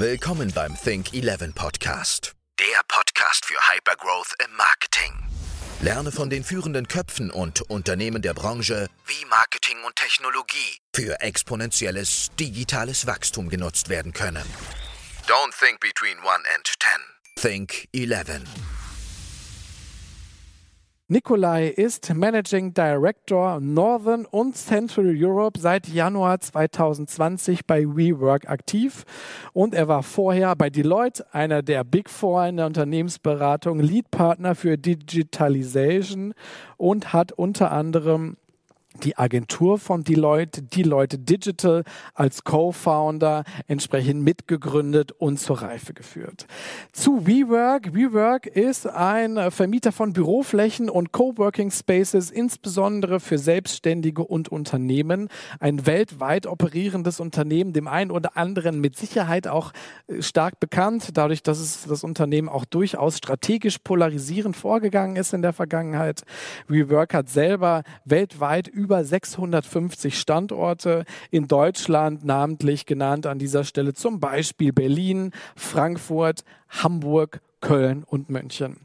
Willkommen 0.00 0.50
beim 0.54 0.74
Think 0.82 1.12
11 1.12 1.54
Podcast. 1.54 2.32
Der 2.58 2.80
Podcast 2.88 3.44
für 3.44 3.58
Hypergrowth 3.70 4.32
im 4.42 4.56
Marketing. 4.56 5.12
Lerne 5.82 6.10
von 6.10 6.30
den 6.30 6.42
führenden 6.42 6.88
Köpfen 6.88 7.30
und 7.30 7.60
Unternehmen 7.68 8.22
der 8.22 8.32
Branche, 8.32 8.86
wie 9.04 9.26
Marketing 9.26 9.76
und 9.84 9.94
Technologie 9.96 10.78
für 10.96 11.20
exponentielles 11.20 12.30
digitales 12.40 13.06
Wachstum 13.06 13.50
genutzt 13.50 13.90
werden 13.90 14.14
können. 14.14 14.46
Don't 15.26 15.52
think 15.58 15.80
between 15.80 16.16
1 16.16 16.46
and 16.56 16.66
10. 17.36 17.58
Think 17.58 17.86
11. 17.92 18.79
Nikolai 21.12 21.66
ist 21.66 22.14
Managing 22.14 22.72
Director 22.72 23.58
Northern 23.58 24.26
und 24.26 24.56
Central 24.56 25.12
Europe 25.12 25.58
seit 25.58 25.88
Januar 25.88 26.38
2020 26.38 27.66
bei 27.66 27.84
WeWork 27.84 28.48
aktiv. 28.48 29.02
Und 29.52 29.74
er 29.74 29.88
war 29.88 30.04
vorher 30.04 30.54
bei 30.54 30.70
Deloitte, 30.70 31.26
einer 31.34 31.62
der 31.62 31.82
Big 31.82 32.08
Four 32.08 32.46
in 32.46 32.58
der 32.58 32.66
Unternehmensberatung, 32.66 33.80
Lead 33.80 34.12
Partner 34.12 34.54
für 34.54 34.78
Digitalization 34.78 36.32
und 36.76 37.12
hat 37.12 37.32
unter 37.32 37.72
anderem 37.72 38.36
die 39.02 39.16
Agentur 39.16 39.78
von 39.78 40.02
Deloitte, 40.02 40.62
Deloitte 40.62 41.18
Digital, 41.18 41.84
als 42.14 42.44
Co-Founder 42.44 43.44
entsprechend 43.68 44.22
mitgegründet 44.22 45.12
und 45.12 45.38
zur 45.38 45.62
Reife 45.62 45.94
geführt. 45.94 46.46
Zu 46.92 47.26
WeWork. 47.26 47.94
WeWork 47.94 48.46
ist 48.46 48.88
ein 48.88 49.50
Vermieter 49.50 49.92
von 49.92 50.12
Büroflächen 50.12 50.90
und 50.90 51.12
Coworking 51.12 51.70
Spaces, 51.70 52.30
insbesondere 52.30 53.20
für 53.20 53.38
Selbstständige 53.38 54.24
und 54.24 54.48
Unternehmen. 54.48 55.28
Ein 55.60 55.86
weltweit 55.86 56.46
operierendes 56.46 57.20
Unternehmen, 57.20 57.72
dem 57.72 57.86
einen 57.86 58.10
oder 58.10 58.36
anderen 58.36 58.80
mit 58.80 58.96
Sicherheit 58.96 59.46
auch 59.46 59.72
äh, 60.08 60.20
stark 60.20 60.58
bekannt, 60.58 61.10
dadurch, 61.14 61.42
dass 61.42 61.60
es 61.60 61.86
das 61.86 62.02
Unternehmen 62.02 62.48
auch 62.48 62.64
durchaus 62.64 63.18
strategisch 63.18 63.78
polarisierend 63.78 64.56
vorgegangen 64.56 65.16
ist 65.16 65.32
in 65.32 65.42
der 65.42 65.52
Vergangenheit. 65.52 66.22
WeWork 66.66 67.14
hat 67.14 67.28
selber 67.28 67.84
weltweit 68.04 68.68
über 68.80 69.04
650 69.04 70.18
Standorte 70.18 71.04
in 71.30 71.46
Deutschland, 71.48 72.24
namentlich 72.24 72.86
genannt 72.86 73.26
an 73.26 73.38
dieser 73.38 73.64
Stelle 73.64 73.92
zum 73.92 74.20
Beispiel 74.20 74.72
Berlin, 74.72 75.32
Frankfurt, 75.54 76.44
Hamburg, 76.70 77.40
Köln 77.60 78.04
und 78.04 78.30
München. 78.30 78.78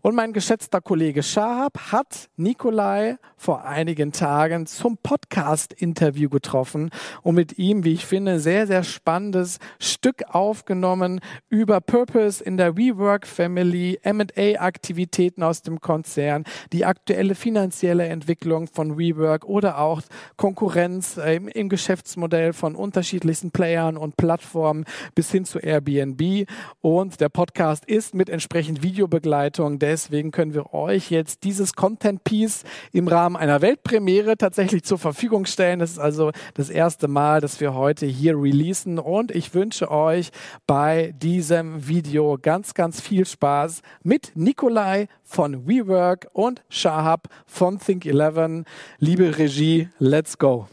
Und 0.00 0.14
mein 0.14 0.32
geschätzter 0.32 0.80
Kollege 0.80 1.22
Schahab 1.22 1.92
hat 1.92 2.30
Nikolai 2.36 3.18
vor 3.36 3.64
einigen 3.64 4.12
Tagen 4.12 4.66
zum 4.66 4.96
Podcast-Interview 4.96 6.28
getroffen 6.28 6.90
und 7.22 7.34
mit 7.34 7.58
ihm, 7.58 7.84
wie 7.84 7.92
ich 7.92 8.06
finde, 8.06 8.40
sehr, 8.40 8.66
sehr 8.66 8.84
spannendes 8.84 9.58
Stück 9.78 10.24
aufgenommen 10.28 11.20
über 11.48 11.80
Purpose 11.80 12.42
in 12.42 12.56
der 12.56 12.76
WeWork 12.76 13.26
Family, 13.26 13.98
M&A-Aktivitäten 14.02 15.42
aus 15.42 15.62
dem 15.62 15.80
Konzern, 15.80 16.44
die 16.72 16.84
aktuelle 16.84 17.34
finanzielle 17.34 18.06
Entwicklung 18.06 18.66
von 18.66 18.98
WeWork 18.98 19.44
oder 19.44 19.78
auch 19.78 20.02
Konkurrenz 20.36 21.16
im, 21.16 21.48
im 21.48 21.68
Geschäftsmodell 21.68 22.52
von 22.52 22.76
unterschiedlichsten 22.76 23.50
Playern 23.50 23.96
und 23.96 24.16
Plattformen 24.16 24.84
bis 25.14 25.30
hin 25.30 25.44
zu 25.44 25.58
Airbnb. 25.58 26.48
Und 26.80 27.20
der 27.20 27.28
Podcast 27.28 27.84
ist 27.84 28.14
mit 28.14 28.21
mit 28.22 28.30
entsprechend 28.30 28.84
Videobegleitung. 28.84 29.80
Deswegen 29.80 30.30
können 30.30 30.54
wir 30.54 30.72
euch 30.72 31.10
jetzt 31.10 31.42
dieses 31.42 31.72
Content 31.72 32.22
Piece 32.22 32.62
im 32.92 33.08
Rahmen 33.08 33.34
einer 33.34 33.62
Weltpremiere 33.62 34.36
tatsächlich 34.36 34.84
zur 34.84 34.98
Verfügung 34.98 35.44
stellen. 35.44 35.80
Das 35.80 35.90
ist 35.90 35.98
also 35.98 36.30
das 36.54 36.70
erste 36.70 37.08
Mal, 37.08 37.40
dass 37.40 37.58
wir 37.58 37.74
heute 37.74 38.06
hier 38.06 38.40
releasen 38.40 39.00
und 39.00 39.32
ich 39.32 39.54
wünsche 39.54 39.90
euch 39.90 40.30
bei 40.68 41.12
diesem 41.20 41.88
Video 41.88 42.38
ganz, 42.40 42.74
ganz 42.74 43.00
viel 43.00 43.26
Spaß 43.26 43.82
mit 44.04 44.30
Nikolai 44.36 45.08
von 45.24 45.66
WeWork 45.66 46.28
und 46.32 46.62
Shahab 46.68 47.26
von 47.44 47.80
Think11. 47.80 48.64
Liebe 49.00 49.36
Regie, 49.36 49.88
let's 49.98 50.38
go. 50.38 50.68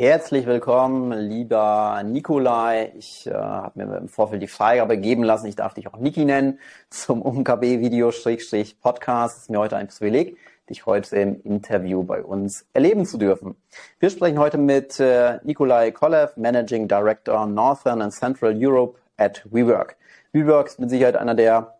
Herzlich 0.00 0.46
willkommen, 0.46 1.12
lieber 1.12 2.02
Nikolai. 2.06 2.90
Ich 2.96 3.26
äh, 3.26 3.34
habe 3.34 3.84
mir 3.84 3.98
im 3.98 4.08
Vorfeld 4.08 4.40
die 4.40 4.46
Freigabe 4.46 4.96
geben 4.96 5.22
lassen. 5.22 5.46
Ich 5.46 5.56
darf 5.56 5.74
dich 5.74 5.88
auch 5.88 5.98
Niki 5.98 6.24
nennen 6.24 6.58
zum 6.88 7.20
UMKB-Video-Podcast. 7.20 9.36
Es 9.36 9.42
ist 9.42 9.50
mir 9.50 9.58
heute 9.58 9.76
ein 9.76 9.88
Privileg, 9.88 10.38
dich 10.70 10.86
heute 10.86 11.16
im 11.16 11.42
Interview 11.42 12.02
bei 12.02 12.22
uns 12.22 12.64
erleben 12.72 13.04
zu 13.04 13.18
dürfen. 13.18 13.56
Wir 13.98 14.08
sprechen 14.08 14.38
heute 14.38 14.56
mit 14.56 14.98
äh, 15.00 15.38
Nikolai 15.44 15.90
Kolev, 15.90 16.34
Managing 16.38 16.88
Director 16.88 17.44
Northern 17.44 18.00
and 18.00 18.14
Central 18.14 18.54
Europe 18.56 18.98
at 19.18 19.46
WeWork. 19.50 19.96
WeWork 20.32 20.68
ist 20.68 20.80
mit 20.80 20.88
Sicherheit 20.88 21.16
einer 21.16 21.34
der 21.34 21.74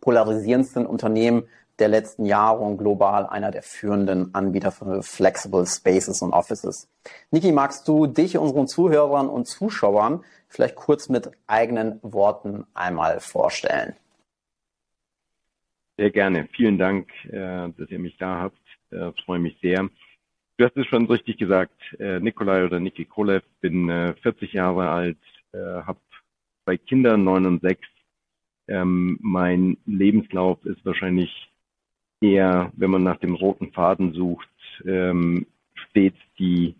polarisierendsten 0.00 0.86
Unternehmen 0.86 1.48
der 1.78 1.88
letzten 1.88 2.24
Jahre 2.24 2.60
und 2.60 2.78
global 2.78 3.26
einer 3.26 3.50
der 3.50 3.62
führenden 3.62 4.34
Anbieter 4.34 4.72
für 4.72 5.02
Flexible 5.02 5.66
Spaces 5.66 6.22
und 6.22 6.32
Offices. 6.32 6.88
Niki, 7.30 7.52
magst 7.52 7.86
du 7.86 8.06
dich 8.06 8.38
unseren 8.38 8.66
Zuhörern 8.66 9.28
und 9.28 9.46
Zuschauern 9.46 10.24
vielleicht 10.48 10.76
kurz 10.76 11.08
mit 11.08 11.30
eigenen 11.46 12.00
Worten 12.02 12.64
einmal 12.74 13.20
vorstellen? 13.20 13.94
Sehr 15.98 16.10
gerne. 16.10 16.48
Vielen 16.52 16.78
Dank, 16.78 17.08
äh, 17.26 17.70
dass 17.76 17.90
ihr 17.90 17.98
mich 17.98 18.16
da 18.18 18.40
habt. 18.40 18.58
Ich 18.90 18.98
äh, 18.98 19.12
freue 19.24 19.38
mich 19.38 19.58
sehr. 19.60 19.88
Du 20.58 20.64
hast 20.64 20.76
es 20.76 20.86
schon 20.86 21.06
richtig 21.06 21.38
gesagt, 21.38 21.78
äh, 21.98 22.20
Nikolai 22.20 22.64
oder 22.64 22.80
Niki 22.80 23.04
Kolev, 23.04 23.42
bin 23.60 24.14
40 24.22 24.54
Jahre 24.54 24.88
alt, 24.88 25.18
habe 25.52 25.98
zwei 26.64 26.76
Kinder, 26.78 27.16
neun 27.16 27.46
und 27.46 27.62
sechs. 27.62 27.86
Ähm, 28.68 29.18
mein 29.20 29.76
Lebenslauf 29.86 30.64
ist 30.64 30.84
wahrscheinlich 30.84 31.50
eher, 32.32 32.72
wenn 32.76 32.90
man 32.90 33.02
nach 33.02 33.18
dem 33.18 33.34
roten 33.34 33.72
Faden 33.72 34.12
sucht, 34.12 34.48
ähm, 34.84 35.46
stets 35.74 36.18
die 36.38 36.74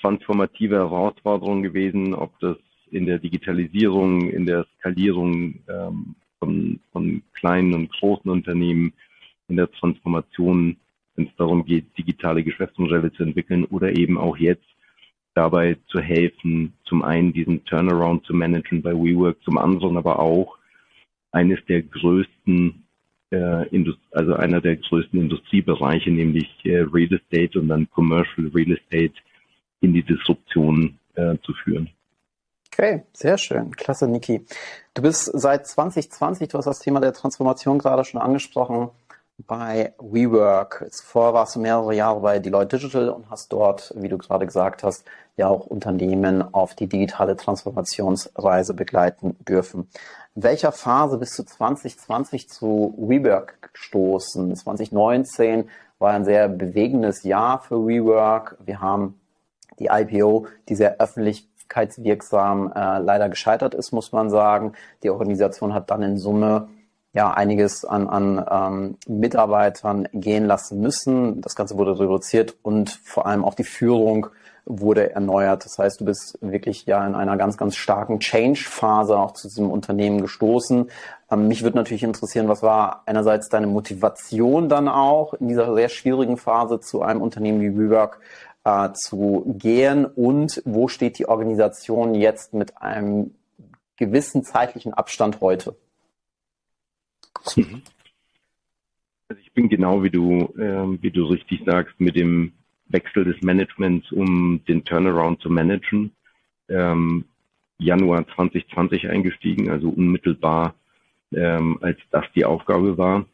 transformative 0.00 0.76
Herausforderung 0.76 1.62
gewesen, 1.62 2.14
ob 2.14 2.38
das 2.40 2.56
in 2.90 3.06
der 3.06 3.18
Digitalisierung, 3.18 4.28
in 4.30 4.44
der 4.44 4.66
Skalierung 4.78 5.60
ähm, 5.68 6.14
von, 6.38 6.80
von 6.92 7.22
kleinen 7.32 7.74
und 7.74 7.92
großen 7.92 8.30
Unternehmen, 8.30 8.92
in 9.48 9.56
der 9.56 9.70
Transformation, 9.70 10.76
wenn 11.14 11.26
es 11.26 11.36
darum 11.36 11.64
geht, 11.64 11.86
digitale 11.96 12.42
Geschäftsmodelle 12.42 13.12
zu 13.12 13.22
entwickeln 13.22 13.64
oder 13.66 13.96
eben 13.96 14.18
auch 14.18 14.36
jetzt 14.36 14.66
dabei 15.34 15.76
zu 15.86 16.00
helfen, 16.00 16.74
zum 16.84 17.02
einen 17.02 17.32
diesen 17.32 17.64
Turnaround 17.64 18.24
zu 18.26 18.34
managen 18.34 18.82
bei 18.82 18.92
WeWork, 18.92 19.42
zum 19.44 19.56
anderen 19.56 19.96
aber 19.96 20.18
auch 20.18 20.58
eines 21.30 21.64
der 21.66 21.82
größten 21.82 22.81
also 24.10 24.34
einer 24.34 24.60
der 24.60 24.76
größten 24.76 25.20
Industriebereiche, 25.20 26.10
nämlich 26.10 26.48
äh, 26.64 26.80
Real 26.92 27.12
Estate 27.12 27.58
und 27.58 27.68
dann 27.68 27.88
Commercial 27.90 28.48
Real 28.54 28.72
Estate 28.72 29.14
in 29.80 29.92
die 29.94 30.02
Disruption 30.02 30.98
äh, 31.14 31.36
zu 31.42 31.52
führen. 31.54 31.90
Okay, 32.72 33.02
sehr 33.12 33.36
schön. 33.36 33.70
Klasse, 33.76 34.08
Niki. 34.08 34.46
Du 34.94 35.02
bist 35.02 35.30
seit 35.34 35.66
2020, 35.66 36.48
du 36.48 36.58
hast 36.58 36.64
das 36.64 36.78
Thema 36.78 37.00
der 37.00 37.12
Transformation 37.12 37.78
gerade 37.78 38.04
schon 38.04 38.20
angesprochen, 38.20 38.90
bei 39.46 39.92
WeWork. 39.98 40.86
Zuvor 40.90 41.34
warst 41.34 41.56
du 41.56 41.60
mehrere 41.60 41.94
Jahre 41.94 42.20
bei 42.20 42.38
Deloitte 42.38 42.78
Digital 42.78 43.10
und 43.10 43.28
hast 43.30 43.52
dort, 43.52 43.92
wie 43.96 44.08
du 44.08 44.18
gerade 44.18 44.46
gesagt 44.46 44.82
hast, 44.82 45.04
ja 45.36 45.48
auch 45.48 45.66
Unternehmen 45.66 46.42
auf 46.54 46.74
die 46.74 46.88
digitale 46.88 47.36
Transformationsreise 47.36 48.74
begleiten 48.74 49.36
dürfen. 49.48 49.88
In 50.34 50.42
welcher 50.42 50.72
Phase 50.72 51.18
bist 51.18 51.38
du 51.38 51.42
2020 51.42 52.48
zu 52.48 52.94
WeWork 52.98 53.72
gestoßen? 53.72 54.54
2019 54.54 55.68
war 55.98 56.12
ein 56.12 56.24
sehr 56.24 56.48
bewegendes 56.48 57.22
Jahr 57.22 57.60
für 57.60 57.86
WeWork. 57.86 58.56
Wir 58.64 58.80
haben 58.80 59.20
die 59.78 59.88
IPO, 59.90 60.46
die 60.68 60.74
sehr 60.74 61.00
öffentlichkeitswirksam 61.00 62.72
äh, 62.74 62.98
leider 62.98 63.28
gescheitert 63.28 63.74
ist, 63.74 63.92
muss 63.92 64.12
man 64.12 64.30
sagen. 64.30 64.72
Die 65.02 65.10
Organisation 65.10 65.74
hat 65.74 65.90
dann 65.90 66.02
in 66.02 66.18
Summe 66.18 66.68
ja 67.14 67.30
einiges 67.30 67.84
an, 67.84 68.08
an 68.08 68.44
ähm, 68.50 68.96
Mitarbeitern 69.06 70.08
gehen 70.12 70.46
lassen 70.46 70.80
müssen. 70.80 71.40
Das 71.40 71.54
Ganze 71.54 71.76
wurde 71.76 71.98
reduziert 71.98 72.56
und 72.62 72.90
vor 72.90 73.26
allem 73.26 73.44
auch 73.44 73.54
die 73.54 73.64
Führung 73.64 74.28
wurde 74.64 75.10
erneuert. 75.10 75.64
Das 75.64 75.78
heißt, 75.78 76.00
du 76.00 76.04
bist 76.04 76.38
wirklich 76.40 76.86
ja 76.86 77.06
in 77.06 77.14
einer 77.14 77.36
ganz, 77.36 77.56
ganz 77.56 77.76
starken 77.76 78.20
Change-Phase 78.20 79.18
auch 79.18 79.32
zu 79.32 79.48
diesem 79.48 79.70
Unternehmen 79.70 80.20
gestoßen. 80.20 80.90
Ähm, 81.30 81.48
mich 81.48 81.62
würde 81.62 81.76
natürlich 81.76 82.02
interessieren, 82.02 82.48
was 82.48 82.62
war 82.62 83.02
einerseits 83.06 83.48
deine 83.48 83.66
Motivation 83.66 84.68
dann 84.68 84.88
auch 84.88 85.34
in 85.34 85.48
dieser 85.48 85.74
sehr 85.74 85.88
schwierigen 85.88 86.36
Phase 86.36 86.80
zu 86.80 87.02
einem 87.02 87.22
Unternehmen 87.22 87.60
wie 87.60 87.76
WeWork 87.76 88.20
äh, 88.64 88.90
zu 88.92 89.44
gehen 89.58 90.06
und 90.06 90.62
wo 90.64 90.88
steht 90.88 91.18
die 91.18 91.28
Organisation 91.28 92.14
jetzt 92.14 92.54
mit 92.54 92.80
einem 92.80 93.34
gewissen 93.96 94.44
zeitlichen 94.44 94.94
Abstand 94.94 95.40
heute? 95.40 95.76
Mhm. 97.56 97.82
Also 99.28 99.40
ich 99.40 99.52
bin 99.52 99.68
genau 99.68 100.02
wie 100.02 100.10
du, 100.10 100.52
äh, 100.58 101.02
wie 101.02 101.10
du 101.10 101.24
richtig 101.24 101.62
sagst, 101.64 101.98
mit 101.98 102.16
dem 102.16 102.52
Wechsel 102.92 103.24
des 103.24 103.40
Managements, 103.42 104.10
um 104.12 104.60
den 104.66 104.84
Turnaround 104.84 105.40
zu 105.40 105.50
managen. 105.50 106.12
ähm, 106.68 107.24
Januar 107.78 108.26
2020 108.28 109.08
eingestiegen, 109.08 109.70
also 109.70 109.88
unmittelbar, 109.88 110.74
ähm, 111.32 111.78
als 111.80 111.98
das 112.10 112.24
die 112.34 112.44
Aufgabe 112.44 112.96
war. 112.96 113.26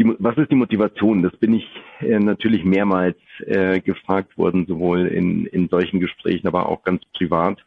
Die, 0.00 0.14
was 0.18 0.36
ist 0.38 0.50
die 0.52 0.56
Motivation? 0.56 1.22
Das 1.22 1.36
bin 1.36 1.54
ich 1.54 1.66
äh, 2.00 2.20
natürlich 2.20 2.64
mehrmals 2.64 3.18
äh, 3.46 3.80
gefragt 3.80 4.38
worden, 4.38 4.66
sowohl 4.66 5.06
in, 5.06 5.46
in 5.46 5.68
solchen 5.68 5.98
Gesprächen, 5.98 6.46
aber 6.46 6.68
auch 6.68 6.84
ganz 6.84 7.02
privat. 7.14 7.64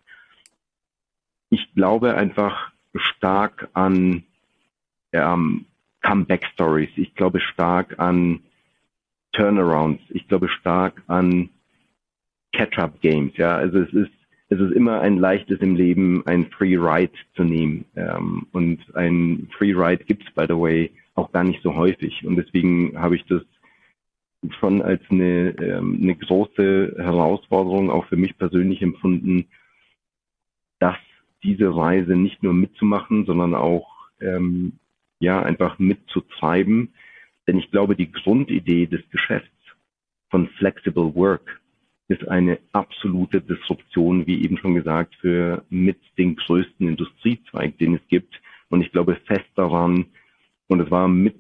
Ich 1.50 1.74
glaube 1.76 2.16
einfach 2.16 2.72
stark 2.96 3.70
an 3.74 4.24
ähm, 5.12 5.66
Comeback-Stories. 6.02 6.92
Ich 6.96 7.14
glaube 7.16 7.42
stark 7.42 8.00
an 8.00 8.40
Turnarounds. 9.34 10.02
Ich 10.10 10.28
glaube 10.28 10.50
stark 10.50 11.02
an 11.08 11.50
Catch-up-Games. 12.54 13.38
Ja, 13.38 13.56
also 13.56 13.80
es 13.80 13.94
ist 13.94 14.12
es 14.52 14.60
ist 14.60 14.74
immer 14.74 15.00
ein 15.00 15.18
leichtes 15.18 15.62
im 15.62 15.76
Leben, 15.76 16.28
ein 16.28 16.48
Free 16.48 16.76
Ride 16.76 17.14
zu 17.36 17.46
nehmen. 17.46 17.86
Ähm, 17.96 18.48
und 18.52 18.80
ein 18.96 19.48
Free 19.58 19.72
Ride 19.72 20.04
gibt's 20.04 20.30
by 20.36 20.44
the 20.46 20.58
way, 20.58 20.92
auch 21.16 21.32
gar 21.32 21.46
nicht 21.46 21.64
so 21.64 21.74
häufig. 21.74 22.26
Und 22.26 22.36
deswegen 22.36 23.00
habe 23.00 23.16
ich 23.16 23.24
das 23.28 23.44
schon 24.60 24.82
als 24.82 25.02
eine, 25.10 25.56
ähm, 25.58 26.00
eine 26.02 26.16
große 26.16 26.96
Herausforderung 26.98 27.90
auch 27.90 28.06
für 28.08 28.18
mich 28.18 28.38
persönlich 28.38 28.82
empfunden, 28.82 29.46
dass 30.80 30.98
diese 31.44 31.74
Reise 31.74 32.18
nicht 32.18 32.44
nur 32.44 32.54
mitzumachen, 32.54 33.26
sondern 33.26 33.56
auch 33.56 33.88
ähm, 34.20 34.80
ja 35.20 35.42
einfach 35.42 35.80
mitzutreiben. 35.80 36.94
Denn 37.48 37.58
ich 37.58 37.72
glaube, 37.72 37.96
die 37.96 38.12
Grundidee 38.12 38.86
des 38.86 39.02
Geschäfts 39.10 39.50
von 40.30 40.48
Flexible 40.58 41.14
Work 41.16 41.62
ist 42.08 42.28
eine 42.28 42.60
absolute 42.74 43.42
Disruption, 43.42 44.28
wie 44.28 44.44
eben 44.44 44.58
schon 44.58 44.76
gesagt, 44.76 45.16
für 45.16 45.64
mit 45.70 46.00
den 46.18 46.36
größten 46.36 46.88
Industriezweig, 46.88 47.78
den 47.78 47.96
es 47.96 48.02
gibt. 48.10 48.42
Und 48.70 48.82
ich 48.82 48.92
glaube 48.92 49.16
fest 49.26 49.50
daran, 49.56 50.06
und 50.68 50.80
es 50.80 50.92
war 50.92 51.08
mit 51.08 51.40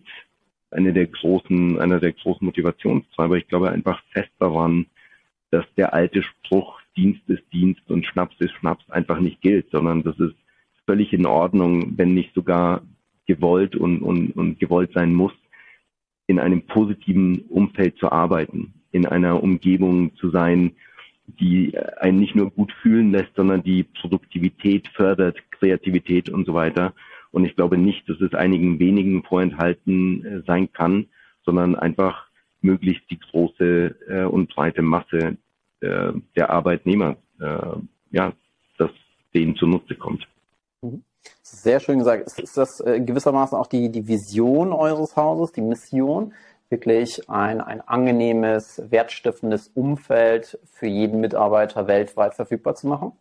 einer 0.71 0.91
der 0.91 1.07
großen, 1.07 1.79
einer 1.79 1.99
der 1.99 2.13
großen 2.13 2.45
Motivationstreiber, 2.45 3.37
ich 3.37 3.47
glaube 3.47 3.69
einfach 3.69 4.01
fest 4.11 4.31
daran, 4.39 4.85
dass 5.51 5.65
der 5.75 5.93
alte 5.93 6.23
Spruch 6.23 6.79
Dienst 6.97 7.21
ist 7.27 7.43
Dienst 7.53 7.89
und 7.89 8.05
Schnaps 8.05 8.35
ist 8.39 8.53
Schnaps 8.53 8.89
einfach 8.89 9.19
nicht 9.19 9.41
gilt, 9.41 9.69
sondern 9.71 10.03
das 10.03 10.17
ist 10.19 10.35
völlig 10.85 11.13
in 11.13 11.25
Ordnung, 11.25 11.97
wenn 11.97 12.13
nicht 12.13 12.33
sogar 12.33 12.81
gewollt 13.27 13.75
und, 13.75 14.01
und, 14.01 14.31
und 14.31 14.59
gewollt 14.59 14.91
sein 14.93 15.13
muss, 15.13 15.33
in 16.31 16.39
einem 16.39 16.61
positiven 16.61 17.39
Umfeld 17.49 17.97
zu 17.97 18.09
arbeiten 18.09 18.73
in 18.91 19.05
einer 19.05 19.43
Umgebung 19.43 20.15
zu 20.15 20.29
sein, 20.29 20.71
die 21.27 21.77
einen 21.99 22.19
nicht 22.19 22.35
nur 22.35 22.51
gut 22.51 22.71
fühlen 22.81 23.11
lässt, 23.11 23.35
sondern 23.35 23.63
die 23.63 23.83
Produktivität 23.83 24.87
fördert, 24.89 25.37
Kreativität 25.51 26.29
und 26.29 26.45
so 26.45 26.53
weiter. 26.53 26.93
Und 27.31 27.45
ich 27.45 27.55
glaube 27.55 27.77
nicht, 27.77 28.07
dass 28.09 28.19
es 28.21 28.33
einigen 28.33 28.79
wenigen 28.79 29.23
vorenthalten 29.23 30.25
äh, 30.25 30.41
sein 30.45 30.71
kann, 30.71 31.07
sondern 31.45 31.75
einfach 31.75 32.27
möglichst 32.61 33.09
die 33.09 33.19
große 33.19 33.95
äh, 34.07 34.23
und 34.23 34.53
breite 34.53 34.81
Masse 34.81 35.37
äh, 35.81 36.13
der 36.35 36.49
Arbeitnehmer, 36.49 37.17
ja, 38.11 38.33
dass 38.77 38.91
denen 39.33 39.55
zunutze 39.55 39.95
kommt. 39.95 40.27
Mhm. 40.83 41.01
Sehr 41.41 41.79
schön 41.79 41.99
gesagt. 41.99 42.27
Ist 42.39 42.57
das 42.57 42.79
äh, 42.81 42.99
gewissermaßen 42.99 43.57
auch 43.57 43.67
die, 43.67 43.89
die 43.89 44.07
Vision 44.07 44.73
eures 44.73 45.15
Hauses, 45.15 45.51
die 45.51 45.61
Mission? 45.61 46.33
wirklich 46.71 47.29
ein, 47.29 47.61
ein 47.61 47.81
angenehmes, 47.81 48.81
wertstiftendes 48.89 49.67
Umfeld 49.75 50.57
für 50.71 50.87
jeden 50.87 51.19
Mitarbeiter 51.19 51.87
weltweit 51.87 52.33
verfügbar 52.33 52.75
zu 52.75 52.87
machen? 52.87 53.11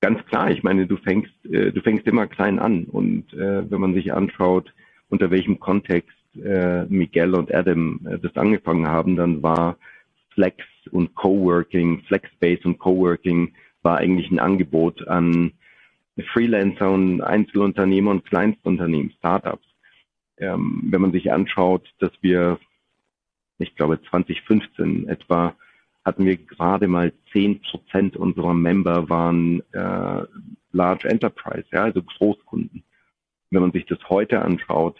Ganz 0.00 0.24
klar, 0.26 0.50
ich 0.50 0.62
meine, 0.62 0.86
du 0.86 0.96
fängst, 0.96 1.32
äh, 1.44 1.72
du 1.72 1.80
fängst 1.80 2.06
immer 2.06 2.28
klein 2.28 2.60
an 2.60 2.84
und 2.84 3.32
äh, 3.32 3.68
wenn 3.68 3.80
man 3.80 3.94
sich 3.94 4.12
anschaut, 4.12 4.72
unter 5.08 5.30
welchem 5.30 5.58
Kontext 5.58 6.16
äh, 6.36 6.84
Miguel 6.84 7.34
und 7.34 7.52
Adam 7.52 8.06
äh, 8.06 8.18
das 8.18 8.36
angefangen 8.36 8.86
haben, 8.86 9.16
dann 9.16 9.42
war 9.42 9.76
Flex 10.34 10.62
und 10.92 11.14
Coworking, 11.16 12.02
Flexspace 12.02 12.64
und 12.64 12.78
Coworking 12.78 13.54
war 13.82 13.98
eigentlich 13.98 14.30
ein 14.30 14.38
Angebot 14.38 15.06
an 15.08 15.52
Freelancer 16.32 16.90
und 16.90 17.20
Einzelunternehmer 17.20 18.10
und 18.10 18.24
Kleinstunternehmen, 18.24 19.12
Startups 19.18 19.68
ähm, 20.40 20.82
wenn 20.90 21.00
man 21.00 21.12
sich 21.12 21.32
anschaut, 21.32 21.88
dass 21.98 22.12
wir, 22.20 22.58
ich 23.58 23.74
glaube 23.74 24.00
2015 24.02 25.08
etwa, 25.08 25.54
hatten 26.04 26.24
wir 26.24 26.36
gerade 26.36 26.88
mal 26.88 27.12
zehn 27.32 27.60
Prozent 27.60 28.16
unserer 28.16 28.54
Member 28.54 29.08
waren 29.08 29.62
äh, 29.72 30.22
Large 30.72 31.08
Enterprise, 31.08 31.66
ja, 31.72 31.84
also 31.84 32.02
Großkunden. 32.02 32.82
Wenn 33.50 33.62
man 33.62 33.72
sich 33.72 33.86
das 33.86 33.98
heute 34.08 34.42
anschaut, 34.42 34.96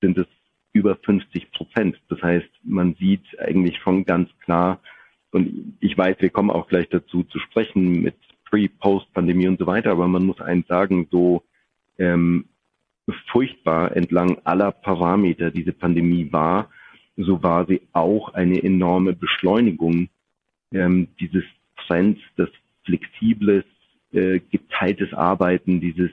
sind 0.00 0.18
es 0.18 0.26
über 0.72 0.96
50 0.96 1.50
Prozent. 1.52 2.00
Das 2.08 2.22
heißt, 2.22 2.48
man 2.62 2.94
sieht 2.94 3.38
eigentlich 3.40 3.78
schon 3.78 4.04
ganz 4.04 4.30
klar, 4.44 4.80
und 5.32 5.76
ich 5.80 5.96
weiß, 5.96 6.16
wir 6.20 6.30
kommen 6.30 6.50
auch 6.50 6.68
gleich 6.68 6.88
dazu 6.88 7.22
zu 7.24 7.38
sprechen 7.38 8.02
mit 8.02 8.14
Pre, 8.44 8.68
Post-Pandemie 8.68 9.48
und 9.48 9.58
so 9.58 9.66
weiter, 9.66 9.92
aber 9.92 10.08
man 10.08 10.24
muss 10.24 10.40
eins 10.40 10.66
sagen, 10.66 11.06
so 11.10 11.44
ähm, 11.98 12.46
furchtbar 13.30 13.96
entlang 13.96 14.38
aller 14.44 14.72
Parameter 14.72 15.50
diese 15.50 15.72
Pandemie 15.72 16.32
war, 16.32 16.68
so 17.16 17.42
war 17.42 17.66
sie 17.66 17.82
auch 17.92 18.34
eine 18.34 18.62
enorme 18.62 19.12
Beschleunigung 19.12 20.08
ähm, 20.72 21.08
dieses 21.18 21.44
Trends, 21.86 22.20
das 22.36 22.48
flexibles, 22.84 23.64
äh, 24.12 24.40
geteiltes 24.50 25.12
Arbeiten, 25.12 25.80
dieses 25.80 26.10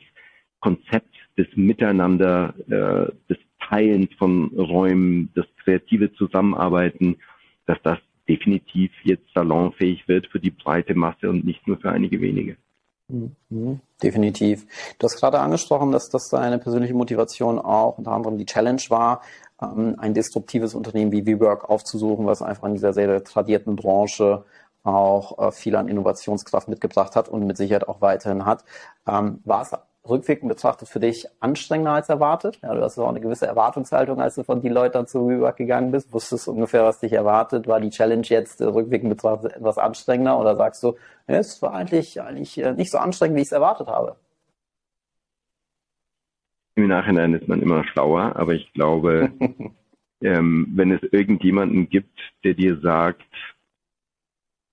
Konzept 0.59 1.15
des 1.37 1.47
Miteinander, 1.55 2.53
äh, 2.67 3.11
des 3.29 3.37
Teilens 3.59 4.13
von 4.17 4.45
Räumen, 4.55 5.29
das 5.35 5.45
kreative 5.63 6.13
Zusammenarbeiten, 6.13 7.17
dass 7.65 7.77
das 7.83 7.99
definitiv 8.27 8.91
jetzt 9.03 9.25
salonfähig 9.33 10.07
wird 10.07 10.27
für 10.27 10.39
die 10.39 10.51
breite 10.51 10.95
Masse 10.95 11.29
und 11.29 11.45
nicht 11.45 11.67
nur 11.67 11.77
für 11.77 11.91
einige 11.91 12.21
wenige. 12.21 12.57
Mhm, 13.09 13.79
definitiv. 14.03 14.65
Du 14.99 15.05
hast 15.05 15.17
gerade 15.17 15.39
angesprochen, 15.39 15.93
dass 15.93 16.09
das 16.09 16.27
deine 16.27 16.59
persönliche 16.59 16.93
Motivation 16.93 17.57
auch 17.57 17.97
unter 17.97 18.11
anderem 18.11 18.37
die 18.37 18.45
Challenge 18.45 18.81
war, 18.89 19.21
ähm, 19.61 19.95
ein 19.97 20.13
disruptives 20.13 20.75
Unternehmen 20.75 21.13
wie 21.13 21.25
WeWork 21.25 21.69
aufzusuchen, 21.69 22.25
was 22.25 22.41
einfach 22.41 22.67
in 22.67 22.73
dieser 22.73 22.91
sehr, 22.93 23.07
sehr 23.07 23.23
tradierten 23.23 23.77
Branche 23.77 24.43
auch 24.83 25.39
äh, 25.39 25.51
viel 25.51 25.75
an 25.75 25.87
Innovationskraft 25.87 26.67
mitgebracht 26.67 27.15
hat 27.15 27.29
und 27.29 27.45
mit 27.45 27.55
Sicherheit 27.57 27.87
auch 27.87 28.01
weiterhin 28.01 28.45
hat. 28.45 28.65
Ähm, 29.07 29.39
war 29.45 29.61
es 29.61 29.71
rückwirkend 30.09 30.49
betrachtet 30.49 30.87
für 30.89 30.99
dich 30.99 31.27
anstrengender 31.39 31.93
als 31.93 32.09
erwartet? 32.09 32.59
Ja, 32.61 32.73
du 32.73 32.81
hast 32.81 32.97
auch 32.97 33.09
eine 33.09 33.21
gewisse 33.21 33.47
Erwartungshaltung, 33.47 34.21
als 34.21 34.35
du 34.35 34.43
von 34.43 34.61
die 34.61 34.69
Leute 34.69 35.05
zu 35.05 35.27
WeWork 35.27 35.57
gegangen 35.57 35.91
bist. 35.91 36.13
Wusstest 36.13 36.47
du 36.47 36.51
ungefähr, 36.51 36.83
was 36.83 36.99
dich 36.99 37.13
erwartet? 37.13 37.67
War 37.67 37.79
die 37.79 37.89
Challenge 37.89 38.25
jetzt 38.25 38.61
äh, 38.61 38.65
rückwirkend 38.65 39.09
betrachtet 39.09 39.53
etwas 39.53 39.77
anstrengender 39.77 40.39
oder 40.39 40.55
sagst 40.55 40.83
du, 40.83 40.95
ja, 41.27 41.35
es 41.35 41.61
war 41.61 41.73
eigentlich, 41.73 42.21
eigentlich 42.21 42.57
äh, 42.57 42.73
nicht 42.73 42.91
so 42.91 42.97
anstrengend, 42.97 43.37
wie 43.37 43.41
ich 43.41 43.47
es 43.47 43.51
erwartet 43.51 43.87
habe? 43.87 44.15
Im 46.75 46.87
Nachhinein 46.87 47.33
ist 47.33 47.47
man 47.47 47.61
immer 47.61 47.83
schlauer, 47.85 48.35
aber 48.35 48.53
ich 48.53 48.71
glaube, 48.73 49.31
ähm, 50.21 50.67
wenn 50.75 50.91
es 50.91 51.01
irgendjemanden 51.11 51.89
gibt, 51.89 52.19
der 52.43 52.53
dir 52.53 52.79
sagt, 52.79 53.23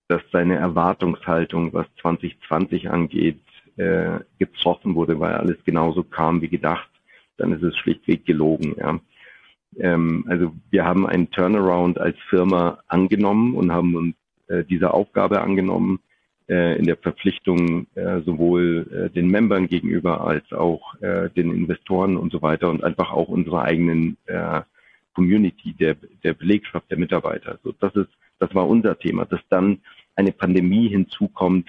dass 0.09 0.23
seine 0.33 0.57
Erwartungshaltung, 0.57 1.73
was 1.73 1.87
2020 2.03 2.91
angeht, 2.91 3.41
äh, 3.77 4.21
getroffen 4.39 4.95
wurde, 4.95 5.19
weil 5.19 5.35
alles 5.35 5.57
genauso 5.65 6.03
kam 6.03 6.43
wie 6.43 6.49
gedacht, 6.49 6.89
dann 7.37 7.53
ist 7.53 7.63
es 7.63 7.77
schlichtweg 7.77 8.25
gelogen. 8.25 8.75
Ja. 8.79 9.01
Ähm, 9.79 10.25
also 10.29 10.55
wir 10.71 10.85
haben 10.85 11.07
einen 11.07 11.31
Turnaround 11.31 11.99
als 11.99 12.17
Firma 12.29 12.79
angenommen 12.87 13.55
und 13.55 13.73
haben 13.73 13.95
uns 13.95 14.15
äh, 14.49 14.65
diese 14.65 14.95
Aufgabe 14.95 15.41
angenommen, 15.41 16.01
äh, 16.49 16.79
in 16.79 16.87
der 16.87 16.97
Verpflichtung 16.97 17.87
äh, 17.95 18.21
sowohl 18.21 18.87
äh, 18.93 19.11
den 19.11 19.29
Membern 19.29 19.67
gegenüber 19.67 20.21
als 20.27 20.53
auch 20.53 21.01
äh, 21.01 21.31
den 21.31 21.51
Investoren 21.51 22.17
und 22.17 22.33
so 22.33 22.43
weiter 22.43 22.71
und 22.71 22.85
einfach 22.85 23.13
auch 23.13 23.29
unserer 23.29 23.63
eigenen 23.63 24.17
äh, 24.27 24.61
Community, 25.15 25.73
der, 25.73 25.97
der 26.23 26.35
Belegschaft, 26.35 26.91
der 26.91 26.99
Mitarbeiter. 26.99 27.59
So, 27.63 27.73
das 27.73 27.95
ist, 27.95 28.11
das 28.39 28.55
war 28.55 28.69
unser 28.69 28.99
Thema, 28.99 29.25
dass 29.25 29.41
dann 29.49 29.81
eine 30.17 30.33
Pandemie 30.33 30.89
hinzukommt, 30.89 31.69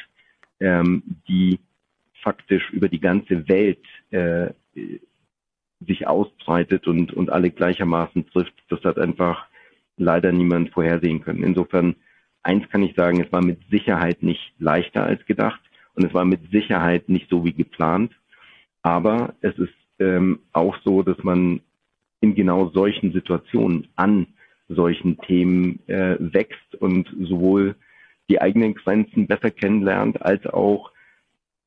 ähm, 0.60 1.04
die 1.28 1.60
faktisch 2.26 2.72
über 2.72 2.90
die 2.90 3.00
ganze 3.00 3.48
Welt 3.48 3.86
äh, 4.10 4.50
sich 5.80 6.08
ausbreitet 6.08 6.88
und, 6.88 7.14
und 7.14 7.30
alle 7.30 7.52
gleichermaßen 7.52 8.28
trifft, 8.32 8.56
das 8.70 8.84
hat 8.84 8.98
einfach 8.98 9.46
leider 9.98 10.32
niemand 10.32 10.72
vorhersehen 10.72 11.22
können. 11.22 11.44
Insofern, 11.44 11.96
eins 12.42 12.68
kann 12.70 12.82
ich 12.82 12.96
sagen, 12.96 13.22
es 13.22 13.32
war 13.32 13.44
mit 13.44 13.60
Sicherheit 13.70 14.24
nicht 14.24 14.54
leichter 14.58 15.04
als 15.04 15.24
gedacht 15.28 15.62
und 15.94 16.04
es 16.04 16.14
war 16.14 16.26
mit 16.26 16.52
Sicherheit 16.52 17.10
nicht 17.10 17.30
so 17.30 17.46
wie 17.46 17.54
geplant. 17.54 18.12
Aber 18.82 19.36
es 19.42 19.58
ist 19.60 19.74
ähm, 20.00 20.40
auch 20.52 20.78
so, 20.84 21.04
dass 21.04 21.24
man 21.24 21.62
in 22.22 22.34
genau 22.34 22.70
solchen 22.70 23.14
Situationen 23.14 23.88
an 23.96 24.28
solchen 24.68 25.20
Themen 25.20 25.80
äh, 25.88 26.18
wächst 26.20 26.74
und 26.80 27.08
sowohl 27.22 27.76
die 28.30 28.42
eigenen 28.42 28.74
Grenzen 28.74 29.28
besser 29.28 29.52
kennenlernt, 29.52 30.24
als 30.24 30.46
auch 30.48 30.92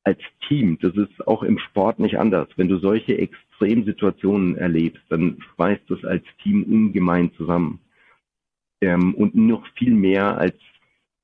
als 0.09 0.19
Team. 0.47 0.79
Das 0.81 0.95
ist 0.95 1.27
auch 1.27 1.43
im 1.43 1.59
Sport 1.59 1.99
nicht 1.99 2.17
anders. 2.17 2.47
Wenn 2.55 2.67
du 2.67 2.79
solche 2.79 3.17
Extremsituationen 3.17 4.57
erlebst, 4.57 5.03
dann 5.09 5.37
schweißt 5.53 5.83
das 5.87 6.03
als 6.03 6.23
Team 6.41 6.63
ungemein 6.63 7.31
zusammen. 7.37 7.79
Ähm, 8.81 9.13
und 9.13 9.35
noch 9.35 9.67
viel 9.77 9.93
mehr 9.93 10.37
als 10.37 10.55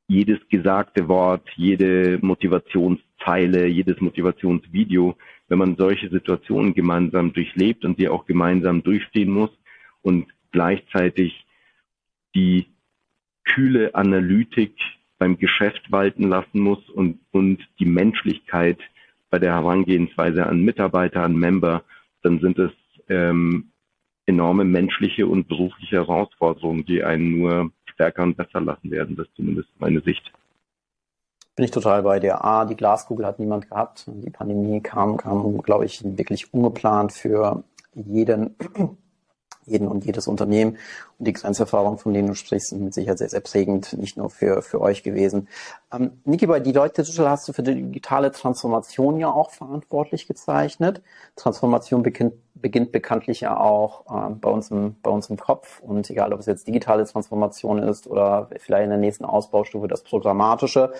jedes 0.07 0.37
gesagte 0.49 1.07
Wort, 1.07 1.49
jede 1.55 2.19
Motivationszeile, 2.21 3.65
jedes 3.65 3.99
Motivationsvideo, 4.01 5.17
wenn 5.47 5.57
man 5.57 5.75
solche 5.77 6.09
Situationen 6.09 6.75
gemeinsam 6.75 7.33
durchlebt 7.33 7.85
und 7.85 7.97
sie 7.97 8.07
auch 8.07 8.27
gemeinsam 8.27 8.83
durchstehen 8.83 9.31
muss 9.31 9.49
und 10.03 10.27
gleichzeitig 10.51 11.43
die 12.35 12.67
kühle 13.45 13.95
Analytik 13.95 14.75
beim 15.25 15.39
Geschäft 15.39 15.91
walten 15.91 16.29
lassen 16.29 16.59
muss 16.59 16.87
und, 16.91 17.19
und 17.31 17.57
die 17.79 17.85
Menschlichkeit 17.85 18.77
bei 19.31 19.39
der 19.39 19.53
Herangehensweise 19.53 20.45
an 20.45 20.61
Mitarbeiter, 20.61 21.23
an 21.23 21.35
Member, 21.35 21.81
dann 22.21 22.39
sind 22.41 22.59
es 22.59 22.71
ähm, 23.09 23.71
enorme 24.27 24.65
menschliche 24.65 25.25
und 25.25 25.47
berufliche 25.47 25.95
Herausforderungen, 25.95 26.85
die 26.85 27.03
einen 27.03 27.39
nur 27.39 27.71
stärker 27.91 28.21
und 28.21 28.37
besser 28.37 28.61
lassen 28.61 28.91
werden. 28.91 29.15
Das 29.15 29.25
ist 29.25 29.35
zumindest 29.35 29.69
meine 29.79 30.01
Sicht. 30.01 30.31
Bin 31.55 31.65
ich 31.65 31.71
total 31.71 32.03
bei 32.03 32.19
dir. 32.19 32.45
A, 32.45 32.65
die 32.65 32.75
Glaskugel 32.75 33.25
hat 33.25 33.39
niemand 33.39 33.67
gehabt. 33.67 34.05
Die 34.07 34.29
Pandemie 34.29 34.79
kam, 34.81 35.17
kam, 35.17 35.57
glaube 35.63 35.85
ich, 35.85 36.03
wirklich 36.03 36.53
ungeplant 36.53 37.13
für 37.13 37.63
jeden 37.95 38.55
jeden 39.65 39.87
und 39.87 40.05
jedes 40.05 40.27
Unternehmen. 40.27 40.77
Und 41.17 41.27
die 41.27 41.33
Grenzerfahrung, 41.33 41.97
von 41.97 42.13
denen 42.13 42.27
du 42.27 42.35
sprichst, 42.35 42.69
sind 42.69 42.83
mit 42.83 42.93
Sicherheit 42.93 43.17
sehr, 43.17 43.29
sehr 43.29 43.39
prägend, 43.39 43.93
nicht 43.93 44.17
nur 44.17 44.29
für, 44.29 44.61
für 44.61 44.81
euch 44.81 45.03
gewesen. 45.03 45.47
Ähm, 45.93 46.21
Niki, 46.25 46.45
bei 46.45 46.59
Deloitte 46.59 47.03
Digital 47.03 47.29
hast 47.29 47.47
du 47.47 47.53
für 47.53 47.63
die 47.63 47.75
digitale 47.75 48.31
Transformation 48.31 49.19
ja 49.19 49.29
auch 49.31 49.51
verantwortlich 49.51 50.27
gezeichnet. 50.27 51.01
Transformation 51.35 52.03
beginnt, 52.03 52.33
beginnt 52.55 52.91
bekanntlich 52.91 53.41
ja 53.41 53.57
auch 53.57 54.05
äh, 54.09 54.33
bei, 54.35 54.49
uns 54.49 54.71
im, 54.71 54.95
bei 55.01 55.09
uns 55.09 55.29
im 55.29 55.37
Kopf. 55.37 55.81
Und 55.81 56.09
egal, 56.09 56.33
ob 56.33 56.39
es 56.39 56.45
jetzt 56.45 56.67
digitale 56.67 57.05
Transformation 57.05 57.79
ist 57.79 58.07
oder 58.07 58.49
vielleicht 58.59 58.85
in 58.85 58.89
der 58.89 58.99
nächsten 58.99 59.25
Ausbaustufe 59.25 59.87
das 59.87 60.03
Programmatische. 60.03 60.93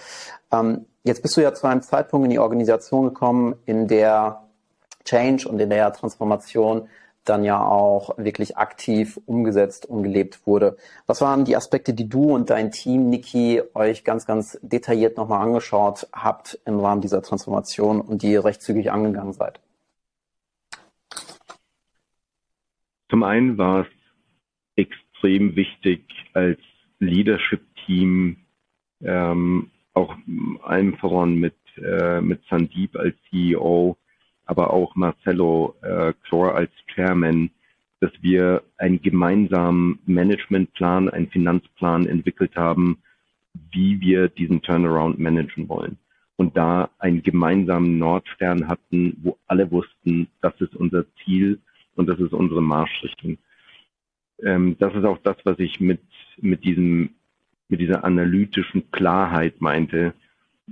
Ähm, 0.52 0.86
jetzt 1.04 1.22
bist 1.22 1.38
du 1.38 1.42
ja 1.42 1.54
zu 1.54 1.68
einem 1.68 1.82
Zeitpunkt 1.82 2.26
in 2.26 2.32
die 2.32 2.40
Organisation 2.40 3.06
gekommen, 3.06 3.56
in 3.66 3.88
der 3.88 4.42
Change 5.06 5.48
und 5.48 5.60
in 5.60 5.70
der 5.70 5.94
Transformation 5.94 6.90
dann 7.26 7.44
ja 7.44 7.64
auch 7.64 8.18
wirklich 8.18 8.58
aktiv 8.58 9.20
umgesetzt 9.26 9.86
und 9.86 10.04
gelebt 10.04 10.46
wurde. 10.46 10.78
Was 11.08 11.22
waren 11.22 11.46
die 11.46 11.56
Aspekte, 11.56 11.94
die 11.94 12.08
du 12.08 12.34
und 12.34 12.50
dein 12.50 12.72
Team, 12.72 13.10
Niki, 13.10 13.62
euch 13.74 14.04
ganz, 14.04 14.26
ganz 14.26 14.60
detailliert 14.62 15.18
nochmal 15.18 15.42
angeschaut 15.42 16.08
habt 16.14 16.60
im 16.66 16.80
Rahmen 16.80 17.02
dieser 17.02 17.22
Transformation 17.22 18.02
und 18.02 18.22
die 18.22 18.36
recht 18.36 18.62
zügig 18.62 18.92
angegangen 18.92 19.34
seid? 19.34 19.60
Zum 23.10 23.24
einen 23.24 23.58
war 23.58 23.82
es 23.82 23.88
extrem 24.76 25.56
wichtig, 25.56 26.04
als 26.34 26.60
Leadership-Team 27.00 28.38
ähm, 29.02 29.72
auch 29.94 30.16
allem 30.64 30.98
voran 30.98 31.36
mit, 31.36 31.56
äh, 31.78 32.22
mit 32.22 32.42
Sandeep 32.50 32.96
als 32.96 33.16
CEO 33.30 33.98
aber 34.46 34.74
auch 34.74 34.96
Marcelo 34.96 35.76
äh, 35.82 36.14
Chlor 36.24 36.56
als 36.56 36.72
Chairman, 36.94 37.50
dass 38.00 38.12
wir 38.22 38.64
einen 38.78 39.02
gemeinsamen 39.02 40.00
Managementplan, 40.06 41.10
einen 41.10 41.30
Finanzplan 41.30 42.08
entwickelt 42.08 42.56
haben, 42.56 43.00
wie 43.72 44.00
wir 44.02 44.28
diesen 44.30 44.62
Turnaround 44.62 45.20
managen 45.20 45.68
wollen. 45.70 45.98
Und 46.38 46.58
da 46.58 46.90
einen 47.00 47.24
gemeinsamen 47.24 47.98
Nordstern 47.98 48.68
hatten, 48.68 49.18
wo 49.24 49.38
alle 49.48 49.72
wussten, 49.72 50.28
das 50.42 50.54
ist 50.60 50.76
unser 50.76 51.06
Ziel 51.24 51.60
und 51.96 52.08
das 52.08 52.20
ist 52.20 52.34
unsere 52.34 52.62
Marschrichtung. 52.62 53.38
Ähm, 54.44 54.76
das 54.80 54.94
ist 54.94 55.06
auch 55.06 55.20
das, 55.20 55.38
was 55.46 55.58
ich 55.60 55.80
mit, 55.80 56.02
mit 56.38 56.66
diesem, 56.66 57.12
mit 57.70 57.80
dieser 57.80 58.04
analytischen 58.04 58.92
Klarheit 58.92 59.62
meinte, 59.62 60.14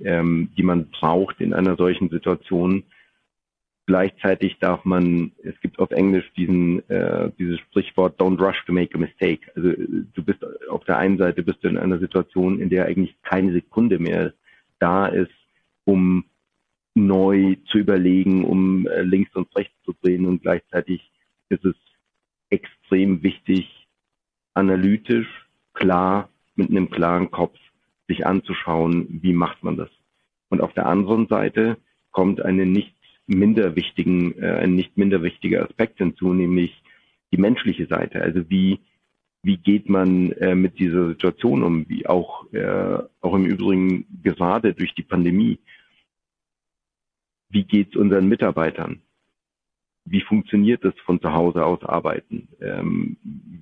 ähm, 0.03 0.49
die 0.57 0.63
man 0.63 0.89
braucht 0.89 1.39
in 1.39 1.53
einer 1.53 1.77
solchen 1.77 2.09
Situation, 2.09 2.83
Gleichzeitig 3.85 4.57
darf 4.59 4.85
man, 4.85 5.33
es 5.43 5.59
gibt 5.59 5.77
auf 5.79 5.91
Englisch 5.91 6.31
diesen, 6.37 6.87
äh, 6.89 7.31
dieses 7.37 7.59
Sprichwort 7.59 8.19
Don't 8.19 8.39
rush 8.39 8.63
to 8.65 8.71
make 8.71 8.95
a 8.95 8.97
mistake. 8.97 9.51
Also 9.55 9.71
du 9.71 10.23
bist 10.23 10.39
auf 10.69 10.85
der 10.85 10.97
einen 10.97 11.17
Seite 11.17 11.43
bist 11.43 11.63
du 11.63 11.67
in 11.67 11.77
einer 11.77 11.99
Situation, 11.99 12.59
in 12.59 12.69
der 12.69 12.85
eigentlich 12.85 13.15
keine 13.23 13.51
Sekunde 13.51 13.99
mehr 13.99 14.33
da 14.79 15.07
ist, 15.07 15.31
um 15.83 16.23
neu 16.95 17.55
zu 17.65 17.79
überlegen, 17.79 18.45
um 18.45 18.87
äh, 18.87 19.01
links 19.01 19.35
und 19.35 19.53
rechts 19.55 19.75
zu 19.83 19.93
drehen 20.01 20.25
und 20.25 20.41
gleichzeitig 20.41 21.11
ist 21.49 21.65
es 21.65 21.75
extrem 22.49 23.23
wichtig, 23.23 23.87
analytisch, 24.53 25.27
klar, 25.73 26.29
mit 26.55 26.69
einem 26.69 26.89
klaren 26.89 27.31
Kopf 27.31 27.57
sich 28.07 28.25
anzuschauen, 28.25 29.19
wie 29.21 29.33
macht 29.33 29.63
man 29.63 29.75
das. 29.75 29.89
Und 30.49 30.61
auf 30.61 30.73
der 30.73 30.85
anderen 30.85 31.27
Seite 31.27 31.77
kommt 32.11 32.41
eine 32.41 32.65
nicht 32.65 32.93
minder 33.27 33.75
wichtigen, 33.75 34.37
äh, 34.41 34.59
ein 34.59 34.75
nicht 34.75 34.97
minder 34.97 35.23
wichtiger 35.23 35.63
Aspekt 35.63 35.99
hinzu, 35.99 36.33
nämlich 36.33 36.83
die 37.31 37.37
menschliche 37.37 37.87
Seite. 37.87 38.21
Also 38.21 38.49
wie, 38.49 38.79
wie 39.43 39.57
geht 39.57 39.89
man 39.89 40.31
äh, 40.33 40.55
mit 40.55 40.79
dieser 40.79 41.09
Situation 41.09 41.63
um, 41.63 41.87
wie 41.89 42.05
auch, 42.07 42.51
äh, 42.53 42.99
auch 43.21 43.35
im 43.35 43.45
Übrigen 43.45 44.05
gerade 44.23 44.73
durch 44.73 44.93
die 44.95 45.03
Pandemie. 45.03 45.59
Wie 47.49 47.63
geht 47.63 47.89
es 47.89 47.95
unseren 47.95 48.27
Mitarbeitern? 48.27 49.01
Wie 50.05 50.21
funktioniert 50.21 50.83
das 50.83 50.93
von 51.05 51.21
zu 51.21 51.33
Hause 51.33 51.65
aus 51.65 51.83
arbeiten? 51.83 52.47
Ähm, 52.59 53.17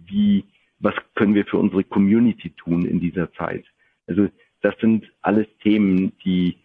wie, 0.05 0.45
was 0.79 0.95
können 1.15 1.35
wir 1.35 1.45
für 1.45 1.57
unsere 1.57 1.83
Community 1.83 2.51
tun 2.51 2.85
in 2.85 2.99
dieser 2.99 3.31
Zeit? 3.33 3.65
Also 4.07 4.29
das 4.61 4.75
sind 4.79 5.11
alles 5.21 5.47
Themen, 5.61 6.13
die 6.23 6.57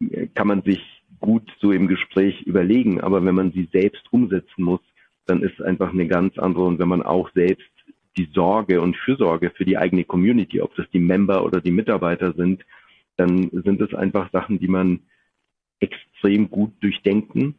äh, 0.00 0.26
kann 0.28 0.48
man 0.48 0.62
sich 0.62 0.93
gut 1.24 1.50
so 1.60 1.72
im 1.72 1.88
Gespräch 1.88 2.42
überlegen, 2.42 3.00
aber 3.00 3.24
wenn 3.24 3.34
man 3.34 3.52
sie 3.52 3.68
selbst 3.72 4.04
umsetzen 4.12 4.62
muss, 4.62 4.80
dann 5.26 5.42
ist 5.42 5.58
es 5.58 5.64
einfach 5.64 5.90
eine 5.92 6.06
ganz 6.06 6.38
andere 6.38 6.64
und 6.64 6.78
wenn 6.78 6.88
man 6.88 7.02
auch 7.02 7.30
selbst 7.32 7.70
die 8.16 8.28
Sorge 8.32 8.80
und 8.80 8.96
Fürsorge 8.96 9.50
für 9.50 9.64
die 9.64 9.78
eigene 9.78 10.04
Community, 10.04 10.60
ob 10.60 10.74
das 10.76 10.86
die 10.92 10.98
Member 11.00 11.44
oder 11.44 11.60
die 11.60 11.70
Mitarbeiter 11.70 12.34
sind, 12.34 12.64
dann 13.16 13.50
sind 13.50 13.80
es 13.80 13.94
einfach 13.94 14.30
Sachen, 14.32 14.58
die 14.58 14.68
man 14.68 15.00
extrem 15.80 16.50
gut 16.50 16.72
durchdenken 16.80 17.54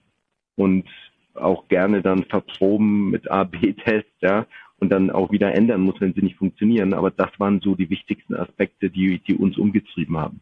und 0.56 0.86
auch 1.34 1.68
gerne 1.68 2.02
dann 2.02 2.24
verproben 2.24 3.10
mit 3.10 3.30
A-B-Tests, 3.30 4.22
ja, 4.22 4.46
und 4.78 4.90
dann 4.90 5.10
auch 5.10 5.32
wieder 5.32 5.54
ändern 5.54 5.82
muss, 5.82 6.00
wenn 6.00 6.14
sie 6.14 6.22
nicht 6.22 6.38
funktionieren. 6.38 6.94
Aber 6.94 7.12
das 7.12 7.32
waren 7.40 7.60
so 7.62 7.76
die 7.76 7.90
wichtigsten 7.90 8.36
Aspekte, 8.36 8.90
die, 8.90 9.20
die 9.20 9.36
uns 9.36 9.58
umgetrieben 9.58 10.18
haben. 10.18 10.42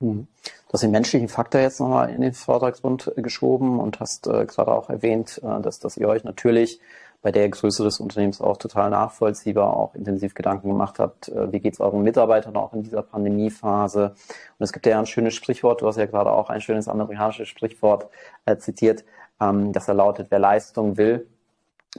Hm. 0.00 0.26
Du 0.42 0.72
hast 0.72 0.82
den 0.82 0.90
menschlichen 0.90 1.28
Faktor 1.28 1.60
jetzt 1.60 1.80
nochmal 1.80 2.10
in 2.10 2.22
den 2.22 2.32
Vortragsgrund 2.32 3.12
geschoben 3.16 3.80
und 3.80 4.00
hast 4.00 4.26
äh, 4.26 4.46
gerade 4.46 4.72
auch 4.72 4.88
erwähnt, 4.88 5.40
äh, 5.44 5.60
dass, 5.60 5.78
dass 5.78 5.96
ihr 5.96 6.08
euch 6.08 6.24
natürlich 6.24 6.80
bei 7.22 7.32
der 7.32 7.48
Größe 7.50 7.84
des 7.84 8.00
Unternehmens 8.00 8.40
auch 8.40 8.56
total 8.56 8.88
nachvollziehbar 8.90 9.76
auch 9.76 9.94
intensiv 9.94 10.34
Gedanken 10.34 10.68
gemacht 10.68 10.98
habt, 10.98 11.28
äh, 11.28 11.52
wie 11.52 11.60
geht 11.60 11.74
es 11.74 11.80
euren 11.80 12.02
Mitarbeitern 12.02 12.56
auch 12.56 12.72
in 12.72 12.82
dieser 12.82 13.02
Pandemiephase. 13.02 14.14
Und 14.58 14.64
es 14.64 14.72
gibt 14.72 14.86
ja 14.86 14.98
ein 14.98 15.06
schönes 15.06 15.34
Sprichwort, 15.34 15.82
du 15.82 15.86
hast 15.86 15.96
ja 15.96 16.06
gerade 16.06 16.32
auch 16.32 16.48
ein 16.48 16.60
schönes 16.60 16.88
amerikanisches 16.88 17.48
Sprichwort 17.48 18.08
äh, 18.46 18.56
zitiert, 18.56 19.04
ähm, 19.40 19.72
das 19.72 19.86
da 19.86 19.92
lautet, 19.92 20.28
wer 20.30 20.38
Leistung 20.38 20.96
will, 20.96 21.26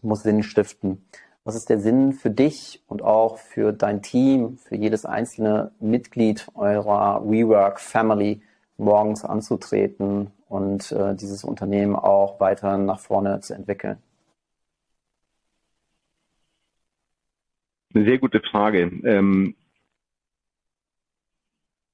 muss 0.01 0.23
Sinn 0.23 0.41
stiften. 0.41 1.05
Was 1.43 1.55
ist 1.55 1.69
der 1.69 1.79
Sinn 1.79 2.13
für 2.13 2.29
dich 2.29 2.83
und 2.85 3.01
auch 3.01 3.39
für 3.39 3.73
dein 3.73 4.03
Team, 4.03 4.57
für 4.57 4.75
jedes 4.75 5.05
einzelne 5.05 5.71
Mitglied 5.79 6.47
eurer 6.53 7.23
WeWork 7.25 7.79
Family, 7.79 8.41
morgens 8.77 9.25
anzutreten 9.25 10.31
und 10.47 10.91
äh, 10.91 11.15
dieses 11.15 11.43
Unternehmen 11.43 11.95
auch 11.95 12.39
weiter 12.39 12.77
nach 12.77 12.99
vorne 12.99 13.39
zu 13.39 13.55
entwickeln? 13.55 13.97
Eine 17.93 18.05
sehr 18.05 18.19
gute 18.19 18.39
Frage. 18.41 18.91
Ähm, 19.03 19.55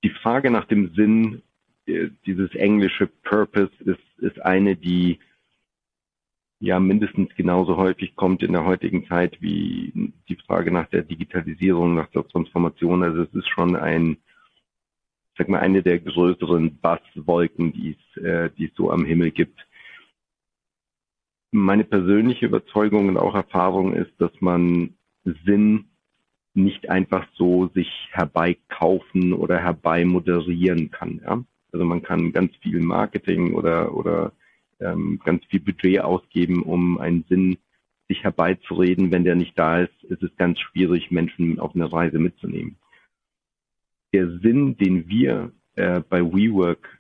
die 0.04 0.10
Frage 0.22 0.52
nach 0.52 0.66
dem 0.66 0.94
Sinn, 0.94 1.42
äh, 1.86 2.10
dieses 2.26 2.54
englische 2.54 3.08
Purpose, 3.08 3.72
ist, 3.80 4.20
ist 4.20 4.42
eine, 4.42 4.76
die 4.76 5.20
ja 6.60 6.80
mindestens 6.80 7.30
genauso 7.36 7.78
häufig 7.78 8.16
kommt 8.16 8.42
in 8.42 8.54
der 8.54 8.66
heutigen 8.66 9.08
Zeit 9.08 9.42
wie 9.42 10.14
die 10.28 10.36
Frage 10.48 10.72
nach 10.72 10.88
der 10.90 11.04
Digitalisierung, 11.04 11.96
nach 11.96 12.10
der 12.10 12.28
Transformation. 12.28 13.04
Also 13.04 13.24
es 13.24 13.34
ist 13.34 13.48
schon 13.48 13.76
ein, 13.76 14.18
sag 15.38 15.50
mal, 15.50 15.60
eine 15.60 15.84
der 15.84 16.00
größeren 16.00 16.80
Basswolken, 16.80 17.74
die 17.74 17.96
es, 17.96 18.24
äh, 18.24 18.50
die 18.58 18.66
es 18.66 18.76
so 18.76 18.92
am 18.92 19.06
Himmel 19.06 19.32
gibt. 19.32 19.68
Meine 21.52 21.84
persönliche 21.84 22.48
Überzeugung 22.48 23.08
und 23.08 23.18
auch 23.18 23.36
Erfahrung 23.36 23.94
ist, 23.94 24.12
dass 24.18 24.32
man 24.42 24.96
Sinn 25.46 25.90
nicht 26.54 26.90
einfach 26.90 27.28
so 27.36 27.68
sich 27.68 27.90
herbeikaufen 28.12 29.32
oder 29.32 29.60
herbeimoderieren 29.60 30.90
kann. 30.90 31.22
Ja? 31.24 31.44
Also 31.72 31.86
man 31.86 32.02
kann 32.02 32.34
ganz 32.34 32.56
viel 32.58 32.80
Marketing 32.80 33.54
oder, 33.54 33.94
oder 33.94 34.34
ähm, 34.80 35.20
ganz 35.24 35.44
viel 35.46 35.60
Budget 35.60 36.02
ausgeben, 36.02 36.64
um 36.64 37.00
einen 37.00 37.26
Sinn 37.30 37.58
sich 38.08 38.24
herbeizureden. 38.24 39.12
Wenn 39.12 39.24
der 39.24 39.36
nicht 39.36 39.58
da 39.58 39.82
ist, 39.82 40.04
ist 40.04 40.24
es 40.24 40.36
ganz 40.38 40.60
schwierig, 40.60 41.12
Menschen 41.12 41.60
auf 41.60 41.76
eine 41.76 41.92
Reise 41.92 42.20
mitzunehmen. 42.20 42.78
Der 44.14 44.40
Sinn, 44.40 44.78
den 44.78 45.10
wir 45.10 45.52
äh, 45.76 46.02
bei 46.02 46.22
WeWork 46.22 47.00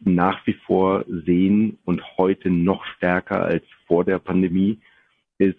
nach 0.00 0.46
wie 0.46 0.54
vor 0.54 1.04
sehen 1.06 1.78
und 1.84 2.02
heute 2.16 2.50
noch 2.50 2.84
stärker 2.96 3.42
als 3.42 3.64
vor 3.86 4.04
der 4.04 4.18
Pandemie, 4.18 4.80
ist, 5.38 5.58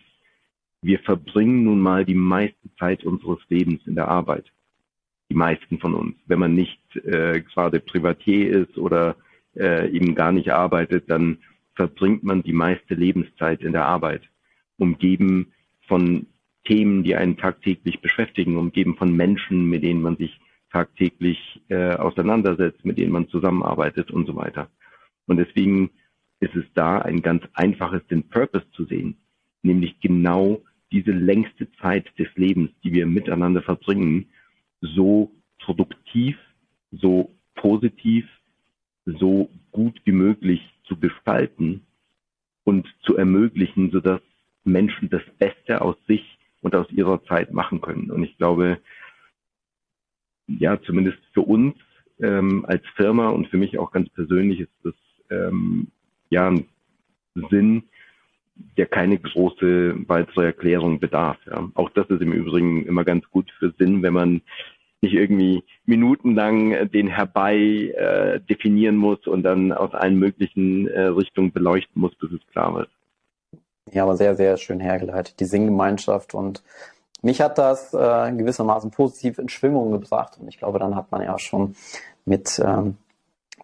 wir 0.81 0.99
verbringen 0.99 1.63
nun 1.63 1.81
mal 1.81 2.05
die 2.05 2.15
meiste 2.15 2.73
Zeit 2.79 3.03
unseres 3.03 3.39
Lebens 3.49 3.81
in 3.85 3.95
der 3.95 4.07
Arbeit. 4.07 4.45
Die 5.29 5.35
meisten 5.35 5.79
von 5.79 5.93
uns. 5.93 6.15
Wenn 6.25 6.39
man 6.39 6.55
nicht 6.55 6.79
äh, 6.95 7.41
gerade 7.41 7.79
Privatier 7.79 8.49
ist 8.61 8.77
oder 8.77 9.15
äh, 9.57 9.89
eben 9.89 10.15
gar 10.15 10.31
nicht 10.31 10.51
arbeitet, 10.51 11.09
dann 11.09 11.39
verbringt 11.75 12.23
man 12.23 12.43
die 12.43 12.53
meiste 12.53 12.95
Lebenszeit 12.95 13.61
in 13.61 13.71
der 13.71 13.85
Arbeit, 13.85 14.23
umgeben 14.77 15.53
von 15.87 16.27
Themen, 16.65 17.03
die 17.03 17.15
einen 17.15 17.37
tagtäglich 17.37 18.01
beschäftigen, 18.01 18.57
umgeben 18.57 18.97
von 18.97 19.15
Menschen, 19.15 19.69
mit 19.69 19.83
denen 19.83 20.01
man 20.01 20.17
sich 20.17 20.39
tagtäglich 20.71 21.61
äh, 21.69 21.93
auseinandersetzt, 21.95 22.83
mit 22.83 22.97
denen 22.97 23.11
man 23.11 23.29
zusammenarbeitet 23.29 24.11
und 24.11 24.27
so 24.27 24.35
weiter. 24.35 24.69
Und 25.27 25.37
deswegen 25.37 25.91
ist 26.39 26.55
es 26.55 26.65
da 26.73 26.99
ein 26.99 27.21
ganz 27.21 27.43
einfaches, 27.53 28.05
den 28.07 28.27
Purpose 28.29 28.65
zu 28.71 28.85
sehen, 28.85 29.17
nämlich 29.61 29.99
genau 30.01 30.61
diese 30.91 31.11
längste 31.11 31.71
Zeit 31.81 32.07
des 32.17 32.27
Lebens, 32.35 32.71
die 32.83 32.93
wir 32.93 33.05
miteinander 33.05 33.61
verbringen, 33.61 34.27
so 34.81 35.31
produktiv, 35.59 36.37
so 36.91 37.31
positiv, 37.55 38.25
so 39.19 39.49
gut 39.71 39.99
wie 40.05 40.11
möglich 40.11 40.61
zu 40.83 40.97
gestalten 40.97 41.85
und 42.63 42.87
zu 43.03 43.15
ermöglichen, 43.15 43.91
sodass 43.91 44.21
Menschen 44.63 45.09
das 45.09 45.21
Beste 45.39 45.81
aus 45.81 45.95
sich 46.07 46.37
und 46.61 46.75
aus 46.75 46.89
ihrer 46.91 47.23
Zeit 47.25 47.53
machen 47.53 47.81
können. 47.81 48.11
Und 48.11 48.23
ich 48.23 48.37
glaube, 48.37 48.79
ja, 50.47 50.81
zumindest 50.81 51.19
für 51.33 51.41
uns 51.41 51.75
ähm, 52.19 52.65
als 52.67 52.83
Firma 52.95 53.29
und 53.29 53.47
für 53.47 53.57
mich 53.57 53.77
auch 53.79 53.91
ganz 53.91 54.09
persönlich 54.09 54.61
ist 54.61 54.71
das 54.83 54.93
ähm, 55.29 55.87
ja 56.29 56.49
ein 56.49 56.65
Sinn, 57.49 57.83
der 58.75 58.87
keine 58.87 59.19
große 59.19 59.95
weitere 60.07 60.45
Erklärung 60.45 60.99
bedarf. 60.99 61.37
Ja. 61.45 61.69
Auch 61.75 61.89
das 61.91 62.09
ist 62.09 62.21
im 62.21 62.33
Übrigen 62.33 62.85
immer 62.85 63.03
ganz 63.03 63.29
gut 63.29 63.51
für 63.59 63.73
Sinn, 63.77 64.01
wenn 64.01 64.13
man 64.13 64.41
nicht 65.01 65.13
irgendwie 65.13 65.63
minutenlang 65.85 66.89
den 66.89 67.07
herbei 67.07 67.55
äh, 67.55 68.39
definieren 68.41 68.95
muss 68.95 69.27
und 69.27 69.43
dann 69.43 69.71
aus 69.71 69.93
allen 69.93 70.17
möglichen 70.17 70.87
äh, 70.87 71.01
Richtungen 71.01 71.51
beleuchten 71.51 72.01
muss, 72.01 72.15
bis 72.15 72.31
es 72.31 72.47
klar 72.47 72.73
wird. 72.75 72.89
Ja, 73.91 74.03
aber 74.03 74.17
sehr, 74.17 74.35
sehr 74.35 74.57
schön 74.57 74.79
hergeleitet. 74.79 75.39
Die 75.39 75.45
Singgemeinschaft 75.45 76.33
und 76.33 76.63
mich 77.21 77.41
hat 77.41 77.57
das 77.57 77.93
äh, 77.93 78.31
gewissermaßen 78.31 78.91
positiv 78.91 79.39
in 79.39 79.49
Schwingung 79.49 79.91
gebracht 79.91 80.37
und 80.39 80.47
ich 80.47 80.57
glaube, 80.57 80.79
dann 80.79 80.95
hat 80.95 81.11
man 81.11 81.21
ja 81.21 81.37
schon 81.39 81.75
mit, 82.25 82.61
ähm, 82.63 82.97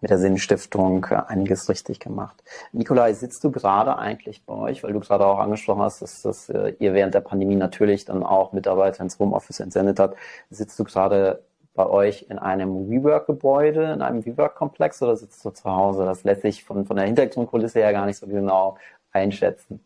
mit 0.04 0.10
der 0.10 0.18
Sinnstiftung 0.18 1.06
äh, 1.08 1.14
einiges 1.28 1.66
richtig 1.70 1.98
gemacht. 1.98 2.44
Nikolai, 2.72 3.14
sitzt 3.14 3.42
du 3.42 3.50
gerade 3.50 3.96
eigentlich 3.96 4.44
bei 4.44 4.52
euch, 4.52 4.84
weil 4.84 4.92
du 4.92 5.00
gerade 5.00 5.24
auch 5.24 5.38
angesprochen 5.38 5.80
hast, 5.80 6.02
dass, 6.02 6.20
dass 6.20 6.50
äh, 6.50 6.74
ihr 6.78 6.92
während 6.92 7.14
der 7.14 7.22
Pandemie 7.22 7.56
natürlich 7.56 8.04
dann 8.04 8.22
auch 8.22 8.52
Mitarbeiter 8.52 9.02
ins 9.02 9.18
Homeoffice 9.18 9.60
entsendet 9.60 9.98
habt, 9.98 10.18
sitzt 10.50 10.78
du 10.78 10.84
gerade 10.84 11.42
bei 11.72 11.86
euch 11.86 12.26
in 12.28 12.38
einem 12.38 12.90
WeWork-Gebäude, 12.90 13.94
in 13.94 14.02
einem 14.02 14.26
WeWork-Komplex 14.26 15.00
oder 15.00 15.16
sitzt 15.16 15.42
du 15.42 15.50
zu 15.50 15.70
Hause? 15.70 16.04
Das 16.04 16.22
lässt 16.22 16.42
sich 16.42 16.64
von, 16.64 16.84
von 16.84 16.96
der 16.96 17.06
Hintergrundkulisse 17.06 17.78
her 17.78 17.92
gar 17.94 18.04
nicht 18.04 18.18
so 18.18 18.26
genau 18.26 18.76
einschätzen. 19.10 19.82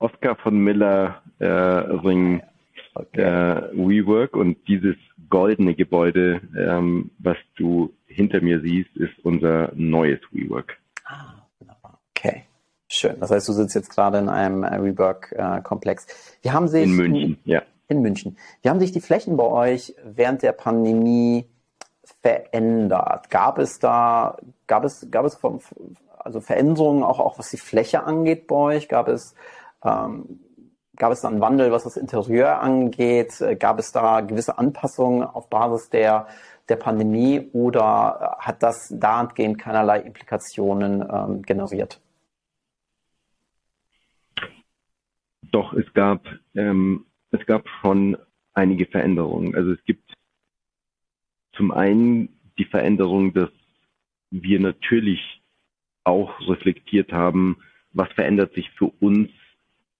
Oscar 0.00 0.36
von 0.36 0.58
Miller 0.58 1.22
äh, 1.38 1.46
Ring 1.46 2.42
okay. 3.00 3.22
äh, 3.22 3.70
WeWork 3.72 4.36
und 4.36 4.56
dieses 4.68 4.96
goldene 5.28 5.74
Gebäude, 5.74 6.40
ähm, 6.56 7.10
was 7.18 7.36
du 7.56 7.92
hinter 8.06 8.40
mir 8.40 8.60
siehst, 8.60 8.96
ist 8.96 9.12
unser 9.22 9.72
neues 9.74 10.20
WeWork. 10.32 10.78
Ah, 11.04 11.34
Okay. 12.16 12.44
Schön. 12.88 13.18
Das 13.20 13.30
heißt, 13.30 13.48
du 13.48 13.52
sitzt 13.52 13.74
jetzt 13.74 13.90
gerade 13.90 14.18
in 14.18 14.28
einem 14.28 14.62
äh, 14.62 14.82
WeWork-Komplex. 14.82 16.06
Wie 16.42 16.50
haben 16.50 16.68
sich 16.68 16.84
in 16.84 16.94
München, 16.94 17.38
ja. 17.44 17.62
In 17.88 18.00
München. 18.00 18.36
Wie 18.62 18.68
haben 18.68 18.80
sich 18.80 18.92
die 18.92 19.00
Flächen 19.00 19.36
bei 19.36 19.44
euch 19.44 19.94
während 20.04 20.42
der 20.42 20.52
Pandemie 20.52 21.46
verändert? 22.22 23.30
Gab 23.30 23.58
es 23.58 23.78
da, 23.78 24.36
gab 24.66 24.84
es, 24.84 25.08
gab 25.10 25.24
es 25.24 25.38
also 26.18 26.40
Veränderungen 26.40 27.02
auch, 27.02 27.20
auch 27.20 27.38
was 27.38 27.50
die 27.50 27.58
Fläche 27.58 28.04
angeht 28.04 28.46
bei 28.46 28.56
euch? 28.56 28.88
Gab 28.88 29.08
es 29.08 29.34
ähm, 29.84 30.40
gab 30.96 31.12
es 31.12 31.20
da 31.20 31.28
einen 31.28 31.40
Wandel, 31.40 31.70
was 31.70 31.84
das 31.84 31.96
Interieur 31.96 32.60
angeht? 32.60 33.40
Äh, 33.40 33.56
gab 33.56 33.78
es 33.78 33.92
da 33.92 34.20
gewisse 34.20 34.58
Anpassungen 34.58 35.22
auf 35.22 35.48
Basis 35.48 35.90
der, 35.90 36.26
der 36.68 36.76
Pandemie 36.76 37.48
oder 37.52 38.36
hat 38.40 38.62
das 38.62 38.88
dahingehend 38.90 39.58
keinerlei 39.58 40.00
Implikationen 40.00 41.04
ähm, 41.10 41.42
generiert? 41.42 42.00
Doch, 45.52 45.72
es 45.74 45.92
gab, 45.94 46.26
ähm, 46.54 47.06
es 47.30 47.44
gab 47.46 47.68
schon 47.80 48.16
einige 48.52 48.86
Veränderungen. 48.86 49.54
Also 49.54 49.72
es 49.72 49.84
gibt 49.84 50.12
zum 51.52 51.70
einen 51.70 52.28
die 52.58 52.64
Veränderung, 52.64 53.32
dass 53.32 53.50
wir 54.30 54.60
natürlich 54.60 55.42
auch 56.04 56.40
reflektiert 56.48 57.12
haben, 57.12 57.58
was 57.92 58.10
verändert 58.12 58.54
sich 58.54 58.70
für 58.72 58.86
uns 59.00 59.30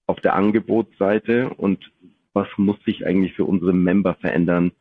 auf 0.06 0.20
der 0.20 0.34
Angebotsseite 0.34 1.50
und 1.50 1.90
was 2.32 2.48
muss 2.56 2.76
sich 2.84 3.06
eigentlich 3.06 3.34
für 3.34 3.44
unsere 3.44 3.72
Member 3.72 4.14
verändern, 4.14 4.72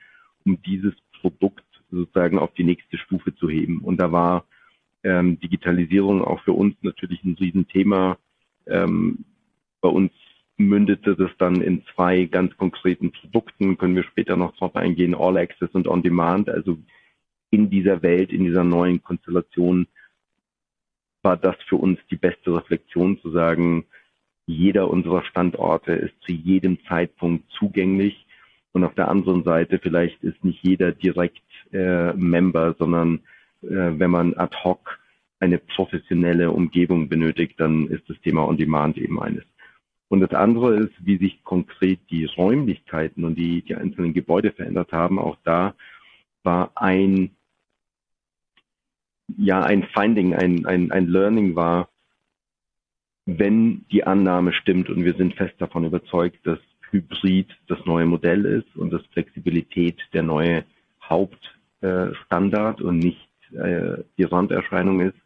um 0.46 0.62
dieses 0.62 0.94
Produkt 1.22 1.64
sozusagen 1.90 2.38
auf 2.38 2.54
die 2.54 2.64
nächste 2.64 2.98
Stufe 2.98 3.36
zu 3.36 3.50
heben. 3.50 3.80
Und 3.80 3.98
da 3.98 4.12
war 4.12 4.46
ähm, 5.04 5.40
Digitalisierung 5.40 6.24
auch 6.24 6.42
für 6.42 6.54
uns 6.54 6.76
natürlich 6.82 7.24
ein 7.24 7.36
Riesenthema. 7.40 8.18
Ähm, 8.68 9.26
bei 9.82 9.90
uns 9.90 10.12
mündete 10.58 11.16
das 11.16 11.32
dann 11.38 11.62
in 11.62 11.84
zwei 11.94 12.26
ganz 12.26 12.56
konkreten 12.58 13.12
Produkten, 13.12 13.78
können 13.78 13.96
wir 13.96 14.04
später 14.04 14.36
noch 14.36 14.56
drauf 14.58 14.76
eingehen, 14.76 15.16
All 15.16 15.38
Access 15.38 15.70
und 15.74 15.88
On 15.88 16.02
Demand. 16.02 16.50
Also 16.50 16.78
in 17.52 17.70
dieser 17.70 18.02
Welt, 18.02 18.32
in 18.32 18.44
dieser 18.44 18.64
neuen 18.64 19.02
Konstellation 19.02 19.88
war 21.22 21.38
das 21.38 21.56
für 21.68 21.78
uns 21.78 22.00
die 22.10 22.16
beste 22.16 22.56
Reflexion 22.56 23.20
zu 23.20 23.32
sagen, 23.32 23.86
jeder 24.46 24.90
unserer 24.90 25.24
Standorte 25.24 25.94
ist 25.94 26.14
zu 26.22 26.32
jedem 26.32 26.78
Zeitpunkt 26.86 27.50
zugänglich. 27.52 28.26
Und 28.74 28.84
auf 28.84 28.94
der 28.96 29.08
anderen 29.08 29.44
Seite 29.44 29.80
vielleicht 29.80 30.24
ist 30.24 30.44
nicht 30.44 30.62
jeder 30.64 30.92
direkt 30.92 31.42
äh, 31.72 32.14
Member, 32.14 32.76
sondern 32.78 33.22
äh, 33.62 33.68
wenn 33.70 34.12
man 34.12 34.34
ad 34.36 34.56
hoc 34.64 35.00
eine 35.40 35.58
professionelle 35.58 36.52
Umgebung 36.52 37.10
benötigt, 37.10 37.60
dann 37.60 37.88
ist 37.88 38.10
das 38.10 38.20
Thema 38.22 38.48
On-Demand 38.48 38.98
eben 38.98 39.22
eines. 39.22 39.44
Und 40.08 40.22
das 40.22 40.32
andere 40.32 40.76
ist, 40.78 40.94
wie 41.00 41.18
sich 41.18 41.44
konkret 41.44 42.00
die 42.10 42.26
Räumlichkeiten 42.26 43.24
und 43.24 43.36
die, 43.36 43.62
die 43.64 43.76
einzelnen 43.76 44.14
Gebäude 44.14 44.52
verändert 44.52 44.92
haben. 44.92 45.20
Auch 45.20 45.38
da 45.44 45.74
war 46.44 46.72
ein, 46.76 47.32
ja, 49.38 49.62
ein 49.62 49.84
Finding, 49.94 50.36
ein, 50.36 50.66
ein, 50.66 50.92
ein 50.92 51.08
Learning 51.08 51.56
war, 51.56 51.90
wenn 53.26 53.86
die 53.92 54.04
Annahme 54.04 54.54
stimmt 54.54 54.90
und 54.90 55.04
wir 55.04 55.16
sind 55.16 55.36
fest 55.36 55.56
davon 55.58 55.86
überzeugt, 55.86 56.46
dass 56.46 56.60
Hybrid 56.92 57.48
das 57.68 57.80
neue 57.86 58.06
Modell 58.06 58.46
ist 58.46 58.76
und 58.76 58.92
dass 58.92 59.02
Flexibilität 59.14 59.98
der 60.14 60.24
neue 60.24 60.64
Hauptstandard 61.04 62.82
und 62.82 63.00
nicht 63.00 63.30
äh, 63.52 64.04
die 64.18 64.24
Randerscheinung 64.24 65.02
ist, 65.02 65.18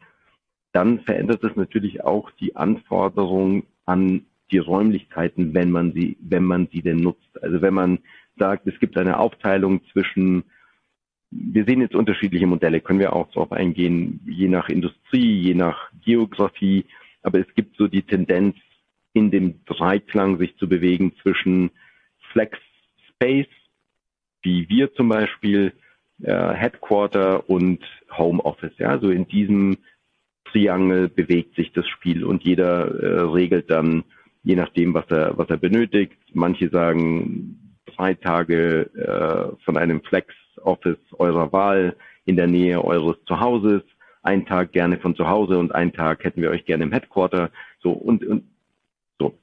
dann 0.71 0.99
verändert 1.01 1.43
es 1.43 1.55
natürlich 1.55 2.03
auch 2.03 2.31
die 2.31 2.55
Anforderung 2.55 3.63
an 3.85 4.25
die 4.51 4.59
Räumlichkeiten, 4.59 5.53
wenn 5.53 5.71
man 5.71 5.93
sie, 5.93 6.17
wenn 6.21 6.43
man 6.43 6.67
sie 6.71 6.81
denn 6.81 6.97
nutzt. 6.97 7.43
Also 7.43 7.61
wenn 7.61 7.73
man 7.73 7.99
sagt, 8.37 8.65
es 8.67 8.79
gibt 8.79 8.97
eine 8.97 9.19
Aufteilung 9.19 9.81
zwischen 9.91 10.43
wir 11.31 11.65
sehen 11.65 11.81
jetzt 11.81 11.93
unterschiedliche 11.93 12.47
Modelle, 12.47 12.81
können 12.81 12.99
wir 12.99 13.13
auch 13.13 13.29
darauf 13.31 13.51
eingehen, 13.51 14.19
je 14.25 14.47
nach 14.47 14.67
Industrie, 14.67 15.39
je 15.39 15.53
nach 15.53 15.91
Geografie, 16.03 16.85
aber 17.23 17.39
es 17.39 17.53
gibt 17.55 17.75
so 17.77 17.87
die 17.87 18.03
Tendenz, 18.03 18.55
in 19.13 19.31
dem 19.31 19.65
Dreiklang 19.65 20.37
sich 20.37 20.55
zu 20.57 20.69
bewegen 20.69 21.13
zwischen 21.21 21.71
Flex 22.31 22.57
Space, 23.09 23.47
wie 24.41 24.69
wir 24.69 24.93
zum 24.93 25.09
Beispiel, 25.09 25.73
äh, 26.21 26.53
Headquarter 26.53 27.49
und 27.49 27.83
Home 28.17 28.43
Office. 28.43 28.73
Ja, 28.77 28.89
also 28.89 29.09
in 29.09 29.27
diesem 29.27 29.77
Triangel 30.45 31.09
bewegt 31.09 31.55
sich 31.55 31.71
das 31.73 31.87
Spiel 31.87 32.23
und 32.23 32.43
jeder 32.43 32.87
äh, 32.87 33.21
regelt 33.21 33.69
dann 33.69 34.03
je 34.43 34.55
nachdem, 34.55 34.93
was 34.93 35.05
er, 35.09 35.37
was 35.37 35.49
er 35.49 35.57
benötigt. 35.57 36.17
Manche 36.33 36.69
sagen, 36.69 37.77
zwei 37.95 38.13
Tage 38.13 38.89
äh, 38.95 39.63
von 39.63 39.77
einem 39.77 40.01
Flex-Office 40.01 40.99
eurer 41.13 41.51
Wahl 41.51 41.95
in 42.25 42.35
der 42.35 42.47
Nähe 42.47 42.83
eures 42.83 43.17
Zuhauses, 43.25 43.83
einen 44.21 44.45
Tag 44.45 44.71
gerne 44.71 44.97
von 44.97 45.15
zu 45.15 45.27
Hause 45.27 45.57
und 45.57 45.73
einen 45.73 45.93
Tag 45.93 46.23
hätten 46.23 46.41
wir 46.41 46.51
euch 46.51 46.65
gerne 46.65 46.83
im 46.83 46.91
Headquarter. 46.91 47.51
So 47.81 47.91
und, 47.91 48.23
und 48.25 48.43
so. 49.17 49.37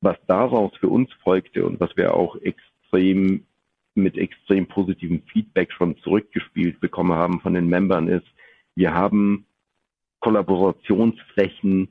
Was 0.00 0.16
daraus 0.26 0.72
für 0.78 0.88
uns 0.88 1.12
folgte 1.24 1.64
und 1.64 1.80
was 1.80 1.96
wir 1.96 2.14
auch 2.14 2.36
extrem 2.36 3.44
mit 3.94 4.16
extrem 4.16 4.66
positivem 4.66 5.22
Feedback 5.32 5.72
schon 5.72 5.96
zurückgespielt 5.98 6.80
bekommen 6.80 7.12
haben 7.12 7.40
von 7.40 7.54
den 7.54 7.68
Membern 7.68 8.08
ist, 8.08 8.26
wir 8.76 8.94
haben 8.94 9.46
Kollaborationsflächen 10.20 11.88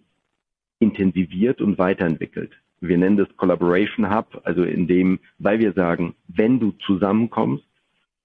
intensiviert 0.79 1.61
und 1.61 1.77
weiterentwickelt. 1.77 2.53
Wir 2.79 2.97
nennen 2.97 3.17
das 3.17 3.27
Collaboration 3.35 4.15
Hub, 4.15 4.41
also 4.43 4.63
in 4.63 4.87
dem, 4.87 5.19
weil 5.37 5.59
wir 5.59 5.73
sagen, 5.73 6.15
wenn 6.27 6.59
du 6.59 6.71
zusammenkommst, 6.85 7.65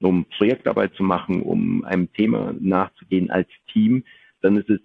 um 0.01 0.27
Projektarbeit 0.37 0.95
zu 0.95 1.03
machen, 1.03 1.43
um 1.43 1.85
einem 1.85 2.13
Thema 2.13 2.55
nachzugehen 2.59 3.31
als 3.31 3.49
Team, 3.73 4.05
dann 4.41 4.57
ist 4.57 4.69
es 4.69 4.81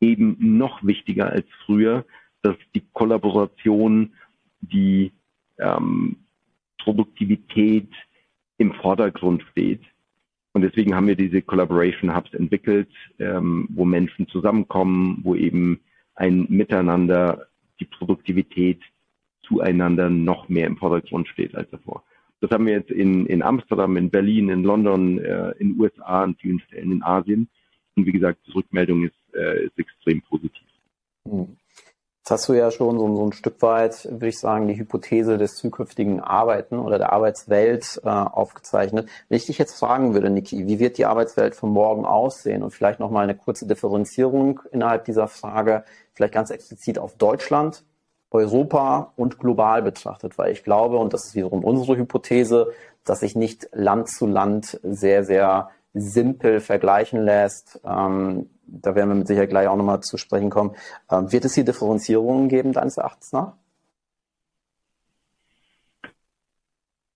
eben 0.00 0.36
noch 0.38 0.84
wichtiger 0.84 1.30
als 1.30 1.46
früher, 1.64 2.04
dass 2.42 2.56
die 2.74 2.84
Kollaboration, 2.92 4.12
die 4.60 5.12
ähm, 5.58 6.16
Produktivität 6.78 7.88
im 8.58 8.72
Vordergrund 8.74 9.44
steht. 9.50 9.82
Und 10.52 10.62
deswegen 10.62 10.94
haben 10.94 11.06
wir 11.06 11.16
diese 11.16 11.42
Collaboration 11.42 12.14
Hubs 12.14 12.32
entwickelt, 12.32 12.88
ähm, 13.18 13.68
wo 13.70 13.84
Menschen 13.84 14.28
zusammenkommen, 14.28 15.20
wo 15.22 15.34
eben 15.34 15.80
ein 16.14 16.46
Miteinander, 16.48 17.46
die 17.78 17.84
Produktivität 17.84 18.80
zueinander 19.42 20.08
noch 20.08 20.48
mehr 20.48 20.66
im 20.66 20.78
Vordergrund 20.78 21.28
steht 21.28 21.54
als 21.54 21.70
davor. 21.70 22.04
Das 22.40 22.50
haben 22.50 22.66
wir 22.66 22.74
jetzt 22.74 22.90
in, 22.90 23.26
in 23.26 23.42
Amsterdam, 23.42 23.96
in 23.96 24.10
Berlin, 24.10 24.50
in 24.50 24.62
London, 24.62 25.18
äh, 25.18 25.52
in 25.58 25.78
USA, 25.80 26.22
an 26.22 26.36
vielen 26.36 26.60
Stellen 26.60 26.92
in 26.92 27.02
Asien. 27.02 27.48
Und 27.96 28.06
wie 28.06 28.12
gesagt, 28.12 28.40
die 28.46 28.52
Rückmeldung 28.52 29.04
ist, 29.04 29.34
äh, 29.34 29.64
ist 29.64 29.78
extrem 29.78 30.20
positiv. 30.22 30.66
Hm. 31.28 31.56
Jetzt 32.26 32.30
hast 32.32 32.48
du 32.48 32.54
ja 32.54 32.72
schon 32.72 32.98
so, 32.98 33.14
so, 33.14 33.24
ein 33.24 33.32
Stück 33.32 33.62
weit, 33.62 34.04
würde 34.10 34.26
ich 34.26 34.38
sagen, 34.40 34.66
die 34.66 34.76
Hypothese 34.76 35.38
des 35.38 35.54
zukünftigen 35.54 36.18
Arbeiten 36.18 36.80
oder 36.80 36.98
der 36.98 37.12
Arbeitswelt 37.12 38.00
äh, 38.02 38.08
aufgezeichnet. 38.08 39.08
Wenn 39.28 39.36
ich 39.36 39.46
dich 39.46 39.58
jetzt 39.58 39.78
fragen 39.78 40.12
würde, 40.12 40.28
Niki, 40.28 40.66
wie 40.66 40.80
wird 40.80 40.98
die 40.98 41.06
Arbeitswelt 41.06 41.54
von 41.54 41.70
morgen 41.70 42.04
aussehen? 42.04 42.64
Und 42.64 42.72
vielleicht 42.72 42.98
nochmal 42.98 43.22
eine 43.22 43.36
kurze 43.36 43.68
Differenzierung 43.68 44.60
innerhalb 44.72 45.04
dieser 45.04 45.28
Frage, 45.28 45.84
vielleicht 46.14 46.34
ganz 46.34 46.50
explizit 46.50 46.98
auf 46.98 47.16
Deutschland, 47.16 47.84
Europa 48.36 49.12
und 49.16 49.38
global 49.38 49.82
betrachtet, 49.82 50.38
weil 50.38 50.52
ich 50.52 50.64
glaube, 50.64 50.98
und 50.98 51.12
das 51.12 51.26
ist 51.26 51.34
wiederum 51.34 51.64
unsere 51.64 51.96
Hypothese, 51.96 52.72
dass 53.04 53.20
sich 53.20 53.36
nicht 53.36 53.68
Land 53.72 54.08
zu 54.08 54.26
Land 54.26 54.78
sehr, 54.82 55.24
sehr 55.24 55.70
simpel 55.94 56.60
vergleichen 56.60 57.22
lässt. 57.22 57.80
Ähm, 57.84 58.50
da 58.66 58.94
werden 58.94 59.10
wir 59.10 59.16
mit 59.16 59.26
Sicherheit 59.26 59.50
gleich 59.50 59.68
auch 59.68 59.76
nochmal 59.76 60.00
zu 60.00 60.18
sprechen 60.18 60.50
kommen. 60.50 60.74
Ähm, 61.10 61.32
wird 61.32 61.44
es 61.44 61.54
hier 61.54 61.64
Differenzierungen 61.64 62.48
geben, 62.48 62.72
deines 62.72 62.96
Erachtens 62.96 63.32
nach? 63.32 63.54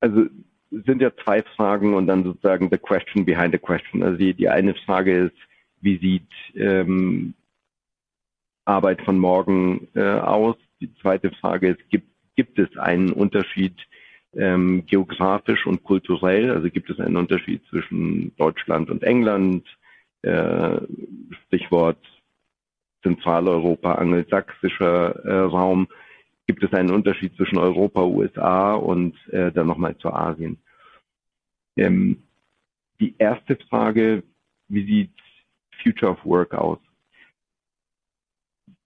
Also 0.00 0.26
sind 0.70 1.02
ja 1.02 1.10
zwei 1.24 1.42
Fragen 1.42 1.94
und 1.94 2.06
dann 2.06 2.24
sozusagen 2.24 2.68
the 2.70 2.78
question 2.78 3.24
behind 3.24 3.52
the 3.52 3.58
question. 3.58 4.02
Also 4.02 4.16
die, 4.16 4.34
die 4.34 4.48
eine 4.48 4.74
Frage 4.74 5.26
ist, 5.26 5.36
wie 5.80 5.98
sieht 5.98 6.28
ähm, 6.54 7.34
Arbeit 8.64 9.02
von 9.02 9.18
morgen 9.18 9.88
äh, 9.94 10.02
aus? 10.02 10.56
Die 10.80 10.94
zweite 10.96 11.30
Frage 11.32 11.68
ist, 11.68 11.90
gibt, 11.90 12.08
gibt 12.36 12.58
es 12.58 12.76
einen 12.76 13.12
Unterschied 13.12 13.76
ähm, 14.34 14.84
geografisch 14.86 15.66
und 15.66 15.82
kulturell? 15.82 16.50
Also 16.50 16.70
gibt 16.70 16.90
es 16.90 17.00
einen 17.00 17.16
Unterschied 17.16 17.62
zwischen 17.68 18.34
Deutschland 18.36 18.90
und 18.90 19.02
England? 19.02 19.66
Äh, 20.22 20.80
Stichwort 21.46 21.98
Zentraleuropa, 23.02 23.94
angelsächsischer 23.94 25.24
äh, 25.24 25.38
Raum, 25.40 25.88
gibt 26.46 26.62
es 26.62 26.72
einen 26.72 26.90
Unterschied 26.90 27.34
zwischen 27.36 27.58
Europa, 27.58 28.02
USA 28.02 28.74
und 28.74 29.16
äh, 29.28 29.52
dann 29.52 29.66
nochmal 29.66 29.96
zu 29.98 30.12
Asien. 30.12 30.58
Ähm, 31.76 32.22
die 32.98 33.14
erste 33.18 33.56
Frage, 33.68 34.22
wie 34.68 34.84
sieht 34.84 35.12
Future 35.82 36.12
of 36.12 36.24
Work 36.24 36.54
aus? 36.54 36.78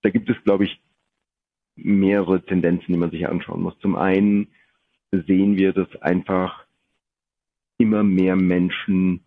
Da 0.03 0.11
gibt 0.11 0.29
es, 0.31 0.37
glaube 0.45 0.65
ich, 0.65 0.81
mehrere 1.77 2.45
Tendenzen, 2.45 2.93
die 2.93 2.99
man 2.99 3.11
sich 3.11 3.29
anschauen 3.29 3.63
muss. 3.63 3.79
Zum 3.81 3.97
einen 3.97 4.49
sehen 5.11 5.57
wir, 5.57 5.73
dass 5.73 5.95
einfach 6.03 6.65
immer 7.79 8.03
mehr 8.03 8.37
Menschen 8.37 9.25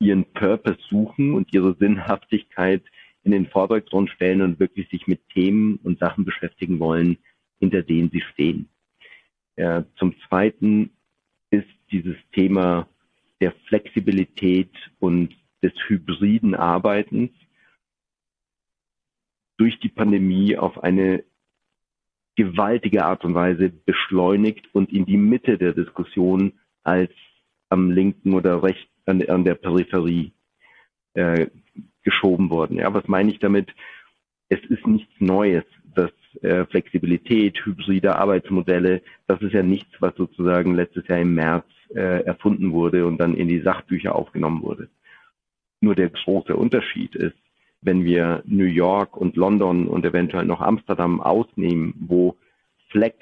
ihren 0.00 0.24
Purpose 0.32 0.78
suchen 0.88 1.34
und 1.34 1.52
ihre 1.52 1.74
Sinnhaftigkeit 1.74 2.82
in 3.24 3.32
den 3.32 3.46
Vordergrund 3.46 4.10
stellen 4.10 4.42
und 4.42 4.60
wirklich 4.60 4.88
sich 4.90 5.06
mit 5.06 5.20
Themen 5.30 5.76
und 5.82 5.98
Sachen 5.98 6.24
beschäftigen 6.24 6.78
wollen, 6.78 7.18
hinter 7.58 7.82
denen 7.82 8.10
sie 8.10 8.22
stehen. 8.32 8.68
Ja, 9.56 9.84
zum 9.96 10.14
Zweiten 10.28 10.90
ist 11.50 11.68
dieses 11.90 12.16
Thema 12.32 12.88
der 13.40 13.52
Flexibilität 13.66 14.70
und 15.00 15.34
des 15.62 15.72
hybriden 15.88 16.54
Arbeitens 16.54 17.32
durch 19.58 19.78
die 19.80 19.90
Pandemie 19.90 20.56
auf 20.56 20.82
eine 20.82 21.24
gewaltige 22.36 23.04
Art 23.04 23.24
und 23.24 23.34
Weise 23.34 23.68
beschleunigt 23.68 24.68
und 24.72 24.92
in 24.92 25.04
die 25.04 25.16
Mitte 25.16 25.58
der 25.58 25.72
Diskussion 25.72 26.52
als 26.84 27.10
am 27.68 27.90
linken 27.90 28.32
oder 28.32 28.62
rechten 28.62 28.88
an, 29.06 29.22
an 29.28 29.44
der 29.44 29.54
Peripherie 29.54 30.32
äh, 31.14 31.48
geschoben 32.02 32.50
worden. 32.50 32.78
Ja, 32.78 32.92
was 32.94 33.08
meine 33.08 33.30
ich 33.30 33.38
damit? 33.38 33.68
Es 34.48 34.60
ist 34.68 34.86
nichts 34.86 35.12
Neues, 35.18 35.64
dass 35.94 36.12
äh, 36.42 36.64
Flexibilität, 36.66 37.58
hybride 37.64 38.16
Arbeitsmodelle, 38.16 39.02
das 39.26 39.42
ist 39.42 39.52
ja 39.52 39.62
nichts, 39.62 39.90
was 40.00 40.14
sozusagen 40.14 40.74
letztes 40.74 41.06
Jahr 41.08 41.20
im 41.20 41.34
März 41.34 41.66
äh, 41.94 42.24
erfunden 42.24 42.72
wurde 42.72 43.06
und 43.06 43.18
dann 43.18 43.34
in 43.34 43.48
die 43.48 43.60
Sachbücher 43.60 44.14
aufgenommen 44.14 44.62
wurde. 44.62 44.88
Nur 45.80 45.94
der 45.94 46.10
große 46.10 46.54
Unterschied 46.54 47.14
ist, 47.14 47.36
wenn 47.80 48.04
wir 48.04 48.42
New 48.46 48.64
York 48.64 49.16
und 49.16 49.36
London 49.36 49.86
und 49.86 50.04
eventuell 50.04 50.44
noch 50.44 50.60
Amsterdam 50.60 51.20
ausnehmen, 51.20 51.94
wo 51.98 52.36
Flex 52.90 53.16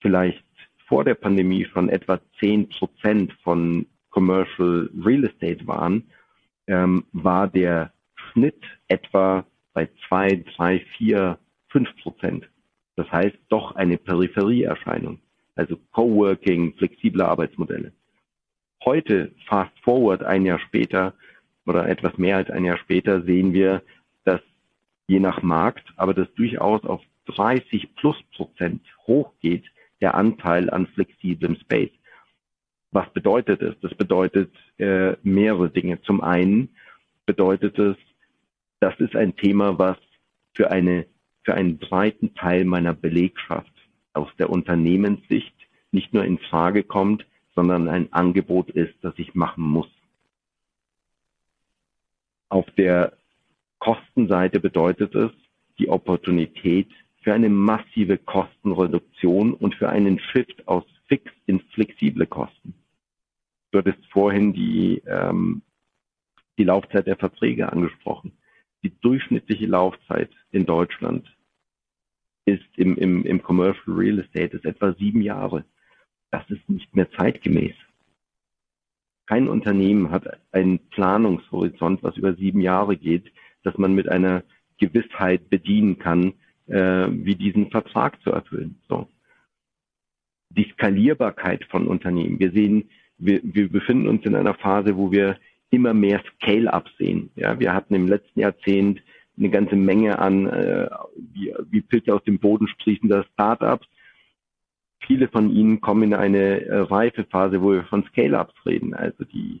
vielleicht 0.00 0.44
vor 0.86 1.04
der 1.04 1.14
Pandemie 1.14 1.64
schon 1.66 1.88
etwa 1.88 2.20
zehn 2.40 2.68
Prozent 2.68 3.32
von 3.44 3.86
Commercial 4.10 4.90
Real 5.04 5.24
Estate 5.24 5.66
waren, 5.66 6.10
ähm, 6.66 7.04
war 7.12 7.46
der 7.46 7.92
Schnitt 8.14 8.62
etwa 8.88 9.44
bei 9.72 9.88
zwei, 10.08 10.42
drei, 10.56 10.80
vier, 10.96 11.38
fünf 11.68 11.88
Prozent. 12.02 12.48
Das 12.96 13.10
heißt 13.10 13.38
doch 13.48 13.76
eine 13.76 13.98
Peripherieerscheinung. 13.98 15.20
Also 15.54 15.76
Coworking, 15.92 16.74
flexible 16.74 17.22
Arbeitsmodelle. 17.22 17.92
Heute, 18.84 19.32
fast 19.46 19.78
forward 19.84 20.22
ein 20.22 20.44
Jahr 20.44 20.58
später 20.58 21.14
oder 21.66 21.88
etwas 21.88 22.16
mehr 22.18 22.36
als 22.36 22.50
ein 22.50 22.64
Jahr 22.64 22.78
später, 22.78 23.22
sehen 23.22 23.52
wir, 23.52 23.82
dass 24.24 24.40
je 25.06 25.20
nach 25.20 25.42
Markt, 25.42 25.92
aber 25.96 26.14
das 26.14 26.32
durchaus 26.34 26.84
auf 26.84 27.02
30 27.26 27.94
plus 27.96 28.16
Prozent 28.34 28.82
hochgeht, 29.06 29.64
der 30.00 30.14
Anteil 30.14 30.70
an 30.70 30.86
flexiblem 30.86 31.56
Space. 31.56 31.92
Was 32.92 33.08
bedeutet 33.12 33.62
es? 33.62 33.78
Das 33.80 33.94
bedeutet 33.94 34.52
äh, 34.78 35.16
mehrere 35.22 35.70
Dinge. 35.70 36.00
Zum 36.02 36.22
einen 36.22 36.70
bedeutet 37.26 37.78
es, 37.78 37.96
das 38.80 38.98
ist 38.98 39.14
ein 39.14 39.36
Thema, 39.36 39.78
was 39.78 39.98
für 40.54 40.70
eine 40.70 41.06
für 41.42 41.54
einen 41.54 41.78
breiten 41.78 42.34
Teil 42.34 42.64
meiner 42.64 42.92
Belegschaft 42.92 43.72
aus 44.12 44.28
der 44.38 44.50
Unternehmenssicht 44.50 45.54
nicht 45.90 46.12
nur 46.12 46.24
in 46.24 46.38
Frage 46.38 46.82
kommt, 46.82 47.26
sondern 47.54 47.88
ein 47.88 48.12
Angebot 48.12 48.70
ist, 48.70 48.94
das 49.02 49.14
ich 49.16 49.34
machen 49.34 49.64
muss. 49.64 49.88
Auf 52.50 52.66
der 52.72 53.16
Kostenseite 53.78 54.60
bedeutet 54.60 55.14
es 55.14 55.30
die 55.78 55.88
Opportunität 55.88 56.88
für 57.22 57.32
eine 57.32 57.48
massive 57.48 58.18
Kostenreduktion 58.18 59.54
und 59.54 59.74
für 59.76 59.88
einen 59.88 60.18
Shift 60.18 60.66
aus 60.68 60.84
fix 61.06 61.30
in 61.46 61.60
flexible 61.72 62.26
Kosten. 62.26 62.74
Du 63.70 63.78
hattest 63.78 64.04
vorhin 64.10 64.52
die, 64.52 65.02
ähm, 65.06 65.62
die 66.58 66.64
Laufzeit 66.64 67.06
der 67.06 67.16
Verträge 67.16 67.72
angesprochen. 67.72 68.32
Die 68.82 68.92
durchschnittliche 69.00 69.66
Laufzeit 69.66 70.30
in 70.50 70.66
Deutschland 70.66 71.26
ist 72.46 72.66
im, 72.76 72.96
im, 72.96 73.24
im 73.24 73.42
Commercial 73.42 73.96
Real 73.96 74.18
Estate 74.18 74.56
ist 74.56 74.64
etwa 74.64 74.92
sieben 74.94 75.22
Jahre. 75.22 75.64
Das 76.30 76.48
ist 76.50 76.68
nicht 76.68 76.94
mehr 76.96 77.10
zeitgemäß. 77.12 77.74
Kein 79.30 79.46
Unternehmen 79.46 80.10
hat 80.10 80.24
einen 80.50 80.80
Planungshorizont, 80.90 82.02
was 82.02 82.16
über 82.16 82.34
sieben 82.34 82.60
Jahre 82.60 82.96
geht, 82.96 83.30
dass 83.62 83.78
man 83.78 83.94
mit 83.94 84.08
einer 84.08 84.42
Gewissheit 84.78 85.48
bedienen 85.48 86.00
kann, 86.00 86.32
äh, 86.66 87.06
wie 87.12 87.36
diesen 87.36 87.70
Vertrag 87.70 88.20
zu 88.22 88.32
erfüllen. 88.32 88.80
So. 88.88 89.06
die 90.48 90.68
Skalierbarkeit 90.72 91.64
von 91.66 91.86
Unternehmen. 91.86 92.40
Wir 92.40 92.50
sehen, 92.50 92.90
wir, 93.18 93.40
wir 93.44 93.68
befinden 93.70 94.08
uns 94.08 94.24
in 94.24 94.34
einer 94.34 94.54
Phase, 94.54 94.96
wo 94.96 95.12
wir 95.12 95.38
immer 95.70 95.94
mehr 95.94 96.20
Scale-up 96.34 96.88
sehen. 96.98 97.30
Ja, 97.36 97.60
wir 97.60 97.72
hatten 97.72 97.94
im 97.94 98.08
letzten 98.08 98.40
Jahrzehnt 98.40 99.00
eine 99.38 99.50
ganze 99.50 99.76
Menge 99.76 100.18
an 100.18 100.48
äh, 100.48 100.88
wie, 101.16 101.54
wie 101.70 101.82
Pilze 101.82 102.12
aus 102.12 102.24
dem 102.24 102.40
Boden 102.40 102.66
sprießender 102.66 103.24
Startups. 103.34 103.86
Viele 105.10 105.26
von 105.26 105.50
ihnen 105.50 105.80
kommen 105.80 106.04
in 106.04 106.14
eine 106.14 106.60
äh, 106.66 106.78
reife 106.82 107.24
Phase, 107.24 107.60
wo 107.60 107.72
wir 107.72 107.82
von 107.82 108.04
Scale-ups 108.04 108.54
reden, 108.64 108.94
also 108.94 109.24
die 109.24 109.60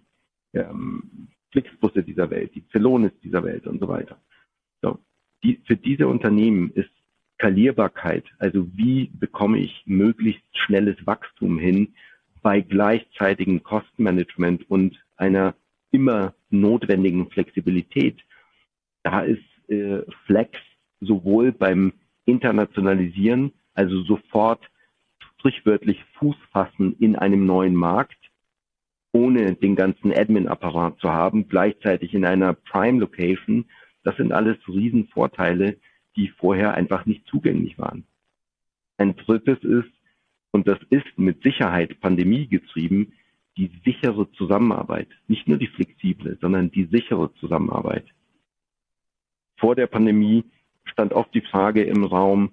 ähm, 0.52 1.26
Flixbusse 1.50 2.04
dieser 2.04 2.30
Welt, 2.30 2.54
die 2.54 2.62
Celonis 2.70 3.10
dieser 3.24 3.42
Welt 3.42 3.66
und 3.66 3.80
so 3.80 3.88
weiter. 3.88 4.16
So, 4.80 5.00
die, 5.42 5.60
für 5.66 5.74
diese 5.74 6.06
Unternehmen 6.06 6.70
ist 6.76 6.92
Skalierbarkeit, 7.34 8.22
also 8.38 8.64
wie 8.76 9.10
bekomme 9.12 9.58
ich 9.58 9.82
möglichst 9.86 10.44
schnelles 10.56 11.04
Wachstum 11.04 11.58
hin 11.58 11.94
bei 12.42 12.60
gleichzeitigem 12.60 13.64
Kostenmanagement 13.64 14.70
und 14.70 15.04
einer 15.16 15.56
immer 15.90 16.32
notwendigen 16.50 17.28
Flexibilität. 17.28 18.20
Da 19.02 19.22
ist 19.22 19.42
äh, 19.68 20.02
Flex 20.26 20.56
sowohl 21.00 21.50
beim 21.50 21.92
Internationalisieren, 22.24 23.50
also 23.74 24.04
sofort 24.04 24.69
sprichwörtlich 25.40 26.04
Fuß 26.18 26.36
fassen 26.52 26.96
in 27.00 27.16
einem 27.16 27.46
neuen 27.46 27.74
Markt, 27.74 28.18
ohne 29.12 29.54
den 29.54 29.74
ganzen 29.74 30.12
Admin-Apparat 30.12 31.00
zu 31.00 31.10
haben, 31.10 31.48
gleichzeitig 31.48 32.14
in 32.14 32.24
einer 32.24 32.52
Prime-Location. 32.52 33.64
Das 34.04 34.16
sind 34.16 34.32
alles 34.32 34.58
Riesenvorteile, 34.68 35.78
die 36.16 36.28
vorher 36.28 36.74
einfach 36.74 37.06
nicht 37.06 37.26
zugänglich 37.26 37.78
waren. 37.78 38.04
Ein 38.98 39.16
drittes 39.16 39.58
ist, 39.64 39.90
und 40.52 40.68
das 40.68 40.78
ist 40.90 41.06
mit 41.16 41.42
Sicherheit 41.42 42.00
pandemiegetrieben, 42.00 43.14
die 43.56 43.70
sichere 43.84 44.30
Zusammenarbeit. 44.32 45.08
Nicht 45.26 45.48
nur 45.48 45.58
die 45.58 45.68
flexible, 45.68 46.38
sondern 46.40 46.70
die 46.70 46.84
sichere 46.84 47.32
Zusammenarbeit. 47.34 48.06
Vor 49.56 49.74
der 49.74 49.86
Pandemie 49.86 50.44
stand 50.84 51.12
oft 51.12 51.34
die 51.34 51.40
Frage 51.40 51.82
im 51.82 52.04
Raum, 52.04 52.52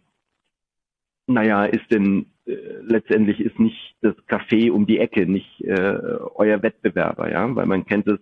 naja, 1.27 1.65
ist 1.65 1.91
denn 1.91 2.27
äh, 2.45 2.55
letztendlich 2.81 3.39
ist 3.39 3.59
nicht 3.59 3.95
das 4.01 4.15
Café 4.27 4.71
um 4.71 4.87
die 4.87 4.99
Ecke, 4.99 5.27
nicht 5.27 5.61
äh, 5.61 5.97
euer 6.35 6.63
Wettbewerber, 6.63 7.31
ja, 7.31 7.53
weil 7.55 7.65
man 7.65 7.85
kennt 7.85 8.07
es 8.07 8.19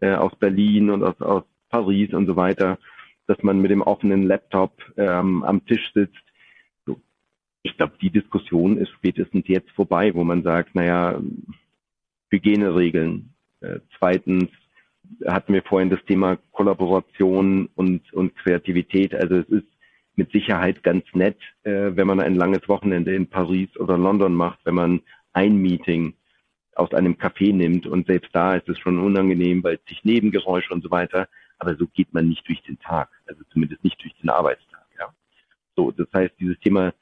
äh, 0.00 0.14
aus 0.14 0.34
Berlin 0.36 0.90
und 0.90 1.02
aus, 1.02 1.20
aus 1.20 1.44
Paris 1.68 2.12
und 2.12 2.26
so 2.26 2.36
weiter, 2.36 2.78
dass 3.26 3.42
man 3.42 3.60
mit 3.60 3.70
dem 3.70 3.82
offenen 3.82 4.22
Laptop 4.22 4.72
ähm, 4.96 5.42
am 5.42 5.64
Tisch 5.66 5.92
sitzt. 5.92 6.16
So. 6.86 7.00
Ich 7.62 7.76
glaube, 7.76 7.94
die 8.00 8.10
Diskussion 8.10 8.78
ist 8.78 8.90
spätestens 8.90 9.46
jetzt 9.48 9.70
vorbei, 9.72 10.14
wo 10.14 10.24
man 10.24 10.42
sagt, 10.42 10.74
naja, 10.74 11.20
Hygieneregeln. 12.30 13.34
Äh, 13.60 13.80
zweitens 13.98 14.48
hatten 15.26 15.52
wir 15.52 15.62
vorhin 15.62 15.90
das 15.90 16.04
Thema 16.04 16.38
Kollaboration 16.52 17.68
und, 17.74 18.12
und 18.12 18.34
Kreativität. 18.36 19.14
Also 19.14 19.36
es 19.36 19.48
ist 19.48 19.66
mit 20.16 20.32
Sicherheit 20.32 20.82
ganz 20.82 21.04
nett, 21.12 21.38
äh, 21.62 21.92
wenn 21.94 22.06
man 22.06 22.20
ein 22.20 22.34
langes 22.34 22.68
Wochenende 22.68 23.14
in 23.14 23.28
Paris 23.28 23.68
oder 23.76 23.96
London 23.96 24.34
macht, 24.34 24.58
wenn 24.64 24.74
man 24.74 25.02
ein 25.32 25.56
Meeting 25.56 26.14
aus 26.74 26.92
einem 26.92 27.14
Café 27.14 27.54
nimmt 27.54 27.86
und 27.86 28.06
selbst 28.06 28.34
da 28.34 28.54
ist 28.56 28.68
es 28.68 28.78
schon 28.78 28.98
unangenehm, 28.98 29.62
weil 29.62 29.78
sich 29.88 30.04
Nebengeräusche 30.04 30.72
und 30.72 30.82
so 30.82 30.90
weiter, 30.90 31.28
aber 31.58 31.76
so 31.76 31.86
geht 31.86 32.12
man 32.12 32.28
nicht 32.28 32.46
durch 32.48 32.62
den 32.62 32.78
Tag, 32.78 33.08
also 33.26 33.42
zumindest 33.52 33.82
nicht 33.84 34.02
durch 34.02 34.14
den 34.20 34.30
Arbeitstag. 34.30 34.86
Ja. 34.98 35.14
So, 35.74 35.90
das 35.90 36.08
heißt, 36.12 36.34
dieses 36.38 36.58
Thema 36.60 36.92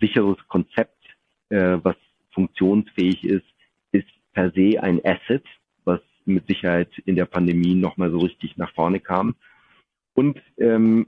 sicheres 0.00 0.36
Konzept, 0.48 1.02
äh, 1.48 1.78
was 1.82 1.96
funktionsfähig 2.32 3.24
ist, 3.24 3.46
ist 3.92 4.08
per 4.32 4.50
se 4.52 4.82
ein 4.82 5.00
Asset, 5.04 5.44
was 5.84 6.00
mit 6.24 6.46
Sicherheit 6.46 6.90
in 7.04 7.16
der 7.16 7.26
Pandemie 7.26 7.74
nochmal 7.74 8.10
so 8.10 8.18
richtig 8.18 8.56
nach 8.56 8.72
vorne 8.74 9.00
kam. 9.00 9.34
Und 10.14 10.40
ähm, 10.58 11.06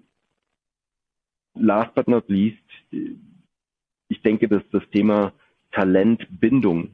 last 1.58 1.94
but 1.94 2.08
not 2.08 2.28
least, 2.28 2.62
ich 2.90 4.22
denke, 4.22 4.48
dass 4.48 4.62
das 4.72 4.82
Thema 4.90 5.32
Talentbindung 5.72 6.90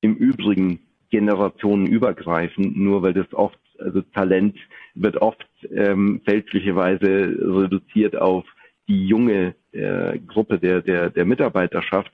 im 0.00 0.16
Übrigen 0.16 0.80
generationenübergreifend, 1.10 2.76
nur 2.76 3.02
weil 3.02 3.14
das 3.14 3.32
oft, 3.34 3.58
also 3.78 4.02
Talent 4.02 4.56
wird 4.94 5.16
oft 5.16 5.46
ähm, 5.70 6.20
fälschlicherweise 6.24 7.36
reduziert 7.40 8.16
auf 8.16 8.44
die 8.88 9.06
junge 9.06 9.54
äh, 9.72 10.18
Gruppe 10.18 10.58
der, 10.58 10.82
der, 10.82 11.10
der 11.10 11.24
Mitarbeiterschaft. 11.24 12.12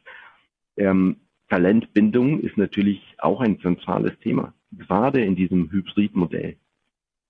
Ähm, 0.76 1.16
Talentbindung 1.48 2.40
ist 2.40 2.56
natürlich 2.56 3.00
auch 3.18 3.40
ein 3.40 3.60
zentrales 3.60 4.18
Thema, 4.20 4.52
gerade 4.72 5.24
in 5.24 5.36
diesem 5.36 5.70
Hybridmodell, 5.70 6.56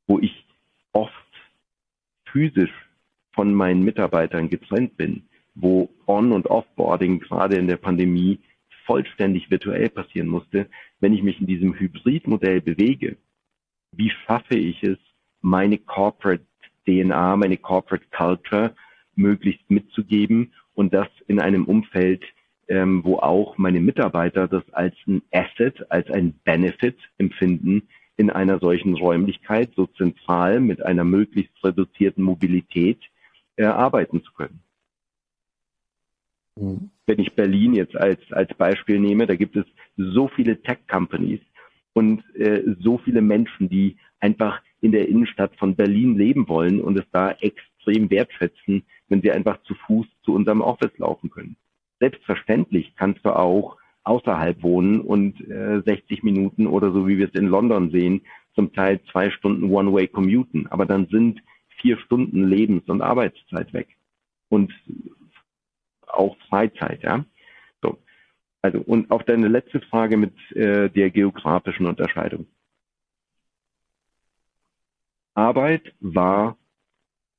wo 0.07 0.19
ich 0.19 0.47
oft 0.93 1.13
physisch 2.25 2.73
von 3.37 3.55
meinen 3.55 3.85
Mitarbeitern 3.85 4.51
getrennt 4.51 4.97
bin, 4.97 5.23
wo 5.55 5.89
On- 6.07 6.33
und 6.33 6.49
Offboarding 6.49 7.21
gerade 7.21 7.57
in 7.57 7.69
der 7.69 7.77
Pandemie 7.77 8.41
vollständig 8.87 9.51
virtuell 9.51 9.91
passieren 9.91 10.29
musste, 10.29 10.69
wenn 11.01 11.13
ich 11.13 11.23
mich 11.23 11.41
in 11.41 11.47
diesem 11.47 11.79
Hybridmodell 11.79 12.61
bewege, 12.61 13.17
wie 13.93 14.11
schaffe 14.11 14.57
ich 14.57 14.83
es, 14.83 14.99
meine 15.41 15.79
Corporate 15.79 16.45
DNA, 16.87 17.37
meine 17.37 17.57
Corporate 17.57 18.07
Culture 18.11 18.75
möglichst 19.15 19.71
mitzugeben 19.71 20.53
und 20.75 20.95
das 20.95 21.09
in 21.27 21.41
einem 21.41 21.65
Umfeld, 21.65 22.25
ähm, 22.69 23.05
wo 23.05 23.19
auch 23.19 23.59
meine 23.59 23.81
Mitarbeiter 23.81 24.49
das 24.49 24.65
als 24.73 24.95
ein 25.07 25.23
Asset, 25.33 25.91
als 25.91 26.11
ein 26.11 26.35
Benefit 26.45 26.97
empfinden, 27.19 27.89
in 28.17 28.31
einer 28.31 28.59
solchen 28.59 28.95
Räumlichkeit 28.95 29.71
so 29.77 29.87
zentral 29.87 30.61
mit 30.61 30.85
einer 30.85 31.05
möglichst 31.05 31.53
reduzierten 31.63 32.25
Mobilität 32.25 32.99
erarbeiten 33.57 34.23
zu 34.23 34.33
können. 34.33 34.61
Mhm. 36.57 36.91
Wenn 37.07 37.19
ich 37.21 37.35
Berlin 37.35 37.75
jetzt 37.75 37.97
als, 37.97 38.21
als 38.31 38.53
Beispiel 38.55 38.99
nehme, 38.99 39.27
da 39.27 39.37
gibt 39.37 39.57
es 39.57 39.67
so 39.97 40.29
viele 40.29 40.61
Tech-Companies 40.63 41.41
und 41.93 42.23
äh, 42.35 42.63
so 42.81 42.99
viele 42.99 43.23
Menschen, 43.23 43.69
die 43.69 43.97
einfach 44.21 44.61
in 44.81 44.93
der 44.93 45.09
Innenstadt 45.09 45.57
von 45.57 45.77
Berlin 45.77 46.17
leben 46.17 46.49
wollen 46.49 46.81
und 46.81 46.99
es 46.99 47.07
da 47.13 47.31
extrem 47.33 48.11
wertschätzen, 48.11 48.85
wenn 49.09 49.23
sie 49.23 49.31
einfach 49.33 49.63
zu 49.63 49.75
Fuß 49.87 50.07
zu 50.23 50.35
unserem 50.35 50.61
Office 50.61 50.97
laufen 50.99 51.31
können. 51.31 51.57
Selbstverständlich 52.01 52.95
kannst 52.97 53.25
du 53.25 53.35
auch 53.35 53.77
außerhalb 54.05 54.63
wohnen 54.63 55.01
und 55.01 55.41
äh, 55.49 55.83
60 55.85 56.23
Minuten 56.23 56.67
oder 56.67 56.93
so 56.93 57.09
wie 57.09 57.19
wir 57.19 57.29
es 57.29 57.35
in 57.35 57.49
London 57.49 57.91
sehen, 57.91 58.23
zum 58.55 58.73
Teil 58.73 59.01
zwei 59.11 59.31
Stunden 59.31 59.71
One-Way 59.71 60.09
commuten. 60.09 60.67
Aber 60.69 60.87
dann 60.87 61.07
sind 61.09 61.41
vier 61.81 61.99
Stunden 61.99 62.47
Lebens- 62.49 62.89
und 62.89 63.03
Arbeitszeit 63.03 63.73
weg. 63.73 63.89
Und 64.49 64.73
auch 66.07 66.37
Freizeit, 66.49 67.03
ja. 67.03 67.25
So. 67.83 67.99
Also, 68.63 68.81
und 68.81 69.11
auf 69.11 69.25
deine 69.25 69.49
letzte 69.49 69.81
Frage 69.81 70.17
mit 70.17 70.35
äh, 70.53 70.89
der 70.89 71.11
geografischen 71.11 71.87
Unterscheidung. 71.87 72.47
Arbeit 75.35 75.95
war 76.01 76.57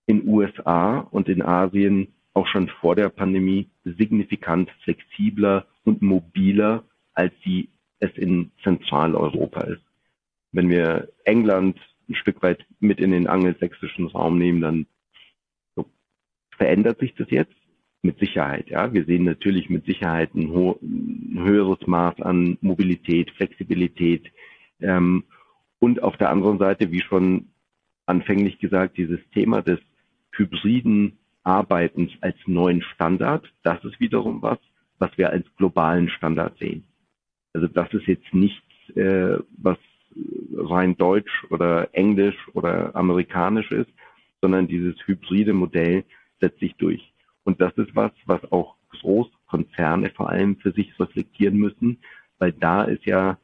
in 0.06 0.28
USA 0.28 1.00
und 1.00 1.28
in 1.28 1.41
Asien 1.41 2.13
auch 2.34 2.47
schon 2.47 2.69
vor 2.69 2.95
der 2.95 3.10
Pandemie 3.10 3.69
signifikant 3.84 4.69
flexibler 4.84 5.65
und 5.84 6.02
mobiler, 6.04 6.84
als 7.13 7.34
sie 7.43 7.69
es 8.00 8.12
in 8.15 8.52
Zentraleuropa 8.63 9.62
ist. 9.62 9.82
Wenn 10.52 10.69
wir 10.69 11.10
England, 11.26 11.80
ein 12.10 12.15
Stück 12.15 12.41
weit 12.41 12.65
mit 12.80 13.00
in 13.00 13.12
den 13.12 13.28
angelsächsischen 13.28 14.08
Raum 14.08 14.38
nehmen, 14.38 14.62
dann 14.62 14.86
so, 15.76 15.86
verändert 16.58 17.00
sich 17.00 17.13
das 17.15 17.30
jetzt 17.30 17.56
mit 18.02 18.20
Sicherheit. 18.20 18.70
Ja, 18.70 18.93
wir 18.93 19.06
sehen 19.06 19.26
natürlich 19.26 19.70
mit 19.70 19.86
Sicherheit 19.86 20.34
ein, 20.36 20.52
ein 20.54 21.43
höheres 21.43 21.86
Maß 21.86 22.22
an 22.22 22.58
Mobilität, 22.62 23.32
Flexibilität 23.32 24.32
ähm, 24.80 25.24
und 25.80 26.02
auf 26.02 26.17
der 26.17 26.30
anderen 26.30 26.60
Seite, 26.60 26.91
wie 26.91 27.02
schon 27.02 27.50
anfänglich 28.06 28.60
gesagt, 28.60 28.98
dieses 28.98 29.20
Thema 29.34 29.62
des 29.62 29.80
hybriden 30.32 31.17
Arbeitens 31.43 32.12
als 32.22 32.36
neuen 32.46 32.82
Standard. 32.82 33.52
Das 33.63 33.84
ist 33.84 34.00
wiederum 34.00 34.41
was, 34.41 34.60
was 35.00 35.15
wir 35.17 35.30
als 35.30 35.46
globalen 35.58 36.10
Standard 36.10 36.58
sehen. 36.58 36.84
Also 37.54 37.67
das 37.67 37.91
ist 37.93 38.08
jetzt 38.08 38.34
nichts, 38.34 38.63
äh, 38.96 39.38
was 39.58 39.78
rein 40.56 40.98
deutsch 40.98 41.46
oder 41.50 41.90
englisch 41.94 42.38
oder 42.54 42.96
amerikanisch 42.96 43.72
ist, 43.72 43.90
sondern 44.42 44.68
dieses 44.68 44.96
hybride 45.06 45.54
Modell 45.54 46.04
setzt 46.40 46.60
sich 46.60 46.76
durch. 46.76 47.14
Und 47.44 47.62
das 47.62 47.74
ist 47.78 47.96
was, 47.96 48.12
was 48.26 48.52
auch 48.52 48.76
Großkonzerne 48.90 50.10
vor 50.12 50.30
allem 50.30 50.58
für 50.58 50.72
sich 50.72 51.00
reflektieren 51.00 51.58
müssen, 51.58 52.00
weil 52.40 52.52
da 52.52 52.84
ist 52.84 53.06
ja 53.06 53.38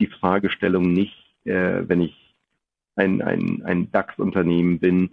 die 0.00 0.06
Fragestellung 0.06 0.92
nicht, 0.92 1.14
äh, 1.44 1.82
wenn 1.86 2.00
ich 2.00 2.14
ein, 2.96 3.22
ein, 3.22 3.62
ein 3.64 3.90
DAX-Unternehmen 3.92 4.78
bin 4.78 5.10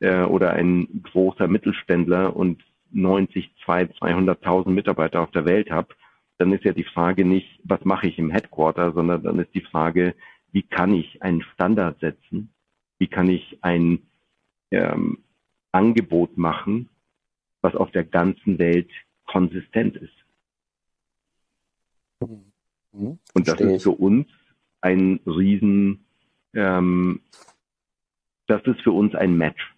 äh, 0.00 0.22
oder 0.22 0.52
ein 0.52 1.02
großer 1.02 1.48
Mittelständler 1.48 2.34
und 2.34 2.62
90, 2.92 3.50
200.000 3.64 4.70
Mitarbeiter 4.70 5.20
auf 5.20 5.30
der 5.32 5.44
Welt 5.44 5.70
habe, 5.70 5.88
dann 6.38 6.52
ist 6.52 6.64
ja 6.64 6.72
die 6.72 6.84
Frage 6.84 7.24
nicht, 7.24 7.60
was 7.64 7.84
mache 7.84 8.08
ich 8.08 8.18
im 8.18 8.30
Headquarter, 8.30 8.92
sondern 8.92 9.22
dann 9.22 9.38
ist 9.38 9.54
die 9.54 9.62
Frage, 9.62 10.14
wie 10.56 10.62
kann 10.62 10.94
ich 10.94 11.22
einen 11.22 11.42
Standard 11.42 12.00
setzen? 12.00 12.48
Wie 12.96 13.08
kann 13.08 13.28
ich 13.28 13.58
ein 13.60 13.98
ähm, 14.70 15.18
Angebot 15.70 16.38
machen, 16.38 16.88
was 17.60 17.74
auf 17.74 17.90
der 17.90 18.04
ganzen 18.04 18.58
Welt 18.58 18.90
konsistent 19.26 19.96
ist? 19.96 20.14
Mhm. 22.20 23.18
Und 23.34 23.46
das 23.48 23.60
ist 23.60 23.82
für 23.82 23.90
uns 23.90 24.28
ein 24.80 25.20
Riesen, 25.26 26.06
ähm, 26.54 27.20
das 28.46 28.62
ist 28.64 28.80
für 28.80 28.92
uns 28.92 29.14
ein 29.14 29.36
Match. 29.36 29.74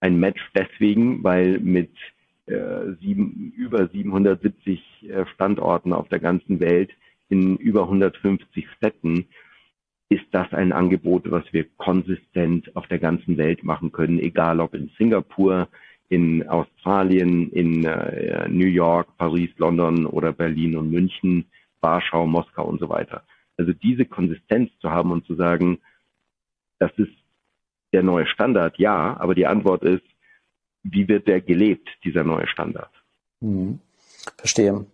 Ein 0.00 0.18
Match 0.18 0.42
deswegen, 0.52 1.22
weil 1.22 1.60
mit 1.60 1.92
äh, 2.46 2.94
sieben, 3.00 3.52
über 3.56 3.86
770 3.86 5.04
äh, 5.04 5.26
Standorten 5.26 5.92
auf 5.92 6.08
der 6.08 6.18
ganzen 6.18 6.58
Welt 6.58 6.90
in 7.28 7.56
über 7.58 7.82
150 7.82 8.68
Städten 8.78 9.28
ist 10.08 10.26
das 10.30 10.52
ein 10.52 10.72
Angebot, 10.72 11.30
was 11.30 11.44
wir 11.52 11.64
konsistent 11.76 12.74
auf 12.76 12.86
der 12.86 12.98
ganzen 12.98 13.36
Welt 13.36 13.64
machen 13.64 13.90
können, 13.90 14.18
egal 14.18 14.60
ob 14.60 14.74
in 14.74 14.90
Singapur, 14.96 15.68
in 16.08 16.48
Australien, 16.48 17.50
in 17.50 17.84
äh, 17.84 18.48
New 18.48 18.66
York, 18.66 19.08
Paris, 19.18 19.50
London 19.56 20.06
oder 20.06 20.32
Berlin 20.32 20.76
und 20.76 20.90
München, 20.90 21.46
Warschau, 21.80 22.26
Moskau 22.26 22.64
und 22.66 22.78
so 22.78 22.88
weiter. 22.88 23.24
Also 23.56 23.72
diese 23.72 24.04
Konsistenz 24.04 24.70
zu 24.80 24.90
haben 24.90 25.10
und 25.10 25.26
zu 25.26 25.34
sagen, 25.34 25.78
das 26.78 26.92
ist 26.96 27.12
der 27.92 28.02
neue 28.02 28.26
Standard, 28.26 28.78
ja, 28.78 29.16
aber 29.18 29.34
die 29.34 29.46
Antwort 29.46 29.82
ist, 29.82 30.04
wie 30.82 31.08
wird 31.08 31.26
der 31.26 31.40
gelebt, 31.40 31.88
dieser 32.04 32.22
neue 32.22 32.46
Standard? 32.46 32.90
Hm. 33.40 33.80
Verstehe. 34.36 34.86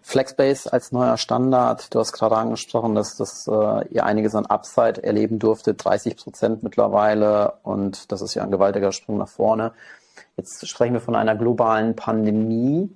Flexbase 0.00 0.72
als 0.72 0.92
neuer 0.92 1.16
Standard, 1.16 1.92
du 1.94 1.98
hast 1.98 2.12
gerade 2.12 2.36
angesprochen, 2.36 2.94
dass, 2.94 3.16
dass 3.16 3.46
äh, 3.46 3.88
ihr 3.88 4.04
einiges 4.04 4.34
an 4.34 4.46
Upside 4.46 5.02
erleben 5.02 5.38
durftet, 5.38 5.84
30 5.84 6.16
Prozent 6.16 6.62
mittlerweile 6.62 7.54
und 7.62 8.10
das 8.12 8.22
ist 8.22 8.34
ja 8.34 8.42
ein 8.42 8.50
gewaltiger 8.50 8.92
Sprung 8.92 9.18
nach 9.18 9.28
vorne. 9.28 9.72
Jetzt 10.36 10.66
sprechen 10.68 10.94
wir 10.94 11.00
von 11.00 11.16
einer 11.16 11.36
globalen 11.36 11.94
Pandemie. 11.96 12.90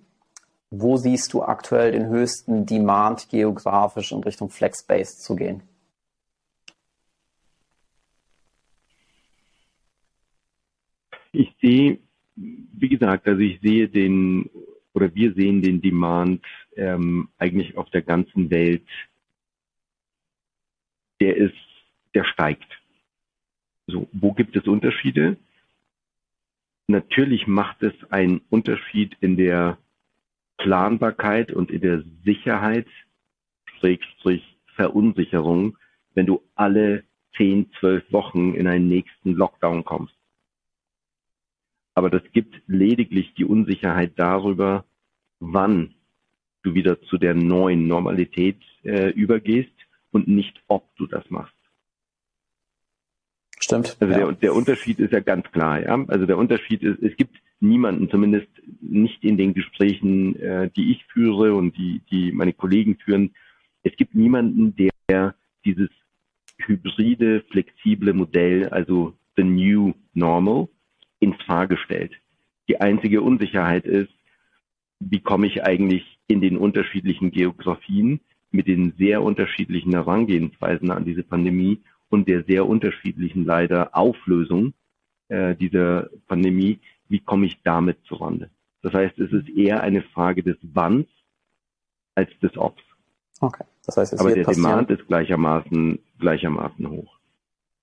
Wo 0.70 0.96
siehst 0.96 1.32
du 1.32 1.42
aktuell 1.42 1.92
den 1.92 2.08
höchsten 2.08 2.66
Demand 2.66 3.28
geografisch 3.28 4.12
in 4.12 4.22
Richtung 4.22 4.50
Flexbase 4.50 5.18
zu 5.18 5.36
gehen? 5.36 5.62
Ich 11.32 11.54
sehe, 11.60 11.98
wie 12.34 12.88
gesagt, 12.88 13.26
also 13.26 13.40
ich 13.40 13.60
sehe 13.60 13.88
den 13.88 14.50
oder 14.96 15.14
wir 15.14 15.34
sehen 15.34 15.60
den 15.60 15.82
Demand 15.82 16.42
ähm, 16.74 17.28
eigentlich 17.36 17.76
auf 17.76 17.90
der 17.90 18.00
ganzen 18.00 18.50
Welt. 18.50 18.88
Der 21.20 21.36
ist, 21.36 21.54
der 22.14 22.24
steigt. 22.24 22.66
So, 23.86 24.08
wo 24.12 24.32
gibt 24.32 24.56
es 24.56 24.66
Unterschiede? 24.66 25.36
Natürlich 26.86 27.46
macht 27.46 27.82
es 27.82 27.92
einen 28.10 28.40
Unterschied 28.48 29.14
in 29.20 29.36
der 29.36 29.76
Planbarkeit 30.56 31.52
und 31.52 31.70
in 31.70 31.82
der 31.82 32.02
Sicherheit, 32.24 32.86
Schrägstrich 33.78 34.56
Verunsicherung, 34.76 35.76
wenn 36.14 36.24
du 36.24 36.42
alle 36.54 37.04
10, 37.36 37.70
12 37.80 38.12
Wochen 38.12 38.54
in 38.54 38.66
einen 38.66 38.88
nächsten 38.88 39.34
Lockdown 39.34 39.84
kommst. 39.84 40.14
Aber 41.96 42.10
das 42.10 42.22
gibt 42.32 42.54
lediglich 42.66 43.32
die 43.34 43.46
Unsicherheit 43.46 44.12
darüber, 44.16 44.84
wann 45.40 45.94
du 46.62 46.74
wieder 46.74 47.00
zu 47.00 47.16
der 47.16 47.34
neuen 47.34 47.86
Normalität 47.86 48.58
äh, 48.84 49.08
übergehst 49.10 49.72
und 50.10 50.28
nicht, 50.28 50.62
ob 50.68 50.94
du 50.96 51.06
das 51.06 51.28
machst. 51.30 51.54
Stimmt. 53.58 53.96
Also 53.98 54.12
ja. 54.12 54.18
der, 54.18 54.32
der 54.32 54.54
Unterschied 54.54 55.00
ist 55.00 55.12
ja 55.12 55.20
ganz 55.20 55.50
klar. 55.52 55.80
Ja? 55.80 56.04
Also 56.08 56.26
der 56.26 56.36
Unterschied 56.36 56.82
ist, 56.82 57.02
es 57.02 57.16
gibt 57.16 57.34
niemanden, 57.60 58.10
zumindest 58.10 58.48
nicht 58.82 59.24
in 59.24 59.38
den 59.38 59.54
Gesprächen, 59.54 60.36
äh, 60.36 60.68
die 60.76 60.92
ich 60.92 61.02
führe 61.06 61.54
und 61.54 61.78
die, 61.78 62.02
die 62.10 62.30
meine 62.30 62.52
Kollegen 62.52 62.98
führen, 62.98 63.34
es 63.84 63.96
gibt 63.96 64.14
niemanden, 64.14 64.76
der 64.76 65.34
dieses 65.64 65.88
hybride, 66.58 67.42
flexible 67.50 68.12
Modell, 68.12 68.68
also 68.68 69.14
the 69.36 69.44
new 69.44 69.94
normal, 70.12 70.68
in 71.20 71.34
Frage 71.34 71.76
stellt. 71.76 72.12
Die 72.68 72.80
einzige 72.80 73.22
Unsicherheit 73.22 73.84
ist, 73.84 74.12
wie 74.98 75.20
komme 75.20 75.46
ich 75.46 75.64
eigentlich 75.64 76.18
in 76.26 76.40
den 76.40 76.56
unterschiedlichen 76.56 77.30
Geografien 77.30 78.20
mit 78.50 78.66
den 78.66 78.94
sehr 78.98 79.22
unterschiedlichen 79.22 79.92
Herangehensweisen 79.92 80.90
an 80.90 81.04
diese 81.04 81.22
Pandemie 81.22 81.82
und 82.08 82.28
der 82.28 82.44
sehr 82.44 82.66
unterschiedlichen 82.66 83.44
leider 83.44 83.96
Auflösung 83.96 84.72
äh, 85.28 85.54
dieser 85.54 86.08
Pandemie, 86.26 86.80
wie 87.08 87.20
komme 87.20 87.46
ich 87.46 87.60
damit 87.62 87.98
zurande? 88.06 88.50
Das 88.82 88.94
heißt, 88.94 89.18
es 89.18 89.32
ist 89.32 89.48
eher 89.48 89.82
eine 89.82 90.02
Frage 90.02 90.42
des 90.42 90.56
Wanns 90.62 91.08
als 92.14 92.30
des 92.40 92.56
Obs. 92.56 92.82
Okay. 93.40 93.64
Das 93.84 93.96
heißt, 93.96 94.18
Aber 94.18 94.32
der 94.32 94.44
passieren. 94.44 94.70
Demand 94.70 94.90
ist 94.90 95.06
gleichermaßen, 95.06 95.98
gleichermaßen 96.18 96.88
hoch. 96.88 97.18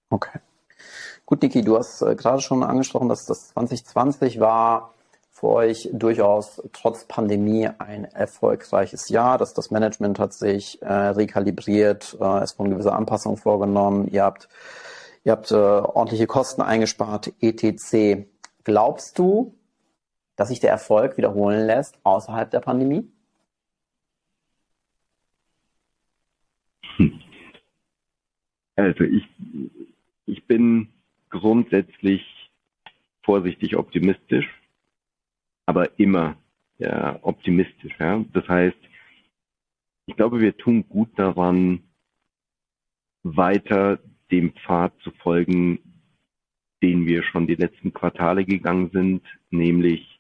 Okay. 0.09 0.39
Gut, 1.25 1.41
Niki, 1.41 1.61
du 1.61 1.77
hast 1.77 2.01
äh, 2.01 2.15
gerade 2.15 2.41
schon 2.41 2.63
angesprochen, 2.63 3.07
dass 3.09 3.25
das 3.25 3.49
2020 3.49 4.39
war 4.39 4.93
für 5.31 5.47
euch 5.47 5.89
durchaus 5.93 6.61
trotz 6.73 7.05
Pandemie 7.05 7.69
ein 7.79 8.05
erfolgreiches 8.05 9.09
Jahr. 9.09 9.37
Dass 9.37 9.53
das 9.53 9.71
Management 9.71 10.19
hat 10.19 10.33
sich 10.33 10.81
äh, 10.81 10.93
rekalibriert, 10.93 12.17
äh, 12.19 12.43
es 12.43 12.59
wurden 12.59 12.71
gewisse 12.71 12.93
Anpassungen 12.93 13.37
vorgenommen. 13.37 14.07
Ihr 14.09 14.23
habt, 14.23 14.49
ihr 15.23 15.31
habt 15.31 15.51
äh, 15.51 15.55
ordentliche 15.55 16.27
Kosten 16.27 16.61
eingespart, 16.61 17.33
etc. 17.41 18.25
Glaubst 18.65 19.17
du, 19.17 19.55
dass 20.35 20.49
sich 20.49 20.59
der 20.59 20.71
Erfolg 20.71 21.17
wiederholen 21.17 21.65
lässt 21.65 21.97
außerhalb 22.03 22.51
der 22.51 22.59
Pandemie? 22.59 23.09
Also 28.75 29.03
ich, 29.03 29.23
ich 30.25 30.47
bin 30.47 30.92
grundsätzlich 31.33 32.23
vorsichtig 33.23 33.75
optimistisch, 33.75 34.47
aber 35.65 35.99
immer 35.99 36.37
ja, 36.77 37.19
optimistisch. 37.23 37.93
Ja? 37.99 38.23
Das 38.33 38.47
heißt, 38.47 38.77
ich 40.05 40.15
glaube, 40.15 40.39
wir 40.39 40.55
tun 40.55 40.87
gut 40.87 41.09
daran, 41.17 41.83
weiter 43.23 43.99
dem 44.31 44.53
Pfad 44.53 44.93
zu 45.01 45.11
folgen, 45.11 45.79
den 46.81 47.05
wir 47.05 47.23
schon 47.23 47.47
die 47.47 47.55
letzten 47.55 47.93
Quartale 47.93 48.45
gegangen 48.45 48.89
sind, 48.91 49.23
nämlich 49.49 50.19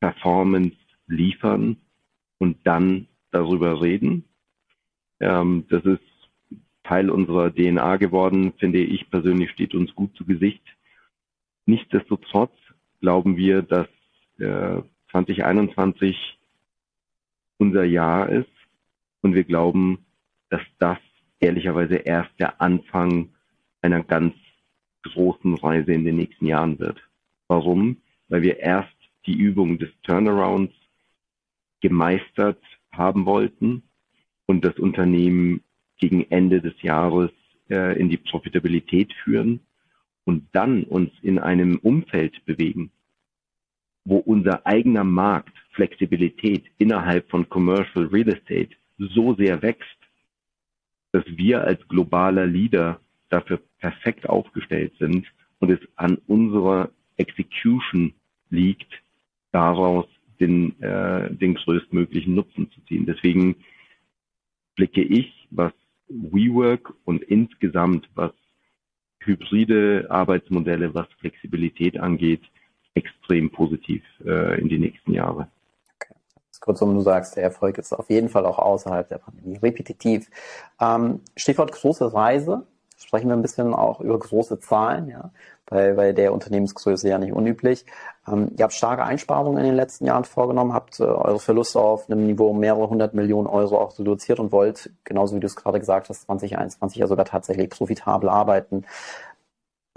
Performance 0.00 0.76
liefern 1.06 1.76
und 2.38 2.66
dann 2.66 3.06
darüber 3.30 3.82
reden. 3.82 4.24
Ähm, 5.20 5.66
das 5.68 5.84
ist 5.84 6.11
Teil 6.84 7.10
unserer 7.10 7.54
DNA 7.54 7.96
geworden, 7.96 8.52
finde 8.58 8.80
ich 8.80 9.08
persönlich, 9.10 9.50
steht 9.50 9.74
uns 9.74 9.94
gut 9.94 10.14
zu 10.16 10.24
Gesicht. 10.24 10.62
Nichtsdestotrotz 11.66 12.52
glauben 13.00 13.36
wir, 13.36 13.62
dass 13.62 13.88
äh, 14.38 14.82
2021 15.10 16.38
unser 17.58 17.84
Jahr 17.84 18.28
ist 18.28 18.50
und 19.20 19.34
wir 19.34 19.44
glauben, 19.44 20.04
dass 20.50 20.62
das 20.78 20.98
ehrlicherweise 21.38 21.96
erst 21.96 22.30
der 22.38 22.60
Anfang 22.60 23.30
einer 23.80 24.02
ganz 24.02 24.34
großen 25.02 25.54
Reise 25.56 25.92
in 25.92 26.04
den 26.04 26.16
nächsten 26.16 26.46
Jahren 26.46 26.78
wird. 26.78 27.00
Warum? 27.48 27.98
Weil 28.28 28.42
wir 28.42 28.58
erst 28.58 28.96
die 29.26 29.34
Übung 29.34 29.78
des 29.78 29.90
Turnarounds 30.02 30.74
gemeistert 31.80 32.62
haben 32.92 33.26
wollten 33.26 33.82
und 34.46 34.64
das 34.64 34.78
Unternehmen 34.78 35.62
gegen 36.02 36.28
Ende 36.30 36.60
des 36.60 36.74
Jahres 36.82 37.30
äh, 37.70 37.96
in 37.96 38.08
die 38.08 38.16
Profitabilität 38.16 39.12
führen 39.22 39.60
und 40.24 40.48
dann 40.50 40.82
uns 40.82 41.12
in 41.22 41.38
einem 41.38 41.78
Umfeld 41.78 42.44
bewegen, 42.44 42.90
wo 44.04 44.16
unser 44.16 44.66
eigener 44.66 45.04
Markt 45.04 45.56
Flexibilität 45.70 46.64
innerhalb 46.78 47.30
von 47.30 47.48
Commercial 47.48 48.06
Real 48.06 48.30
Estate 48.30 48.70
so 48.98 49.36
sehr 49.36 49.62
wächst, 49.62 49.96
dass 51.12 51.24
wir 51.26 51.62
als 51.62 51.86
globaler 51.86 52.46
Leader 52.46 53.00
dafür 53.28 53.60
perfekt 53.78 54.28
aufgestellt 54.28 54.92
sind 54.98 55.24
und 55.60 55.70
es 55.70 55.80
an 55.94 56.18
unserer 56.26 56.90
Execution 57.16 58.12
liegt, 58.50 58.92
daraus 59.52 60.06
den, 60.40 60.82
äh, 60.82 61.32
den 61.32 61.54
größtmöglichen 61.54 62.34
Nutzen 62.34 62.72
zu 62.72 62.80
ziehen. 62.86 63.06
Deswegen 63.06 63.54
blicke 64.74 65.02
ich, 65.02 65.46
was 65.50 65.72
WeWork 66.12 66.92
und 67.04 67.22
insgesamt, 67.22 68.08
was 68.14 68.32
hybride 69.20 70.06
Arbeitsmodelle, 70.10 70.94
was 70.94 71.06
Flexibilität 71.20 71.98
angeht, 71.98 72.42
extrem 72.94 73.50
positiv 73.50 74.02
äh, 74.24 74.60
in 74.60 74.68
die 74.68 74.78
nächsten 74.78 75.12
Jahre. 75.12 75.48
Okay. 75.96 76.14
Kurzum, 76.60 76.94
du 76.94 77.00
sagst, 77.00 77.36
der 77.36 77.44
Erfolg 77.44 77.78
ist 77.78 77.92
auf 77.92 78.10
jeden 78.10 78.28
Fall 78.28 78.46
auch 78.46 78.58
außerhalb 78.58 79.08
der 79.08 79.18
Pandemie 79.18 79.56
repetitiv. 79.56 80.28
Ähm, 80.80 81.20
Stichwort 81.36 81.72
große 81.72 82.12
Reise. 82.12 82.66
Sprechen 83.02 83.28
wir 83.28 83.36
ein 83.36 83.42
bisschen 83.42 83.74
auch 83.74 84.00
über 84.00 84.18
große 84.18 84.60
Zahlen, 84.60 85.08
ja, 85.08 85.30
bei, 85.66 85.94
bei 85.94 86.12
der 86.12 86.32
Unternehmensgröße 86.32 87.08
ja 87.08 87.18
nicht 87.18 87.32
unüblich. 87.32 87.84
Ähm, 88.28 88.52
ihr 88.56 88.64
habt 88.64 88.74
starke 88.74 89.04
Einsparungen 89.04 89.58
in 89.58 89.64
den 89.64 89.74
letzten 89.74 90.06
Jahren 90.06 90.24
vorgenommen, 90.24 90.72
habt 90.72 91.00
äh, 91.00 91.04
eure 91.04 91.40
Verluste 91.40 91.80
auf 91.80 92.08
einem 92.08 92.26
Niveau 92.26 92.52
mehrere 92.52 92.88
hundert 92.88 93.14
Millionen 93.14 93.46
Euro 93.46 93.78
auch 93.78 93.98
reduziert 93.98 94.38
und 94.38 94.52
wollt, 94.52 94.90
genauso 95.04 95.34
wie 95.36 95.40
du 95.40 95.46
es 95.46 95.56
gerade 95.56 95.80
gesagt 95.80 96.08
hast, 96.08 96.22
2021 96.22 96.98
ja 96.98 97.06
sogar 97.06 97.24
tatsächlich 97.24 97.70
profitabel 97.70 98.28
arbeiten. 98.28 98.84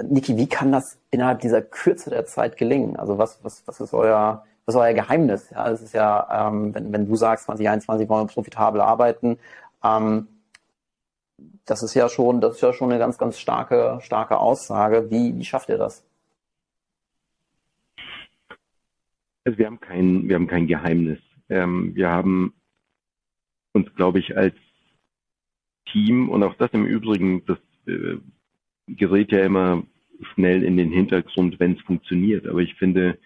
Niki, 0.01 0.37
wie 0.37 0.47
kann 0.47 0.71
das 0.71 0.97
innerhalb 1.11 1.39
dieser 1.39 1.61
Kürze 1.61 2.09
der 2.09 2.25
Zeit 2.25 2.57
gelingen? 2.57 2.97
Also 2.97 3.17
was, 3.17 3.39
was, 3.43 3.63
was 3.65 3.79
ist 3.79 3.93
euer, 3.93 4.43
was 4.65 4.75
euer 4.75 4.93
Geheimnis? 4.93 5.49
Ja, 5.51 5.69
es 5.69 5.81
ist 5.81 5.93
ja, 5.93 6.47
ähm, 6.47 6.73
wenn, 6.73 6.91
wenn 6.91 7.07
du 7.07 7.15
sagst, 7.15 7.45
2021 7.45 8.09
wollen 8.09 8.27
wir 8.27 8.33
profitabel 8.33 8.81
arbeiten, 8.81 9.37
ähm, 9.83 10.27
das 11.65 11.83
ist 11.83 11.93
ja 11.95 12.09
schon, 12.09 12.41
das 12.41 12.55
ist 12.55 12.61
ja 12.61 12.73
schon 12.73 12.91
eine 12.91 12.99
ganz, 12.99 13.17
ganz 13.17 13.39
starke, 13.39 13.99
starke 14.01 14.37
Aussage. 14.37 15.09
Wie, 15.09 15.37
wie 15.37 15.45
schafft 15.45 15.69
ihr 15.69 15.77
das? 15.77 16.05
Also 19.43 19.57
wir 19.57 19.67
haben 19.67 19.79
kein, 19.79 20.27
wir 20.27 20.35
haben 20.35 20.47
kein 20.47 20.67
Geheimnis. 20.67 21.19
Ähm, 21.49 21.95
wir 21.95 22.09
haben 22.09 22.53
uns, 23.73 23.93
glaube 23.95 24.19
ich, 24.19 24.35
als 24.35 24.55
Team 25.91 26.29
und 26.29 26.43
auch 26.43 26.55
das 26.55 26.71
im 26.71 26.85
Übrigen, 26.85 27.45
das 27.45 27.59
äh, 27.85 28.17
gerät 28.87 29.31
ja 29.31 29.43
immer 29.43 29.83
schnell 30.33 30.63
in 30.63 30.77
den 30.77 30.91
Hintergrund, 30.91 31.59
wenn 31.59 31.73
es 31.73 31.81
funktioniert. 31.81 32.47
Aber 32.47 32.59
ich 32.59 32.73
finde, 32.75 33.19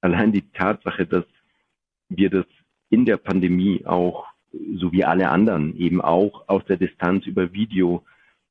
allein 0.00 0.32
die 0.32 0.48
Tatsache, 0.52 1.06
dass 1.06 1.24
wir 2.08 2.30
das 2.30 2.46
in 2.90 3.04
der 3.04 3.16
Pandemie 3.16 3.84
auch, 3.86 4.26
so 4.76 4.92
wie 4.92 5.04
alle 5.04 5.28
anderen, 5.30 5.76
eben 5.76 6.00
auch 6.00 6.48
aus 6.48 6.64
der 6.66 6.76
Distanz 6.76 7.26
über 7.26 7.52
Video 7.52 8.04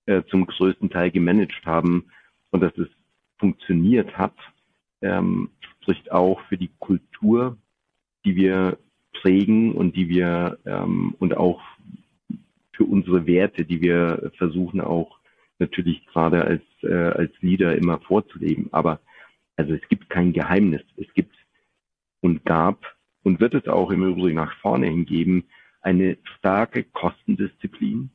äh, 0.06 0.24
zum 0.30 0.46
größten 0.46 0.90
Teil 0.90 1.12
gemanagt 1.12 1.66
haben 1.66 2.06
und 2.52 2.62
dass 2.62 2.78
es 2.78 2.88
funktioniert 3.38 4.18
hat, 4.18 4.36
ähm, 5.02 5.50
spricht 5.82 6.12
auch 6.12 6.40
für 6.48 6.58
die 6.58 6.72
Kultur, 6.80 7.58
die 8.24 8.36
wir 8.36 8.78
prägen 9.14 9.74
und 9.74 9.96
die 9.96 10.10
wir 10.10 10.58
ähm, 10.66 11.16
und 11.20 11.38
auch 11.38 11.62
für 12.74 12.86
unsere 12.86 13.26
Werte, 13.26 13.66
die 13.66 13.82
wir 13.82 14.32
versuchen 14.38 14.82
auch 14.82 15.20
natürlich 15.60 16.06
gerade 16.08 16.44
als, 16.44 16.64
äh, 16.84 16.94
als 16.94 17.32
Leader 17.42 17.76
immer 17.76 18.00
vorzuleben. 18.00 18.68
Aber 18.72 19.00
also 19.56 19.74
es 19.74 19.88
gibt 19.88 20.10
kein 20.10 20.34
Geheimnis. 20.34 20.82
Es 20.98 21.12
gibt 21.14 21.36
und 22.22 22.44
gab 22.46 22.96
und 23.24 23.40
wird 23.40 23.54
es 23.54 23.68
auch 23.68 23.92
im 23.92 24.04
Übrigen 24.04 24.36
nach 24.36 24.56
vorne 24.58 24.88
hingeben, 24.88 25.46
eine 25.86 26.18
starke 26.38 26.84
Kostendisziplin, 26.84 28.10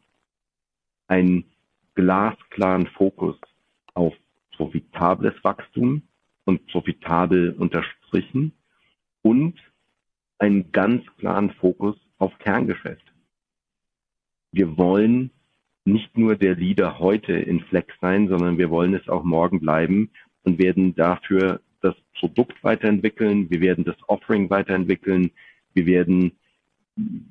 einen 1.06 1.44
glasklaren 1.94 2.88
Fokus 2.88 3.36
auf 3.94 4.12
profitables 4.56 5.34
Wachstum 5.44 6.02
und 6.44 6.66
profitabel 6.66 7.52
unterstrichen 7.52 8.52
und 9.22 9.54
einen 10.38 10.72
ganz 10.72 11.04
klaren 11.18 11.52
Fokus 11.52 11.96
auf 12.18 12.36
Kerngeschäft. 12.40 13.04
Wir 14.50 14.76
wollen 14.76 15.30
nicht 15.84 16.18
nur 16.18 16.34
der 16.34 16.56
Leader 16.56 16.98
heute 16.98 17.34
in 17.34 17.60
Flex 17.60 17.94
sein, 18.00 18.26
sondern 18.28 18.58
wir 18.58 18.70
wollen 18.70 18.94
es 18.94 19.08
auch 19.08 19.22
morgen 19.22 19.60
bleiben 19.60 20.10
und 20.42 20.58
werden 20.58 20.96
dafür 20.96 21.60
das 21.82 21.94
Produkt 22.18 22.64
weiterentwickeln, 22.64 23.48
wir 23.48 23.60
werden 23.60 23.84
das 23.84 23.96
Offering 24.08 24.50
weiterentwickeln, 24.50 25.30
wir 25.72 25.86
werden, 25.86 26.32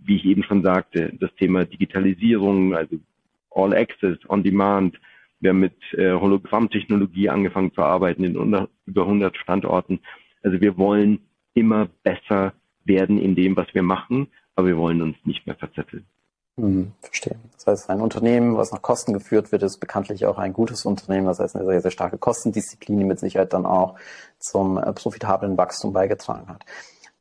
wie 0.06 0.18
ich 0.18 0.26
eben 0.26 0.44
schon 0.44 0.64
sagte, 0.64 1.14
das 1.20 1.34
Thema 1.36 1.66
Digitalisierung, 1.66 2.76
also 2.76 2.98
All 3.52 3.74
Access, 3.74 4.18
On 4.28 4.44
Demand, 4.44 5.00
wir 5.40 5.52
haben 5.52 5.60
mit 5.60 5.78
äh, 5.94 6.14
Hologrammtechnologie 6.14 7.30
angefangen 7.30 7.74
zu 7.74 7.82
arbeiten 7.82 8.24
in 8.24 8.38
unter, 8.38 8.70
über 8.86 9.04
100 9.04 9.38
Standorten. 9.38 10.00
Also 10.44 10.60
wir 10.60 10.78
wollen 10.78 11.20
immer 11.54 11.88
besser 12.04 12.54
werden 12.84 13.20
in 13.20 13.36
dem, 13.36 13.56
was 13.56 13.68
wir 13.74 13.84
machen, 13.84 14.28
aber 14.56 14.68
wir 14.68 14.78
wollen 14.78 15.02
uns 15.02 15.18
nicht 15.24 15.46
mehr 15.48 15.56
verzetteln. 15.56 16.06
Hm, 16.58 16.92
verstehe. 17.02 17.38
Das 17.54 17.68
heißt, 17.68 17.90
ein 17.90 18.02
Unternehmen, 18.02 18.58
was 18.58 18.74
nach 18.74 18.82
Kosten 18.82 19.14
geführt 19.14 19.54
wird, 19.54 19.64
ist 19.64 19.78
bekanntlich 19.78 20.26
auch 20.26 20.38
ein 20.38 20.52
gutes 20.52 20.86
Unternehmen. 20.86 21.28
Das 21.28 21.40
heißt, 21.40 21.56
eine 21.56 21.66
sehr, 21.66 21.82
sehr 21.82 21.92
starke 21.92 22.18
Kostendisziplin, 22.18 22.98
die 22.98 23.06
mit 23.06 23.20
Sicherheit 23.20 23.54
dann 23.54 23.66
auch 23.66 23.96
zum 24.40 24.78
äh, 24.78 24.92
profitablen 24.92 25.58
Wachstum 25.58 25.94
beigetragen 25.94 26.50
hat. 26.50 26.66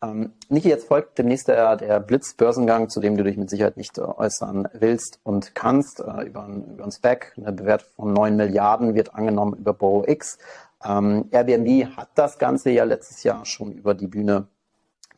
Ähm, 0.00 0.32
Niki, 0.48 0.68
jetzt 0.68 0.86
folgt 0.86 1.18
demnächst 1.18 1.48
der, 1.48 1.76
der 1.76 1.98
Blitzbörsengang, 1.98 2.88
zu 2.88 3.00
dem 3.00 3.16
du 3.16 3.24
dich 3.24 3.36
mit 3.36 3.50
Sicherheit 3.50 3.76
nicht 3.76 3.98
äh, 3.98 4.02
äußern 4.02 4.68
willst 4.72 5.18
und 5.24 5.54
kannst. 5.56 6.00
Äh, 6.00 6.26
über, 6.26 6.44
ein, 6.44 6.64
über 6.74 6.84
ein 6.84 6.92
Spec, 6.92 7.32
eine 7.36 7.52
Bewertung 7.52 7.88
von 7.96 8.12
9 8.12 8.36
Milliarden 8.36 8.94
wird 8.94 9.14
angenommen 9.14 9.54
über 9.54 9.74
BorrowX. 9.74 10.38
Ähm, 10.84 11.26
Airbnb 11.32 11.96
hat 11.96 12.10
das 12.14 12.38
Ganze 12.38 12.70
ja 12.70 12.84
letztes 12.84 13.24
Jahr 13.24 13.44
schon 13.44 13.72
über 13.72 13.94
die 13.94 14.06
Bühne 14.06 14.46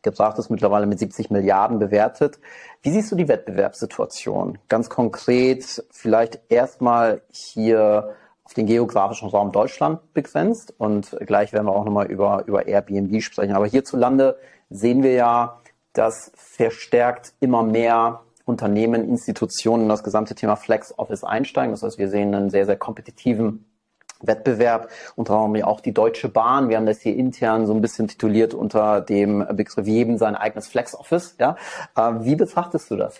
gebracht 0.01 0.39
ist, 0.39 0.49
mittlerweile 0.49 0.87
mit 0.87 0.97
70 0.97 1.29
Milliarden 1.29 1.77
bewertet. 1.77 2.39
Wie 2.81 2.89
siehst 2.89 3.11
du 3.11 3.15
die 3.15 3.27
Wettbewerbssituation? 3.27 4.57
Ganz 4.67 4.89
konkret, 4.89 5.85
vielleicht 5.91 6.39
erstmal 6.49 7.21
hier 7.29 8.15
auf 8.43 8.55
den 8.55 8.65
geografischen 8.65 9.29
Raum 9.29 9.51
Deutschland 9.51 10.13
begrenzt 10.15 10.73
und 10.77 11.15
gleich 11.21 11.53
werden 11.53 11.67
wir 11.67 11.75
auch 11.75 11.85
nochmal 11.85 12.07
über, 12.07 12.45
über 12.47 12.65
Airbnb 12.65 13.21
sprechen. 13.21 13.53
Aber 13.53 13.67
hierzulande 13.67 14.37
sehen 14.71 15.03
wir 15.03 15.13
ja, 15.13 15.61
dass 15.93 16.31
verstärkt 16.35 17.33
immer 17.39 17.63
mehr 17.63 18.21
Unternehmen, 18.45 19.07
Institutionen 19.07 19.83
in 19.83 19.89
das 19.89 20.03
gesamte 20.03 20.33
Thema 20.33 20.55
Flex 20.55 20.97
Office 20.97 21.23
einsteigen. 21.23 21.71
Das 21.71 21.83
heißt, 21.83 21.99
wir 21.99 22.09
sehen 22.09 22.33
einen 22.33 22.49
sehr, 22.49 22.65
sehr 22.65 22.77
kompetitiven 22.77 23.65
Wettbewerb, 24.21 24.89
unter 25.15 25.35
anderem 25.35 25.65
auch 25.65 25.81
die 25.81 25.93
Deutsche 25.93 26.29
Bahn. 26.29 26.69
Wir 26.69 26.77
haben 26.77 26.85
das 26.85 27.01
hier 27.01 27.15
intern 27.15 27.65
so 27.65 27.73
ein 27.73 27.81
bisschen 27.81 28.07
tituliert 28.07 28.53
unter 28.53 29.01
dem 29.01 29.45
Begriff 29.55 29.87
jedem 29.87 30.17
sein 30.17 30.35
eigenes 30.35 30.67
Flex 30.67 30.95
Office. 30.95 31.35
Ja? 31.39 31.55
Äh, 31.95 32.23
wie 32.23 32.35
betrachtest 32.35 32.91
du 32.91 32.97
das? 32.97 33.19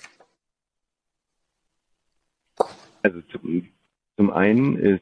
Also 3.04 3.22
zum, 3.32 3.68
zum 4.16 4.32
einen 4.32 4.78
ist 4.78 5.02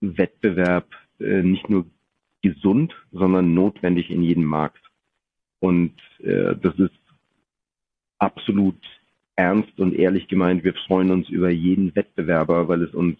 Wettbewerb 0.00 0.86
äh, 1.20 1.42
nicht 1.42 1.70
nur 1.70 1.86
gesund, 2.42 2.92
sondern 3.12 3.54
notwendig 3.54 4.10
in 4.10 4.22
jedem 4.22 4.44
Markt. 4.44 4.81
Und 5.62 5.94
äh, 6.18 6.56
das 6.60 6.74
ist 6.80 6.90
absolut 8.18 8.80
ernst 9.36 9.78
und 9.78 9.94
ehrlich 9.94 10.26
gemeint. 10.26 10.64
Wir 10.64 10.74
freuen 10.74 11.12
uns 11.12 11.28
über 11.28 11.50
jeden 11.50 11.94
Wettbewerber, 11.94 12.66
weil 12.66 12.82
es 12.82 12.92
uns 12.92 13.16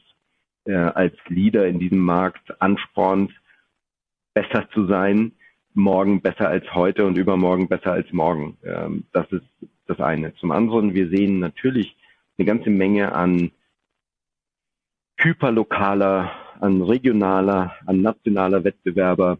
äh, 0.64 0.74
als 0.74 1.14
Leader 1.28 1.68
in 1.68 1.78
diesem 1.78 2.00
Markt 2.00 2.60
anspornt, 2.60 3.30
besser 4.34 4.68
zu 4.74 4.86
sein, 4.88 5.30
morgen 5.72 6.20
besser 6.20 6.48
als 6.48 6.64
heute 6.74 7.06
und 7.06 7.16
übermorgen 7.16 7.68
besser 7.68 7.92
als 7.92 8.12
morgen. 8.12 8.58
Ähm, 8.64 9.04
das 9.12 9.30
ist 9.30 9.46
das 9.86 10.00
eine. 10.00 10.34
Zum 10.34 10.50
anderen, 10.50 10.94
wir 10.94 11.10
sehen 11.10 11.38
natürlich 11.38 11.96
eine 12.38 12.46
ganze 12.46 12.70
Menge 12.70 13.12
an 13.12 13.52
hyperlokaler, 15.16 16.32
an 16.58 16.82
regionaler, 16.82 17.76
an 17.86 18.02
nationaler 18.02 18.64
Wettbewerber. 18.64 19.38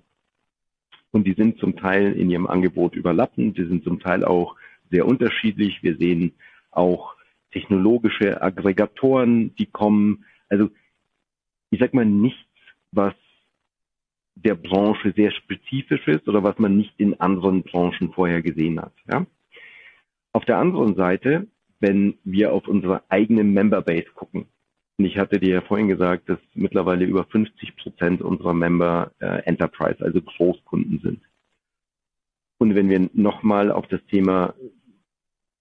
Und 1.12 1.26
die 1.26 1.34
sind 1.34 1.58
zum 1.58 1.76
Teil 1.76 2.12
in 2.14 2.30
ihrem 2.30 2.46
Angebot 2.46 2.96
überlappend, 2.96 3.56
die 3.56 3.66
sind 3.66 3.84
zum 3.84 4.00
Teil 4.00 4.24
auch 4.24 4.56
sehr 4.90 5.06
unterschiedlich. 5.06 5.82
Wir 5.82 5.96
sehen 5.96 6.32
auch 6.70 7.14
technologische 7.52 8.40
Aggregatoren, 8.42 9.54
die 9.56 9.66
kommen. 9.66 10.24
Also 10.48 10.70
ich 11.70 11.80
sag 11.80 11.94
mal, 11.94 12.06
nichts, 12.06 12.38
was 12.92 13.14
der 14.34 14.54
Branche 14.54 15.12
sehr 15.14 15.30
spezifisch 15.32 16.06
ist 16.08 16.26
oder 16.28 16.42
was 16.42 16.58
man 16.58 16.76
nicht 16.76 16.94
in 16.98 17.20
anderen 17.20 17.62
Branchen 17.62 18.12
vorher 18.12 18.42
gesehen 18.42 18.80
hat. 18.80 18.94
Ja? 19.10 19.26
Auf 20.32 20.44
der 20.44 20.58
anderen 20.58 20.94
Seite, 20.96 21.46
wenn 21.80 22.18
wir 22.24 22.52
auf 22.52 22.66
unsere 22.68 23.02
eigene 23.10 23.44
Memberbase 23.44 24.10
gucken, 24.14 24.46
und 24.98 25.04
ich 25.04 25.18
hatte 25.18 25.40
dir 25.40 25.54
ja 25.54 25.60
vorhin 25.62 25.88
gesagt, 25.88 26.28
dass 26.28 26.38
mittlerweile 26.54 27.04
über 27.04 27.24
50 27.24 27.76
Prozent 27.76 28.22
unserer 28.22 28.54
Member 28.54 29.12
äh, 29.20 29.42
Enterprise, 29.44 30.02
also 30.04 30.20
Großkunden 30.20 31.00
sind. 31.00 31.22
Und 32.58 32.74
wenn 32.74 32.88
wir 32.88 33.10
nochmal 33.12 33.72
auf 33.72 33.86
das 33.88 34.04
Thema 34.06 34.54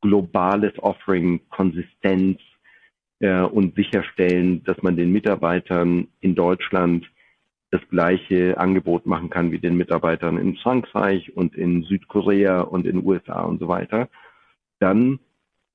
globales 0.02 0.74
Offering, 0.78 1.42
Konsistenz, 1.50 2.40
äh, 3.22 3.42
und 3.42 3.76
sicherstellen, 3.76 4.64
dass 4.64 4.82
man 4.82 4.98
den 4.98 5.12
Mitarbeitern 5.12 6.08
in 6.20 6.36
Deutschland 6.36 7.10
das 7.70 7.82
gleiche 7.90 8.58
Angebot 8.58 9.06
machen 9.06 9.30
kann 9.30 9.52
wie 9.52 9.60
den 9.60 9.78
Mitarbeitern 9.78 10.38
in 10.38 10.58
Frankreich 10.58 11.36
und 11.38 11.56
in 11.56 11.84
Südkorea 11.84 12.62
und 12.62 12.86
in 12.86 13.06
USA 13.06 13.44
und 13.44 13.60
so 13.60 13.68
weiter, 13.68 14.10
dann 14.80 15.20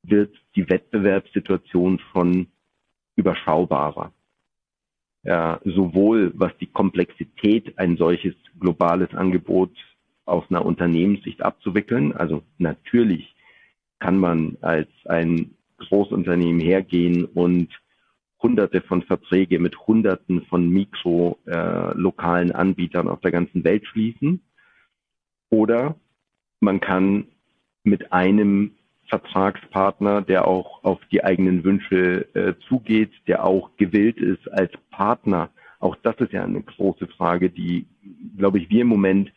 wird 0.03 0.37
die 0.57 0.69
Wettbewerbssituation 0.69 2.01
schon 2.13 2.49
überschaubarer. 3.17 4.13
Ja, 5.25 5.61
sowohl 5.65 6.33
was 6.37 6.57
die 6.59 6.67
Komplexität 6.67 7.79
ein 7.79 7.97
solches 7.97 8.35
globales 8.61 9.13
Angebot 9.13 9.73
aus 10.25 10.45
einer 10.51 10.65
Unternehmenssicht 10.65 11.43
abzuwickeln. 11.43 12.13
Also 12.13 12.43
natürlich 12.59 13.35
kann 13.99 14.19
man 14.19 14.57
als 14.61 14.89
ein 15.07 15.57
Großunternehmen 15.79 16.61
hergehen 16.61 17.25
und 17.25 17.69
hunderte 18.41 18.83
von 18.83 19.03
Verträge 19.03 19.59
mit 19.59 19.77
hunderten 19.87 20.45
von 20.47 20.69
mikro 20.69 21.39
äh, 21.47 21.57
Anbietern 22.53 23.09
auf 23.09 23.21
der 23.21 23.33
ganzen 23.33 23.65
Welt 23.65 23.87
schließen. 23.87 24.43
Oder 25.51 25.97
man 26.61 26.81
kann 26.81 27.27
mit 27.83 28.13
einem 28.13 28.76
Vertragspartner, 29.09 30.23
der 30.23 30.47
auch 30.47 30.83
auf 30.85 31.01
die 31.11 31.25
eigenen 31.25 31.65
Wünsche 31.65 32.27
äh, 32.35 32.55
zugeht, 32.69 33.13
der 33.27 33.45
auch 33.45 33.71
gewillt 33.77 34.19
ist 34.19 34.51
als 34.53 34.73
Partner. 34.91 35.51
Auch 35.79 35.97
das 35.97 36.17
ist 36.19 36.33
ja 36.33 36.45
eine 36.45 36.63
große 36.63 37.07
Frage, 37.09 37.51
die, 37.51 37.87
glaube 38.37 38.59
ich, 38.59 38.71
wir 38.71 38.83
im 38.83 38.89
Moment 38.89 39.33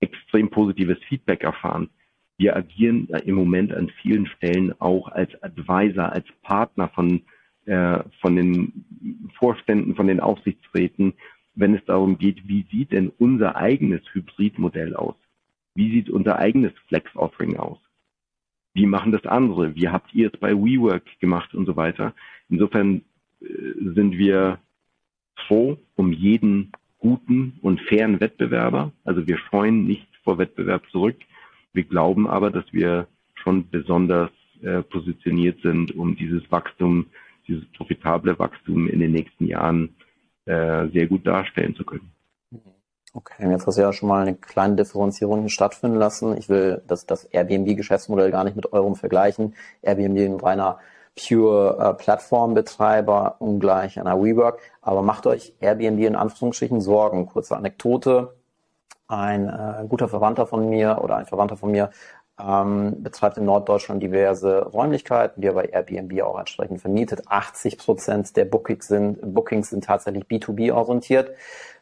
extrem 0.00 0.50
positives 0.50 0.98
Feedback 1.08 1.44
erfahren. 1.44 1.88
Wir 2.36 2.56
agieren 2.56 3.08
im 3.24 3.36
Moment 3.36 3.72
an 3.72 3.90
vielen 4.02 4.26
Stellen 4.26 4.74
auch 4.80 5.08
als 5.08 5.30
Advisor, 5.42 6.10
als 6.12 6.26
Partner 6.42 6.88
von, 6.88 7.22
äh, 7.66 8.00
von 8.20 8.36
den 8.36 9.30
Vorständen, 9.38 9.94
von 9.94 10.08
den 10.08 10.20
Aufsichtsräten, 10.20 11.14
wenn 11.54 11.74
es 11.74 11.84
darum 11.84 12.18
geht, 12.18 12.48
wie 12.48 12.66
sieht 12.70 12.92
denn 12.92 13.12
unser 13.18 13.56
eigenes 13.56 14.02
Hybridmodell 14.12 14.96
aus? 14.96 15.14
Wie 15.74 15.90
sieht 15.90 16.10
unser 16.10 16.38
eigenes 16.38 16.72
Flex-Offering 16.88 17.56
aus? 17.58 17.78
Wie 18.74 18.86
machen 18.86 19.12
das 19.12 19.26
andere? 19.26 19.74
Wie 19.74 19.88
habt 19.88 20.14
ihr 20.14 20.30
es 20.32 20.40
bei 20.40 20.52
WeWork 20.54 21.04
gemacht 21.20 21.54
und 21.54 21.66
so 21.66 21.76
weiter? 21.76 22.14
Insofern 22.48 23.02
äh, 23.40 23.46
sind 23.94 24.16
wir 24.16 24.58
froh 25.46 25.78
um 25.96 26.12
jeden 26.12 26.72
guten 26.98 27.58
und 27.62 27.80
fairen 27.82 28.20
Wettbewerber. 28.20 28.92
Also 29.04 29.26
wir 29.26 29.38
scheuen 29.38 29.86
nicht 29.86 30.06
vor 30.24 30.38
Wettbewerb 30.38 30.82
zurück. 30.90 31.16
Wir 31.72 31.84
glauben 31.84 32.26
aber, 32.26 32.50
dass 32.50 32.64
wir 32.72 33.08
schon 33.34 33.68
besonders 33.70 34.30
äh, 34.62 34.82
positioniert 34.82 35.60
sind, 35.62 35.94
um 35.96 36.16
dieses 36.16 36.42
Wachstum, 36.50 37.06
dieses 37.48 37.64
profitable 37.72 38.38
Wachstum 38.38 38.86
in 38.88 39.00
den 39.00 39.12
nächsten 39.12 39.46
Jahren 39.46 39.90
äh, 40.44 40.88
sehr 40.88 41.06
gut 41.06 41.26
darstellen 41.26 41.74
zu 41.74 41.84
können. 41.84 42.12
Okay, 43.14 43.50
jetzt 43.50 43.66
hast 43.66 43.76
du 43.76 43.82
ja 43.82 43.92
schon 43.92 44.08
mal 44.08 44.22
eine 44.22 44.34
kleine 44.34 44.74
Differenzierung 44.74 45.48
stattfinden 45.50 45.98
lassen. 45.98 46.34
Ich 46.38 46.48
will 46.48 46.82
das, 46.86 47.04
das 47.04 47.24
Airbnb-Geschäftsmodell 47.24 48.30
gar 48.30 48.42
nicht 48.42 48.56
mit 48.56 48.72
eurem 48.72 48.94
vergleichen. 48.94 49.54
Airbnb 49.82 50.18
ein 50.18 50.40
reiner 50.40 50.78
pure 51.14 51.76
äh, 51.78 51.94
Plattformbetreiber, 51.94 53.36
ungleich 53.38 54.00
einer 54.00 54.18
WeWork. 54.18 54.60
Aber 54.80 55.02
macht 55.02 55.26
euch 55.26 55.52
Airbnb 55.60 56.00
in 56.00 56.16
Anführungsstrichen 56.16 56.80
Sorgen. 56.80 57.26
Kurze 57.26 57.54
Anekdote. 57.54 58.34
Ein 59.08 59.46
äh, 59.50 59.84
guter 59.86 60.08
Verwandter 60.08 60.46
von 60.46 60.70
mir 60.70 61.00
oder 61.02 61.16
ein 61.16 61.26
Verwandter 61.26 61.58
von 61.58 61.70
mir 61.70 61.90
ähm, 62.40 63.02
betreibt 63.02 63.36
in 63.36 63.44
Norddeutschland 63.44 64.02
diverse 64.02 64.64
Räumlichkeiten, 64.64 65.42
die 65.42 65.48
er 65.48 65.52
bei 65.52 65.66
Airbnb 65.66 66.22
auch 66.22 66.38
entsprechend 66.38 66.80
vermietet. 66.80 67.28
80 67.28 67.76
Prozent 67.76 68.36
der 68.38 68.46
Bookings 68.46 68.88
sind, 68.88 69.18
Bookings 69.34 69.68
sind 69.68 69.84
tatsächlich 69.84 70.24
B2B 70.24 70.72
orientiert 70.72 71.32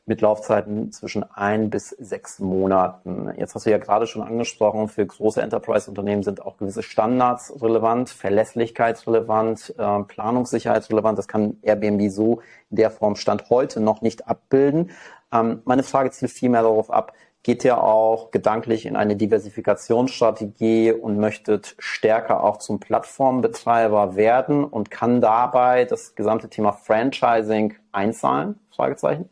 mit 0.07 0.21
Laufzeiten 0.21 0.93
zwischen 0.93 1.23
ein 1.23 1.71
bis 1.71 1.91
sechs 1.91 2.39
Monaten. 2.39 3.33
Jetzt 3.37 3.55
hast 3.55 3.67
du 3.67 3.71
ja 3.71 3.79
gerade 3.79 4.07
schon 4.07 4.23
angesprochen, 4.23 4.89
für 4.89 5.07
große 5.07 5.41
Enterprise-Unternehmen 5.41 6.23
sind 6.23 6.43
auch 6.43 6.57
gewisse 6.57 6.83
Standards 6.83 7.53
relevant, 7.63 8.11
verlässlichkeitsrelevant, 8.11 9.75
äh, 9.79 10.03
planungssicherheitsrelevant. 10.03 11.19
Das 11.19 11.29
kann 11.29 11.59
Airbnb 11.63 12.11
so 12.11 12.41
in 12.71 12.77
der 12.77 12.91
Form 12.91 13.17
Stand 13.17 13.51
heute 13.51 13.81
noch 13.81 14.03
nicht 14.03 14.29
abbilden. 14.29 14.91
Ähm, 15.33 15.63
meine 15.65 15.83
Frage 15.83 16.11
zielt 16.11 16.31
vielmehr 16.31 16.63
darauf 16.63 16.91
ab, 16.91 17.13
geht 17.43 17.65
ihr 17.65 17.83
auch 17.83 18.31
gedanklich 18.31 18.85
in 18.85 18.97
eine 18.97 19.17
Diversifikationsstrategie 19.17 20.93
und 20.93 21.19
möchtet 21.19 21.75
stärker 21.79 22.45
auch 22.45 22.59
zum 22.59 22.81
Plattformbetreiber 22.81 24.17
werden 24.17 24.65
und 24.65 24.91
kann 24.91 25.21
dabei 25.21 25.85
das 25.87 26.15
gesamte 26.15 26.51
Thema 26.51 26.73
Franchising 26.73 27.75
einzahlen? 27.93 28.59
Fragezeichen. 28.71 29.29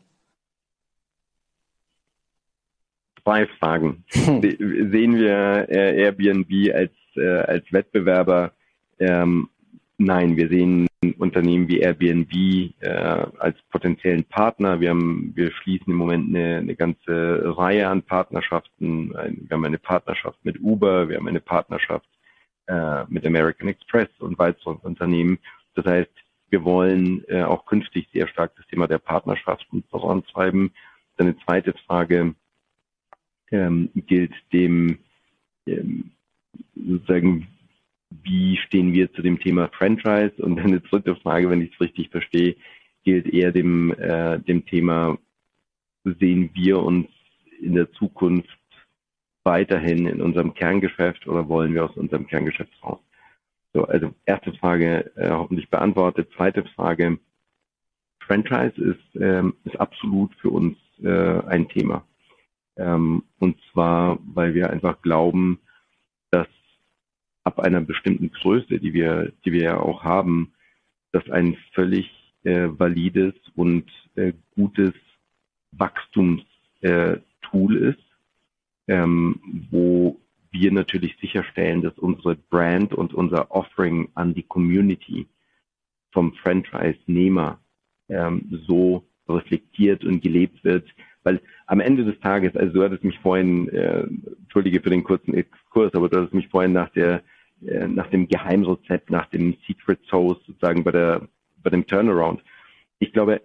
Zwei 3.23 3.47
Fragen. 3.59 4.03
Hm. 4.11 4.41
Sehen 4.41 5.15
wir 5.17 5.67
äh, 5.69 6.01
Airbnb 6.01 6.73
als, 6.73 6.91
äh, 7.15 7.27
als 7.27 7.71
Wettbewerber? 7.71 8.51
Ähm, 8.99 9.49
nein, 9.97 10.37
wir 10.37 10.49
sehen 10.49 10.87
Unternehmen 11.17 11.67
wie 11.69 11.79
Airbnb 11.79 12.33
äh, 12.81 12.89
als 12.89 13.57
potenziellen 13.71 14.25
Partner. 14.25 14.81
Wir, 14.81 14.89
haben, 14.89 15.31
wir 15.35 15.51
schließen 15.51 15.93
im 15.93 15.95
Moment 15.95 16.35
eine, 16.35 16.57
eine 16.57 16.75
ganze 16.75 17.57
Reihe 17.57 17.87
an 17.87 18.01
Partnerschaften. 18.01 19.11
Wir 19.11 19.49
haben 19.51 19.65
eine 19.65 19.77
Partnerschaft 19.77 20.39
mit 20.43 20.59
Uber, 20.59 21.07
wir 21.07 21.17
haben 21.17 21.27
eine 21.27 21.39
Partnerschaft 21.39 22.07
äh, 22.67 23.05
mit 23.07 23.25
American 23.25 23.69
Express 23.69 24.09
und 24.19 24.37
weiteren 24.37 24.77
Unternehmen. 24.77 25.39
Das 25.75 25.85
heißt, 25.85 26.11
wir 26.49 26.63
wollen 26.63 27.23
äh, 27.27 27.43
auch 27.43 27.65
künftig 27.65 28.09
sehr 28.11 28.27
stark 28.27 28.55
das 28.57 28.67
Thema 28.67 28.87
der 28.87 28.97
Partnerschaften 28.97 29.83
vorantreiben. 29.89 30.71
Dann 31.17 31.27
eine 31.27 31.37
zweite 31.45 31.73
Frage, 31.85 32.33
ähm, 33.51 33.89
gilt 33.95 34.33
dem 34.53 34.97
ähm, 35.65 36.11
sozusagen, 36.75 37.47
wie 38.23 38.57
stehen 38.57 38.93
wir 38.93 39.11
zu 39.13 39.21
dem 39.21 39.39
Thema 39.39 39.69
Franchise? 39.69 40.33
Und 40.37 40.59
eine 40.59 40.81
dritte 40.81 41.15
Frage, 41.17 41.49
wenn 41.49 41.61
ich 41.61 41.73
es 41.73 41.81
richtig 41.81 42.09
verstehe, 42.09 42.55
gilt 43.03 43.27
eher 43.27 43.51
dem, 43.51 43.93
äh, 43.93 44.39
dem 44.39 44.65
Thema, 44.65 45.17
sehen 46.03 46.49
wir 46.53 46.79
uns 46.79 47.07
in 47.61 47.75
der 47.75 47.91
Zukunft 47.93 48.49
weiterhin 49.43 50.07
in 50.07 50.21
unserem 50.21 50.53
Kerngeschäft 50.53 51.27
oder 51.27 51.47
wollen 51.47 51.73
wir 51.73 51.85
aus 51.85 51.95
unserem 51.97 52.27
Kerngeschäft 52.27 52.71
raus? 52.83 52.99
So, 53.73 53.85
also 53.85 54.13
erste 54.25 54.53
Frage 54.53 55.11
äh, 55.15 55.29
hoffentlich 55.29 55.69
beantwortet. 55.69 56.29
Zweite 56.35 56.63
Frage, 56.75 57.19
Franchise 58.19 58.81
ist, 58.81 59.21
ähm, 59.21 59.53
ist 59.63 59.79
absolut 59.79 60.33
für 60.35 60.49
uns 60.49 60.77
äh, 61.03 61.39
ein 61.47 61.67
Thema. 61.69 62.05
Ähm, 62.79 63.23
und 63.39 63.57
zwar, 63.71 64.19
weil 64.33 64.53
wir 64.53 64.69
einfach 64.69 65.01
glauben, 65.01 65.59
dass 66.31 66.47
ab 67.43 67.59
einer 67.59 67.81
bestimmten 67.81 68.31
Größe, 68.31 68.79
die 68.79 68.93
wir, 68.93 69.33
die 69.43 69.51
wir 69.51 69.61
ja 69.61 69.79
auch 69.79 70.03
haben, 70.03 70.53
das 71.11 71.29
ein 71.29 71.57
völlig 71.73 72.09
äh, 72.43 72.69
valides 72.69 73.33
und 73.55 73.85
äh, 74.15 74.33
gutes 74.55 74.93
Wachstumstool 75.71 76.57
äh, 76.81 77.89
ist, 77.89 77.99
ähm, 78.87 79.41
wo 79.69 80.19
wir 80.51 80.71
natürlich 80.71 81.17
sicherstellen, 81.19 81.81
dass 81.81 81.97
unsere 81.99 82.35
Brand 82.35 82.93
und 82.93 83.13
unser 83.13 83.51
Offering 83.51 84.09
an 84.15 84.33
die 84.33 84.43
Community 84.43 85.27
vom 86.11 86.33
Franchise-Nehmer 86.33 87.59
ähm, 88.07 88.63
so 88.67 89.05
reflektiert 89.27 90.03
und 90.03 90.21
gelebt 90.21 90.63
wird, 90.63 90.87
weil 91.23 91.41
am 91.67 91.79
Ende 91.79 92.05
des 92.05 92.19
Tages, 92.19 92.55
also 92.55 92.73
du 92.73 92.83
hattest 92.83 93.03
mich 93.03 93.19
vorhin, 93.19 93.69
äh, 93.69 94.07
entschuldige 94.41 94.81
für 94.81 94.89
den 94.89 95.03
kurzen 95.03 95.33
Exkurs, 95.33 95.93
aber 95.93 96.09
du 96.09 96.17
hattest 96.17 96.33
mich 96.33 96.47
vorhin 96.47 96.73
nach 96.73 96.89
der, 96.89 97.21
äh, 97.65 97.87
nach 97.87 98.07
dem 98.07 98.27
Geheimrezept, 98.27 99.09
nach 99.09 99.27
dem 99.27 99.55
Secret 99.67 99.99
Sauce 100.07 100.39
sozusagen 100.45 100.83
bei 100.83 100.91
der, 100.91 101.27
bei 101.61 101.69
dem 101.69 101.85
Turnaround. 101.85 102.41
Ich 102.99 103.11
glaube, 103.13 103.41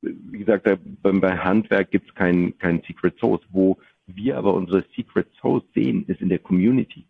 wie 0.00 0.38
gesagt, 0.38 0.64
bei, 0.64 0.76
bei 1.12 1.36
Handwerk 1.36 1.90
gibt 1.90 2.08
es 2.08 2.14
kein, 2.14 2.56
kein 2.58 2.82
Secret 2.82 3.18
Sauce. 3.18 3.40
Wo 3.50 3.78
wir 4.06 4.38
aber 4.38 4.54
unsere 4.54 4.84
Secret 4.94 5.28
Sauce 5.40 5.64
sehen, 5.74 6.04
ist 6.06 6.20
in 6.20 6.28
der 6.28 6.38
Community. 6.38 7.04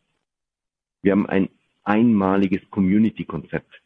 Wir 1.03 1.13
haben 1.13 1.27
ein 1.27 1.49
einmaliges 1.85 2.61
Community-Konzept. 2.71 3.83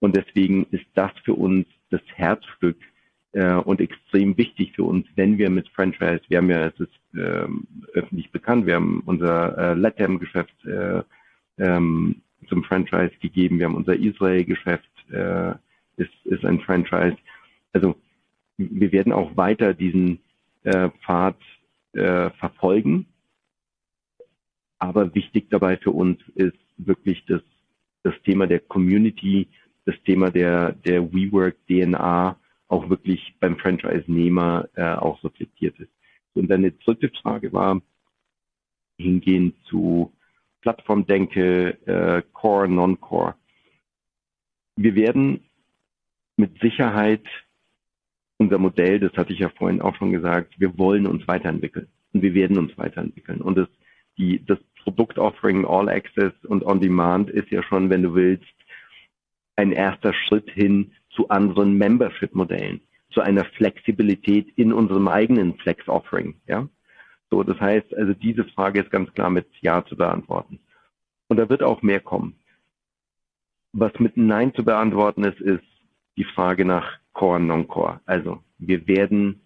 Und 0.00 0.16
deswegen 0.16 0.66
ist 0.70 0.86
das 0.94 1.12
für 1.24 1.34
uns 1.34 1.66
das 1.90 2.02
Herzstück 2.14 2.78
äh, 3.36 3.54
und 3.54 3.82
extrem 3.82 4.36
wichtig 4.38 4.72
für 4.74 4.84
uns, 4.84 5.06
wenn 5.14 5.36
wir 5.36 5.50
mit 5.50 5.68
Franchise, 5.68 6.22
wir 6.28 6.38
haben 6.38 6.48
ja, 6.48 6.68
es 6.68 6.80
ist 6.80 7.00
ähm, 7.14 7.66
öffentlich 7.92 8.30
bekannt, 8.30 8.64
wir 8.64 8.76
haben 8.76 9.02
unser 9.04 9.58
äh, 9.58 9.74
LATAM-Geschäft 9.74 10.64
äh, 10.64 11.02
ähm, 11.58 12.22
zum 12.48 12.64
Franchise 12.64 13.12
gegeben, 13.20 13.58
wir 13.58 13.66
haben 13.66 13.74
unser 13.74 13.94
Israel-Geschäft, 13.94 14.88
äh, 15.10 15.50
ist, 15.98 16.14
ist 16.24 16.46
ein 16.46 16.60
Franchise. 16.60 17.18
Also 17.74 17.94
wir 18.56 18.90
werden 18.92 19.12
auch 19.12 19.36
weiter 19.36 19.74
diesen 19.74 20.18
äh, 20.62 20.88
Pfad 21.04 21.36
äh, 21.92 22.30
verfolgen. 22.30 23.04
Aber 24.78 25.14
wichtig 25.14 25.48
dabei 25.50 25.76
für 25.76 25.90
uns 25.90 26.18
ist 26.36 26.56
wirklich 26.78 27.22
das, 27.26 27.42
das 28.02 28.14
Thema 28.24 28.46
der 28.46 28.60
Community, 28.60 29.48
das 29.84 29.94
Thema 30.04 30.30
der, 30.30 30.72
der 30.72 31.12
WeWork 31.12 31.56
DNA, 31.66 32.36
auch 32.68 32.88
wirklich 32.90 33.34
beim 33.40 33.58
Franchise-Nehmer 33.58 34.68
äh, 34.74 34.94
auch 34.94 35.22
reflektiert 35.22 35.78
ist. 35.78 35.90
Und 36.34 36.50
die 36.50 36.78
dritte 36.84 37.10
Frage 37.22 37.52
war 37.52 37.80
hingehend 38.98 39.54
zu 39.66 40.12
Plattformdenke, 40.60 41.78
äh, 41.86 42.22
Core, 42.32 42.68
Non-Core. 42.68 43.34
Wir 44.76 44.94
werden 44.94 45.44
mit 46.36 46.60
Sicherheit 46.60 47.24
unser 48.38 48.58
Modell, 48.58 49.00
das 49.00 49.12
hatte 49.14 49.32
ich 49.32 49.38
ja 49.38 49.48
vorhin 49.48 49.80
auch 49.80 49.96
schon 49.96 50.12
gesagt, 50.12 50.58
wir 50.60 50.76
wollen 50.76 51.06
uns 51.06 51.26
weiterentwickeln. 51.26 51.88
und 52.12 52.22
wir 52.22 52.34
werden 52.34 52.58
uns 52.58 52.76
weiterentwickeln. 52.76 53.40
Und 53.40 53.56
das, 53.56 53.68
die, 54.18 54.44
das 54.44 54.58
Produktoffering 54.82 55.64
All 55.64 55.88
Access 55.88 56.32
und 56.44 56.64
On 56.64 56.80
Demand 56.80 57.30
ist 57.30 57.50
ja 57.50 57.62
schon, 57.62 57.90
wenn 57.90 58.02
du 58.02 58.14
willst, 58.14 58.44
ein 59.56 59.72
erster 59.72 60.12
Schritt 60.12 60.50
hin 60.50 60.92
zu 61.16 61.28
anderen 61.28 61.76
Membership-Modellen, 61.76 62.80
zu 63.10 63.20
einer 63.22 63.44
Flexibilität 63.44 64.48
in 64.56 64.72
unserem 64.72 65.08
eigenen 65.08 65.56
Flex-Offering. 65.58 66.36
Ja? 66.46 66.68
So, 67.30 67.42
das 67.42 67.58
heißt, 67.60 67.96
also 67.96 68.14
diese 68.14 68.44
Frage 68.44 68.80
ist 68.80 68.90
ganz 68.90 69.12
klar 69.14 69.30
mit 69.30 69.46
Ja 69.60 69.84
zu 69.84 69.96
beantworten. 69.96 70.60
Und 71.28 71.38
da 71.38 71.48
wird 71.48 71.62
auch 71.62 71.82
mehr 71.82 72.00
kommen. 72.00 72.36
Was 73.72 73.92
mit 73.98 74.16
Nein 74.16 74.54
zu 74.54 74.64
beantworten 74.64 75.24
ist, 75.24 75.40
ist 75.40 75.64
die 76.16 76.24
Frage 76.24 76.64
nach 76.64 76.98
Core, 77.12 77.40
Non-Core. 77.40 78.00
Also 78.06 78.42
wir 78.58 78.86
werden 78.86 79.40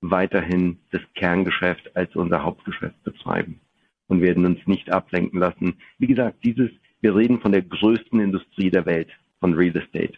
weiterhin 0.00 0.78
das 0.90 1.02
Kerngeschäft 1.14 1.94
als 1.96 2.14
unser 2.16 2.42
Hauptgeschäft 2.42 3.02
betreiben 3.04 3.60
und 4.08 4.22
werden 4.22 4.44
uns 4.44 4.66
nicht 4.66 4.90
ablenken 4.90 5.38
lassen. 5.38 5.76
Wie 5.98 6.06
gesagt, 6.06 6.44
dieses, 6.44 6.70
wir 7.00 7.14
reden 7.14 7.40
von 7.40 7.52
der 7.52 7.62
größten 7.62 8.20
Industrie 8.20 8.70
der 8.70 8.86
Welt, 8.86 9.08
von 9.38 9.54
Real 9.54 9.76
Estate. 9.76 10.14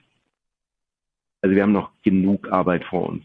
Also 1.43 1.55
wir 1.55 1.63
haben 1.63 1.73
noch 1.73 1.91
genug 2.03 2.51
Arbeit 2.51 2.85
vor 2.85 3.09
uns. 3.09 3.25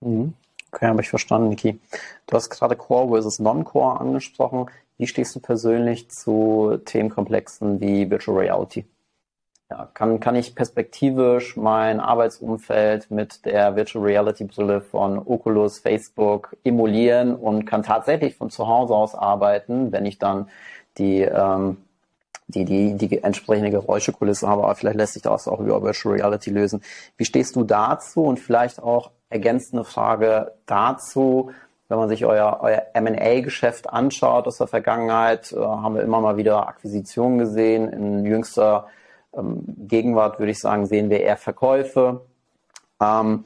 Mhm. 0.00 0.34
Okay, 0.72 0.86
habe 0.86 1.02
ich 1.02 1.08
verstanden, 1.08 1.50
Niki. 1.50 1.78
Du 2.26 2.36
hast 2.36 2.50
gerade 2.50 2.74
Core 2.74 3.08
versus 3.08 3.38
Non-Core 3.38 4.00
angesprochen. 4.00 4.66
Wie 4.98 5.06
stehst 5.06 5.34
du 5.34 5.40
persönlich 5.40 6.10
zu 6.10 6.78
Themenkomplexen 6.84 7.80
wie 7.80 8.10
Virtual 8.10 8.38
Reality? 8.38 8.84
Ja, 9.70 9.88
kann, 9.94 10.20
kann 10.20 10.36
ich 10.36 10.54
perspektivisch 10.54 11.56
mein 11.56 11.98
Arbeitsumfeld 11.98 13.10
mit 13.10 13.44
der 13.46 13.76
Virtual 13.76 14.04
Reality 14.04 14.44
Brille 14.44 14.80
von 14.80 15.18
Oculus, 15.18 15.78
Facebook 15.78 16.56
emulieren 16.64 17.34
und 17.34 17.64
kann 17.64 17.82
tatsächlich 17.82 18.36
von 18.36 18.50
zu 18.50 18.66
Hause 18.66 18.94
aus 18.94 19.14
arbeiten, 19.14 19.90
wenn 19.90 20.06
ich 20.06 20.18
dann 20.18 20.48
die, 20.98 21.22
ähm, 21.22 21.78
die, 22.46 22.64
die, 22.64 22.94
die 22.94 23.22
entsprechende 23.22 23.70
Geräuschekulisse 23.70 24.48
habe, 24.48 24.64
aber 24.64 24.74
vielleicht 24.74 24.96
lässt 24.96 25.14
sich 25.14 25.22
das 25.22 25.48
auch 25.48 25.60
über 25.60 25.82
Virtual 25.82 26.14
Reality 26.14 26.50
lösen. 26.50 26.82
Wie 27.16 27.24
stehst 27.24 27.56
du 27.56 27.64
dazu 27.64 28.24
und 28.24 28.38
vielleicht 28.38 28.82
auch 28.82 29.10
ergänzende 29.30 29.84
Frage 29.84 30.52
dazu, 30.66 31.50
wenn 31.88 31.98
man 31.98 32.08
sich 32.08 32.24
euer, 32.24 32.58
euer 32.62 32.82
M&A-Geschäft 32.94 33.90
anschaut 33.90 34.46
aus 34.46 34.58
der 34.58 34.66
Vergangenheit, 34.66 35.52
äh, 35.52 35.56
haben 35.58 35.94
wir 35.94 36.02
immer 36.02 36.20
mal 36.20 36.36
wieder 36.36 36.66
Akquisitionen 36.66 37.38
gesehen. 37.38 37.88
In 37.88 38.24
jüngster 38.24 38.88
ähm, 39.36 39.64
Gegenwart 39.86 40.38
würde 40.38 40.52
ich 40.52 40.60
sagen, 40.60 40.86
sehen 40.86 41.10
wir 41.10 41.20
eher 41.20 41.36
Verkäufe. 41.36 42.22
Ähm, 43.00 43.44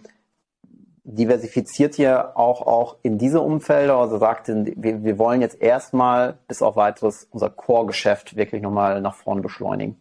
diversifiziert 1.16 1.98
ihr 1.98 2.36
auch, 2.36 2.62
auch 2.62 2.96
in 3.02 3.18
diese 3.18 3.40
Umfelder? 3.40 3.96
Also 3.96 4.18
sagt, 4.18 4.48
wir, 4.48 5.02
wir 5.04 5.18
wollen 5.18 5.40
jetzt 5.40 5.60
erstmal 5.60 6.38
bis 6.46 6.62
auf 6.62 6.76
weiteres 6.76 7.24
unser 7.30 7.50
Core-Geschäft 7.50 8.36
wirklich 8.36 8.62
nochmal 8.62 9.00
nach 9.00 9.14
vorn 9.14 9.40
beschleunigen. 9.40 9.96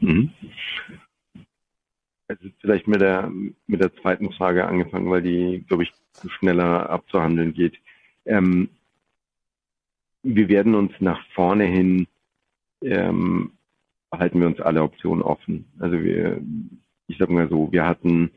Mhm. 0.00 0.30
Also 2.28 2.48
vielleicht 2.60 2.86
mit 2.86 3.00
der, 3.00 3.30
mit 3.66 3.80
der 3.80 3.94
zweiten 3.96 4.32
Frage 4.32 4.66
angefangen, 4.66 5.10
weil 5.10 5.22
die, 5.22 5.64
glaube 5.66 5.84
ich, 5.84 5.92
schneller 6.38 6.88
abzuhandeln 6.90 7.52
geht. 7.52 7.78
Ähm, 8.24 8.68
wir 10.22 10.48
werden 10.48 10.74
uns 10.74 10.92
nach 11.00 11.24
vorne 11.34 11.64
hin, 11.64 12.06
ähm, 12.82 13.52
halten 14.12 14.40
wir 14.40 14.46
uns 14.46 14.60
alle 14.60 14.82
Optionen 14.82 15.22
offen. 15.22 15.66
Also 15.78 16.00
wir, 16.02 16.40
ich 17.06 17.18
sage 17.18 17.32
mal 17.32 17.48
so, 17.48 17.70
wir 17.70 17.86
hatten 17.86 18.30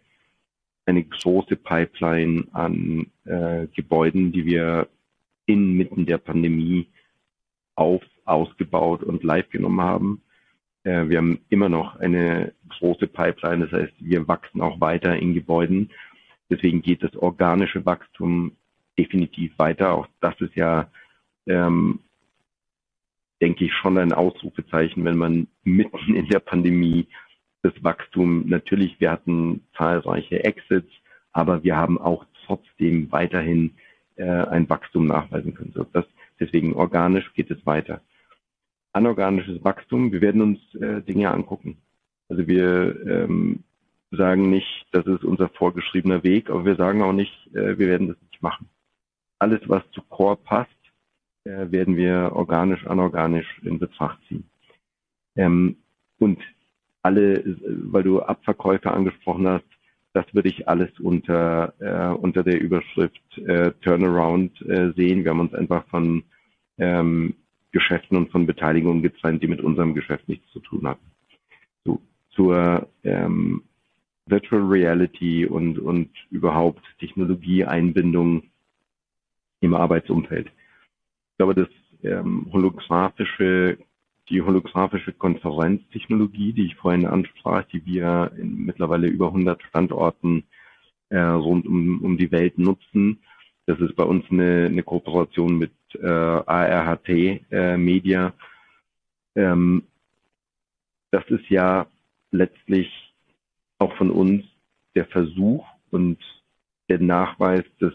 eine 0.90 1.04
große 1.04 1.56
Pipeline 1.56 2.48
an 2.52 3.12
äh, 3.26 3.68
Gebäuden, 3.76 4.32
die 4.32 4.46
wir 4.46 4.88
inmitten 5.46 6.06
der 6.06 6.18
Pandemie 6.18 6.88
auf, 7.76 8.02
ausgebaut 8.26 9.04
und 9.04 9.24
live 9.24 9.50
genommen 9.50 9.82
haben. 9.82 10.22
Äh, 10.84 11.08
wir 11.08 11.20
haben 11.20 11.40
immer 11.50 11.70
noch 11.70 11.96
eine 11.98 12.54
große 12.70 13.08
Pipeline, 13.08 13.68
das 13.68 13.80
heißt, 13.80 13.94
wir 14.00 14.28
wachsen 14.28 14.62
auch 14.62 14.82
weiter 14.82 15.16
in 15.16 15.34
Gebäuden. 15.36 15.92
Deswegen 16.50 16.82
geht 16.82 17.04
das 17.04 17.16
organische 17.16 17.86
Wachstum 17.86 18.54
definitiv 18.98 19.58
weiter. 19.58 19.94
Auch 19.94 20.08
das 20.22 20.34
ist 20.42 20.56
ja, 20.56 20.90
ähm, 21.46 22.00
denke 23.42 23.66
ich, 23.66 23.74
schon 23.74 24.00
ein 24.00 24.12
Ausrufezeichen, 24.12 25.06
wenn 25.06 25.18
man 25.18 25.48
mitten 25.64 26.16
in 26.16 26.28
der 26.28 26.40
Pandemie 26.40 27.08
das 27.62 27.74
Wachstum, 27.84 28.48
natürlich, 28.48 29.00
wir 29.00 29.12
hatten 29.12 29.64
zahlreiche 29.78 30.44
Exits, 30.44 30.92
aber 31.32 31.64
wir 31.64 31.76
haben 31.76 32.00
auch 32.00 32.26
trotzdem 32.46 33.12
weiterhin 33.12 33.76
äh, 34.16 34.24
ein 34.26 34.70
Wachstum 34.70 35.08
nachweisen 35.08 35.54
können. 35.54 35.74
So, 35.76 35.84
das, 35.84 36.06
deswegen 36.40 36.74
organisch 36.74 37.34
geht 37.34 37.52
es 37.52 37.66
weiter 37.66 38.02
anorganisches 38.94 39.64
Wachstum. 39.64 40.12
Wir 40.12 40.22
werden 40.22 40.42
uns 40.42 40.76
äh, 40.76 41.02
Dinge 41.02 41.32
angucken. 41.32 41.78
Also 42.28 42.48
wir 42.48 42.96
ähm, 43.08 43.64
sagen 44.12 44.50
nicht, 44.50 44.88
das 44.92 45.06
ist 45.06 45.24
unser 45.24 45.50
vorgeschriebener 45.50 46.24
Weg, 46.24 46.50
aber 46.50 46.66
wir 46.66 46.76
sagen 46.76 47.02
auch 47.02 47.14
nicht, 47.14 47.34
äh, 47.54 47.78
wir 47.78 47.88
werden 47.88 48.10
das 48.10 48.18
nicht 48.22 48.42
machen. 48.42 48.70
Alles, 49.40 49.62
was 49.68 49.84
zu 49.92 50.02
Core 50.02 50.38
passt, 50.38 50.70
äh, 51.46 51.72
werden 51.72 51.96
wir 51.96 52.32
organisch, 52.34 52.86
anorganisch 52.88 53.48
in 53.64 53.80
Betracht 53.80 54.20
ziehen. 54.28 54.50
Ähm, 55.36 55.78
und 56.20 56.40
alle, 57.02 57.58
weil 57.92 58.04
du 58.04 58.22
Abverkäufe 58.22 58.92
angesprochen 58.92 59.48
hast, 59.48 59.66
das 60.14 60.26
würde 60.34 60.50
ich 60.50 60.68
alles 60.68 60.90
unter, 61.00 61.74
äh, 61.80 62.18
unter 62.18 62.44
der 62.44 62.60
Überschrift 62.60 63.38
äh, 63.38 63.72
Turnaround 63.82 64.60
äh, 64.64 64.92
sehen. 64.96 65.24
Wir 65.24 65.32
haben 65.32 65.40
uns 65.40 65.54
einfach 65.54 65.86
von 65.88 66.24
ähm, 66.78 67.36
Geschäften 67.72 68.18
und 68.18 68.32
von 68.32 68.48
Beteiligungen 68.48 69.04
getrennt, 69.04 69.44
die 69.44 69.48
mit 69.48 69.62
unserem 69.62 69.94
Geschäft 69.94 70.28
nichts 70.28 70.50
zu 70.52 70.60
tun 70.60 70.88
hatten. 70.88 71.06
So, 71.86 72.02
zur 72.32 72.88
ähm, 73.04 73.64
Virtual 74.26 74.62
Reality 74.62 75.46
und, 75.46 75.80
und 75.80 76.10
überhaupt 76.32 76.84
Technologieeinbindung 77.00 78.44
im 79.62 79.74
Arbeitsumfeld. 79.74 80.48
Ich 80.48 81.38
glaube, 81.38 81.56
das 81.56 81.68
ähm, 82.04 82.48
holographische, 82.52 83.78
die 84.30 84.42
holographische 84.42 85.14
Konferenztechnologie, 85.14 86.54
die 86.54 86.66
ich 86.68 86.76
vorhin 86.76 87.06
ansprach, 87.06 87.64
die 87.64 87.86
wir 87.86 88.32
in 88.38 88.66
mittlerweile 88.66 89.08
über 89.08 89.28
100 89.28 89.62
Standorten 89.64 90.44
äh, 91.10 91.20
rund 91.20 91.66
um, 91.66 92.02
um 92.02 92.18
die 92.18 92.32
Welt 92.32 92.58
nutzen, 92.58 93.20
das 93.70 93.80
ist 93.82 93.96
bei 93.96 94.04
uns 94.04 94.26
eine, 94.32 94.66
eine 94.66 94.82
Kooperation 94.82 95.60
mit 95.60 95.72
äh, 95.94 96.08
ARHT 96.08 97.10
äh, 97.52 97.78
Media. 97.78 98.34
Ähm, 99.36 99.84
das 101.12 101.24
ist 101.28 101.48
ja 101.50 101.86
letztlich 102.32 103.14
auch 103.78 103.96
von 103.96 104.10
uns 104.10 104.44
der 104.96 105.06
Versuch 105.06 105.68
und 105.92 106.18
der 106.90 107.00
Nachweis, 107.00 107.64
dass 107.80 107.94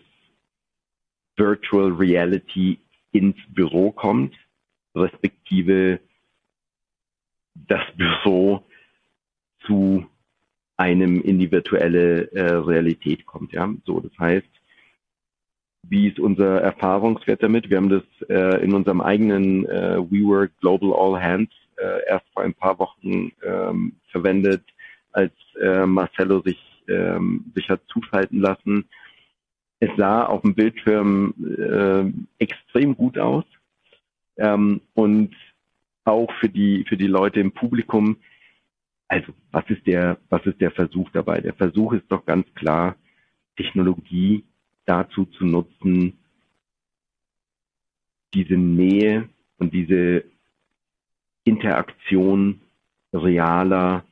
Virtual 1.37 1.91
Reality 1.91 2.79
ins 3.11 3.37
Büro 3.49 3.91
kommt, 3.91 4.37
respektive 4.95 5.99
das 7.55 7.83
Büro 7.97 8.65
zu 9.67 10.07
einem 10.77 11.21
in 11.23 11.39
die 11.39 11.51
virtuelle 11.51 12.31
äh, 12.33 12.53
Realität 12.55 13.27
kommt. 13.27 13.53
Ja, 13.53 13.73
so 13.85 14.01
das 14.01 14.13
heißt, 14.19 14.49
wie 15.89 16.09
ist 16.09 16.19
unser 16.19 16.61
Erfahrungswert 16.61 17.43
damit? 17.43 17.71
Wir 17.71 17.77
haben 17.77 17.91
das 17.91 18.03
äh, 18.29 18.65
in 18.65 18.73
unserem 18.73 19.01
eigenen 19.01 19.67
äh, 19.67 19.99
WeWork 19.99 20.53
Global 20.61 20.93
All 20.95 21.23
Hands 21.23 21.53
äh, 21.77 22.07
erst 22.09 22.27
vor 22.33 22.43
ein 22.43 22.55
paar 22.55 22.79
Wochen 22.79 23.33
ähm, 23.43 23.97
verwendet, 24.11 24.63
als 25.13 25.33
äh, 25.61 25.87
Marcello 25.87 26.41
sich, 26.41 26.59
ähm, 26.89 27.53
sich 27.55 27.69
hat 27.69 27.83
zuschalten 27.89 28.41
lassen. 28.41 28.89
Es 29.81 29.91
sah 29.97 30.25
auf 30.25 30.43
dem 30.43 30.55
Bildschirm 30.55 31.35
äh, 32.39 32.43
extrem 32.43 32.97
gut 32.97 33.19
aus 33.19 33.45
ähm, 34.37 34.81
und 34.95 35.35
auch 36.05 36.33
für 36.41 36.49
die 36.49 36.85
für 36.89 36.97
die 36.97 37.07
Leute 37.07 37.41
im 37.41 37.53
Publikum. 37.53 38.17
Also 39.09 39.33
was 39.51 39.65
ist 39.69 39.87
der 39.87 40.19
was 40.29 40.45
ist 40.47 40.61
der 40.61 40.71
Versuch 40.71 41.11
dabei? 41.11 41.41
Der 41.41 41.55
Versuch 41.55 41.93
ist 41.93 42.05
doch 42.09 42.25
ganz 42.25 42.47
klar 42.55 42.97
Technologie 43.57 44.45
dazu 44.87 45.25
zu 45.25 45.45
nutzen, 45.45 46.19
diese 48.35 48.57
Nähe 48.57 49.29
und 49.59 49.73
diese 49.73 50.25
Interaktion 51.45 52.61
realer, 53.13 54.05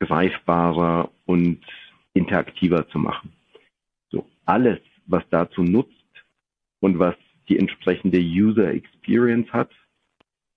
greifbarer 0.00 1.10
und 1.24 1.60
interaktiver 2.14 2.88
zu 2.88 2.98
machen. 2.98 3.32
So 4.10 4.26
alles, 4.44 4.80
was 5.06 5.22
dazu 5.30 5.62
nutzt 5.62 5.92
und 6.80 6.98
was 6.98 7.14
die 7.48 7.58
entsprechende 7.58 8.18
User 8.18 8.72
Experience 8.72 9.52
hat 9.52 9.70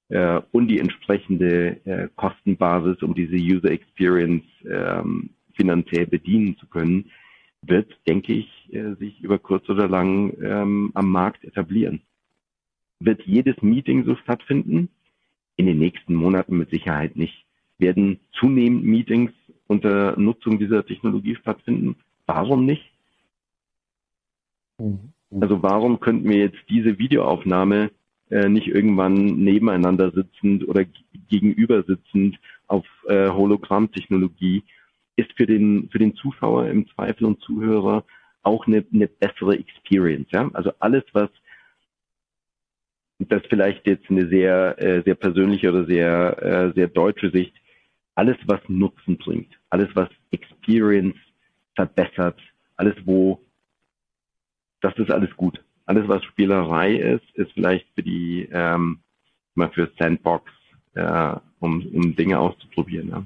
äh, 0.10 0.42
und 0.52 0.68
die 0.68 0.80
entsprechende 0.80 1.86
äh, 1.86 2.08
Kostenbasis, 2.16 3.02
um 3.04 3.14
diese 3.14 3.36
User 3.36 3.72
Experience 3.72 4.46
ähm, 4.70 5.32
finanziell 5.54 6.06
bedienen 6.06 6.58
zu 6.58 6.68
können, 6.68 7.12
wird, 7.62 7.92
denke 8.08 8.34
ich, 8.34 8.74
äh, 8.74 8.96
sich 8.96 9.22
über 9.22 9.40
kurz 9.40 9.68
oder 9.70 9.88
lang 9.88 10.34
ähm, 10.42 10.92
am 10.94 11.10
Markt 11.10 11.44
etablieren. 11.44 12.02
Wird 13.00 13.22
jedes 13.24 13.62
Meeting 13.62 14.06
so 14.06 14.16
stattfinden? 14.16 14.90
In 15.56 15.66
den 15.66 15.80
nächsten 15.80 16.14
Monaten 16.14 16.58
mit 16.58 16.70
Sicherheit 16.70 17.16
nicht. 17.16 17.46
Werden 17.80 18.20
zunehmend 18.34 18.84
Meetings 18.84 19.32
unter 19.66 20.18
Nutzung 20.18 20.60
dieser 20.60 20.86
Technologie 20.86 21.36
stattfinden? 21.36 21.96
Warum 22.28 22.66
nicht? 22.66 22.92
Mhm. 24.78 25.14
Also 25.42 25.62
warum 25.62 26.00
könnten 26.00 26.30
wir 26.30 26.38
jetzt 26.38 26.60
diese 26.70 26.98
Videoaufnahme 27.00 27.92
äh, 28.30 28.50
nicht 28.50 28.68
irgendwann 28.68 29.14
nebeneinander 29.44 30.12
sitzend 30.12 30.68
oder 30.68 30.86
gegenüber 31.30 31.84
sitzend 31.84 32.38
auf 32.68 32.86
äh, 33.08 33.30
Hologrammtechnologie 33.30 34.64
ist 35.16 35.32
für 35.36 35.46
den 35.46 35.90
für 35.92 36.00
den 36.00 36.16
Zuschauer 36.16 36.68
im 36.68 36.88
Zweifel 36.90 37.26
und 37.26 37.42
Zuhörer 37.42 38.04
auch 38.44 38.68
eine, 38.68 38.86
eine 38.94 39.08
bessere 39.08 39.58
Experience. 39.58 40.28
Ja? 40.32 40.50
Also 40.54 40.72
alles, 40.80 41.04
was 41.14 41.30
das 43.20 43.42
vielleicht 43.50 43.88
jetzt 43.88 44.10
eine 44.10 44.28
sehr 44.28 44.76
äh, 44.82 45.02
sehr 45.04 45.16
persönliche 45.16 45.70
oder 45.70 45.86
sehr 45.86 46.44
äh, 46.44 46.74
sehr 46.76 46.88
deutsche 46.88 47.32
Sicht, 47.32 47.54
alles 48.16 48.38
was 48.46 48.60
Nutzen 48.68 49.18
bringt, 49.18 49.58
alles 49.70 49.90
was 49.96 50.10
Experience 50.32 51.18
verbessert, 51.76 52.40
alles 52.76 52.96
wo 53.06 53.42
das 54.82 54.96
ist 54.98 55.12
alles 55.12 55.36
gut. 55.36 55.64
Alles, 55.88 56.08
was 56.08 56.24
Spielerei 56.26 56.96
ist, 56.96 57.26
ist 57.34 57.54
vielleicht 57.54 57.88
für 57.96 58.04
die, 58.04 58.48
ähm, 58.52 59.00
mal 59.56 59.70
für 59.70 59.90
Sandbox, 59.98 60.52
äh, 60.96 61.34
um, 61.60 61.86
um 61.94 62.16
Dinge 62.16 62.40
auszuprobieren. 62.40 63.10
Ja. 63.10 63.24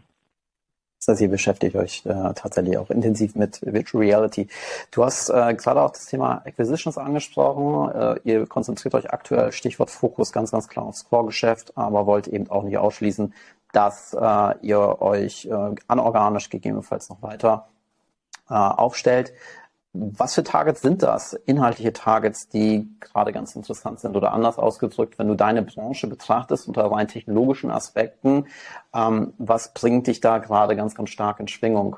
Das 0.99 1.14
heißt, 1.14 1.22
ihr 1.22 1.30
beschäftigt 1.30 1.76
euch 1.76 2.05
äh, 2.05 2.34
tatsächlich 2.36 2.78
auch 2.78 2.91
intensiv 2.91 3.34
mit 3.34 3.59
Virtual 3.64 4.03
Reality. 4.03 4.47
Du 4.91 5.03
hast 5.03 5.30
äh, 5.30 5.55
gerade 5.55 5.82
auch 5.82 5.89
das 5.89 6.05
Thema 6.05 6.43
Acquisitions 6.45 6.99
angesprochen. 6.99 7.91
Äh, 7.91 8.20
ihr 8.24 8.45
konzentriert 8.45 8.93
euch 8.93 9.12
aktuell, 9.12 9.51
Stichwort 9.51 9.89
Fokus, 9.89 10.32
ganz, 10.32 10.51
ganz 10.51 10.68
klar 10.68 10.86
aufs 10.86 11.09
Core-Geschäft, 11.09 11.76
aber 11.76 12.05
wollt 12.05 12.28
eben 12.28 12.47
auch 12.51 12.62
nicht 12.62 12.78
ausschließen, 12.78 13.34
dass 13.74 14.14
äh, 14.14 14.53
ihr 14.62 15.01
euch 15.01 15.45
äh, 15.47 15.76
anorganisch 15.88 16.51
gegebenenfalls 16.51 17.09
noch 17.09 17.24
weiter 17.24 17.68
äh, 18.51 18.53
aufstellt. 18.53 19.34
Was 19.93 20.35
für 20.35 20.43
Targets 20.43 20.81
sind 20.81 21.03
das? 21.03 21.33
Inhaltliche 21.33 21.91
Targets, 21.91 22.47
die 22.47 22.87
gerade 23.01 23.33
ganz 23.33 23.57
interessant 23.57 23.99
sind 23.99 24.15
oder 24.15 24.31
anders 24.31 24.57
ausgedrückt, 24.57 25.19
wenn 25.19 25.27
du 25.27 25.35
deine 25.35 25.63
Branche 25.63 26.07
betrachtest 26.07 26.69
unter 26.69 26.85
rein 26.85 27.09
technologischen 27.09 27.71
Aspekten, 27.71 28.45
ähm, 28.93 29.33
was 29.37 29.73
bringt 29.73 30.07
dich 30.07 30.21
da 30.21 30.37
gerade 30.37 30.77
ganz, 30.77 30.95
ganz 30.95 31.09
stark 31.09 31.41
in 31.41 31.49
Schwingung? 31.49 31.97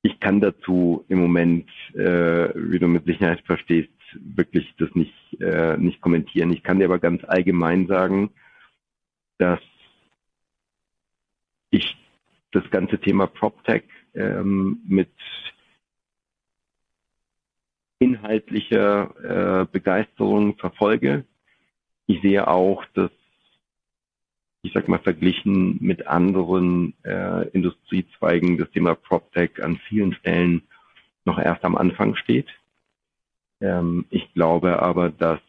Ich 0.00 0.18
kann 0.18 0.40
dazu 0.40 1.04
im 1.08 1.18
Moment, 1.18 1.68
äh, 1.92 2.48
wie 2.54 2.78
du 2.78 2.88
mit 2.88 3.04
Sicherheit 3.04 3.42
verstehst, 3.44 3.90
wirklich 4.14 4.74
das 4.78 4.88
nicht, 4.94 5.12
äh, 5.40 5.76
nicht 5.76 6.00
kommentieren. 6.00 6.50
Ich 6.52 6.62
kann 6.62 6.78
dir 6.78 6.86
aber 6.86 6.98
ganz 6.98 7.22
allgemein 7.24 7.86
sagen, 7.86 8.30
dass 9.36 9.60
ich 11.68 11.98
das 12.52 12.64
ganze 12.70 12.98
Thema 12.98 13.26
PropTech 13.26 13.84
ähm, 14.18 14.80
mit 14.86 15.10
inhaltlicher 17.98 19.62
äh, 19.62 19.66
Begeisterung 19.70 20.56
verfolge. 20.56 21.24
Ich 22.06 22.20
sehe 22.22 22.46
auch, 22.46 22.84
dass 22.94 23.10
ich 24.62 24.72
sag 24.72 24.88
mal 24.88 24.98
verglichen 24.98 25.78
mit 25.80 26.06
anderen 26.06 26.94
äh, 27.04 27.48
Industriezweigen 27.50 28.58
das 28.58 28.70
Thema 28.70 28.94
PropTech 28.94 29.62
an 29.62 29.78
vielen 29.88 30.12
Stellen 30.14 30.62
noch 31.24 31.38
erst 31.38 31.64
am 31.64 31.76
Anfang 31.76 32.16
steht. 32.16 32.48
Ähm, 33.60 34.06
ich 34.10 34.32
glaube 34.34 34.82
aber, 34.82 35.10
dass 35.10 35.40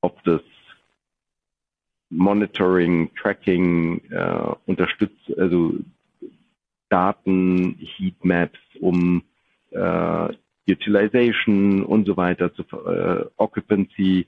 ob 0.00 0.22
das 0.24 0.40
Monitoring, 2.10 3.14
Tracking 3.14 4.02
äh, 4.10 4.54
unterstützt, 4.66 5.38
also 5.38 5.74
Daten, 6.92 7.78
Heatmaps, 7.78 8.58
um 8.80 9.22
äh, 9.70 10.28
Utilization 10.68 11.82
und 11.82 12.06
so 12.06 12.16
weiter 12.16 12.52
zu 12.54 12.62
äh, 12.62 13.24
Occupancy, 13.36 14.26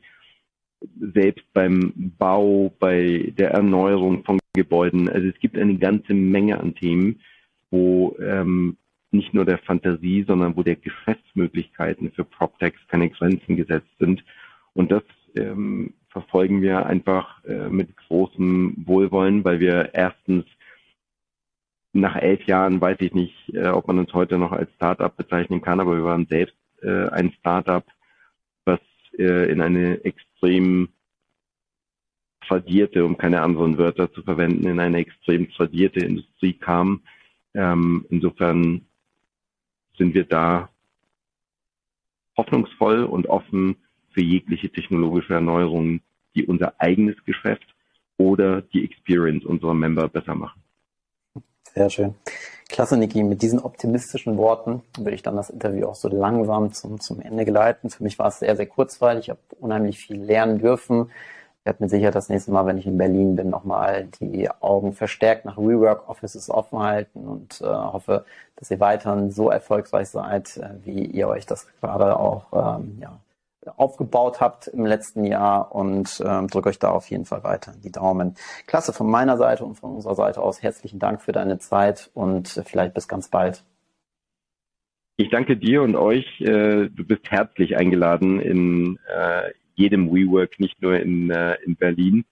selbst 1.14 1.44
beim 1.52 1.92
Bau, 2.18 2.72
bei 2.78 3.32
der 3.38 3.50
Erneuerung 3.50 4.24
von 4.24 4.38
Gebäuden. 4.54 5.08
Also 5.08 5.28
es 5.28 5.38
gibt 5.40 5.58
eine 5.58 5.76
ganze 5.76 6.14
Menge 6.14 6.58
an 6.58 6.74
Themen, 6.74 7.20
wo 7.70 8.16
ähm, 8.20 8.76
nicht 9.10 9.34
nur 9.34 9.44
der 9.44 9.58
Fantasie, 9.58 10.24
sondern 10.26 10.56
wo 10.56 10.62
der 10.62 10.76
Geschäftsmöglichkeiten 10.76 12.12
für 12.12 12.24
PropTechs 12.24 12.78
keine 12.88 13.10
Grenzen 13.10 13.56
gesetzt 13.56 13.90
sind. 13.98 14.24
Und 14.72 14.90
das 14.90 15.02
ähm, 15.36 15.94
verfolgen 16.08 16.62
wir 16.62 16.86
einfach 16.86 17.44
äh, 17.44 17.68
mit 17.68 17.96
großem 17.96 18.84
Wohlwollen, 18.86 19.44
weil 19.44 19.60
wir 19.60 19.90
erstens 19.94 20.44
nach 21.94 22.16
elf 22.16 22.44
Jahren 22.44 22.80
weiß 22.80 22.98
ich 23.00 23.14
nicht, 23.14 23.54
äh, 23.54 23.68
ob 23.68 23.86
man 23.86 23.98
uns 23.98 24.12
heute 24.12 24.36
noch 24.36 24.52
als 24.52 24.70
Startup 24.74 25.16
bezeichnen 25.16 25.62
kann, 25.62 25.80
aber 25.80 25.96
wir 25.96 26.04
waren 26.04 26.26
selbst 26.26 26.56
äh, 26.82 27.08
ein 27.08 27.32
Startup, 27.38 27.84
was 28.64 28.80
äh, 29.16 29.50
in 29.50 29.60
eine 29.60 30.04
extrem 30.04 30.88
tradierte, 32.46 33.04
um 33.04 33.16
keine 33.16 33.42
anderen 33.42 33.78
Wörter 33.78 34.12
zu 34.12 34.22
verwenden, 34.22 34.66
in 34.66 34.80
eine 34.80 34.98
extrem 34.98 35.50
tradierte 35.52 36.00
Industrie 36.00 36.52
kam. 36.52 37.02
Ähm, 37.54 38.04
insofern 38.10 38.84
sind 39.96 40.14
wir 40.14 40.24
da 40.24 40.68
hoffnungsvoll 42.36 43.04
und 43.04 43.28
offen 43.28 43.76
für 44.10 44.20
jegliche 44.22 44.68
technologische 44.68 45.34
Erneuerungen, 45.34 46.02
die 46.34 46.44
unser 46.44 46.80
eigenes 46.80 47.16
Geschäft 47.24 47.72
oder 48.16 48.62
die 48.62 48.84
Experience 48.84 49.44
unserer 49.44 49.74
Member 49.74 50.08
besser 50.08 50.34
machen. 50.34 50.63
Sehr 51.74 51.90
schön. 51.90 52.14
Klasse, 52.68 52.96
Niki. 52.96 53.22
Mit 53.24 53.42
diesen 53.42 53.58
optimistischen 53.58 54.36
Worten 54.36 54.82
würde 54.96 55.14
ich 55.14 55.22
dann 55.22 55.36
das 55.36 55.50
Interview 55.50 55.86
auch 55.86 55.96
so 55.96 56.08
langsam 56.08 56.72
zum, 56.72 57.00
zum 57.00 57.20
Ende 57.20 57.44
geleiten. 57.44 57.90
Für 57.90 58.02
mich 58.02 58.18
war 58.18 58.28
es 58.28 58.38
sehr, 58.38 58.56
sehr 58.56 58.66
kurzweilig. 58.66 59.24
Ich 59.24 59.30
habe 59.30 59.40
unheimlich 59.60 59.98
viel 59.98 60.20
lernen 60.20 60.58
dürfen. 60.58 61.10
Ich 61.60 61.66
werde 61.66 61.82
mir 61.82 61.88
sicher 61.88 62.10
das 62.10 62.28
nächste 62.28 62.52
Mal, 62.52 62.66
wenn 62.66 62.78
ich 62.78 62.86
in 62.86 62.98
Berlin 62.98 63.36
bin, 63.36 63.50
nochmal 63.50 64.06
die 64.20 64.48
Augen 64.60 64.92
verstärkt 64.92 65.46
nach 65.46 65.58
Rework 65.58 66.08
Offices 66.08 66.50
offen 66.50 66.78
halten 66.78 67.26
und 67.26 67.60
äh, 67.60 67.64
hoffe, 67.64 68.24
dass 68.56 68.70
ihr 68.70 68.80
weiterhin 68.80 69.30
so 69.30 69.50
erfolgreich 69.50 70.08
seid, 70.08 70.56
äh, 70.58 70.68
wie 70.84 71.06
ihr 71.06 71.26
euch 71.28 71.46
das 71.46 71.66
gerade 71.80 72.18
auch 72.18 72.46
ähm, 72.52 72.98
ja, 73.00 73.18
aufgebaut 73.76 74.40
habt 74.40 74.68
im 74.68 74.86
letzten 74.86 75.24
Jahr 75.24 75.74
und 75.74 76.22
ähm, 76.24 76.48
drücke 76.48 76.68
euch 76.68 76.78
da 76.78 76.90
auf 76.90 77.10
jeden 77.10 77.24
Fall 77.24 77.44
weiter 77.44 77.74
die 77.82 77.92
Daumen. 77.92 78.34
Klasse 78.66 78.92
von 78.92 79.10
meiner 79.10 79.36
Seite 79.36 79.64
und 79.64 79.76
von 79.76 79.92
unserer 79.92 80.14
Seite 80.14 80.42
aus 80.42 80.62
herzlichen 80.62 80.98
Dank 80.98 81.22
für 81.22 81.32
deine 81.32 81.58
Zeit 81.58 82.10
und 82.14 82.48
vielleicht 82.66 82.94
bis 82.94 83.08
ganz 83.08 83.28
bald. 83.28 83.64
Ich 85.16 85.30
danke 85.30 85.56
dir 85.56 85.82
und 85.82 85.94
euch. 85.94 86.40
Äh, 86.40 86.88
du 86.88 87.04
bist 87.06 87.30
herzlich 87.30 87.76
eingeladen 87.76 88.40
in 88.40 88.98
äh, 89.08 89.50
jedem 89.74 90.12
WeWork, 90.12 90.58
nicht 90.58 90.80
nur 90.82 90.98
in, 90.98 91.30
äh, 91.30 91.56
in 91.64 91.76
Berlin. 91.76 92.24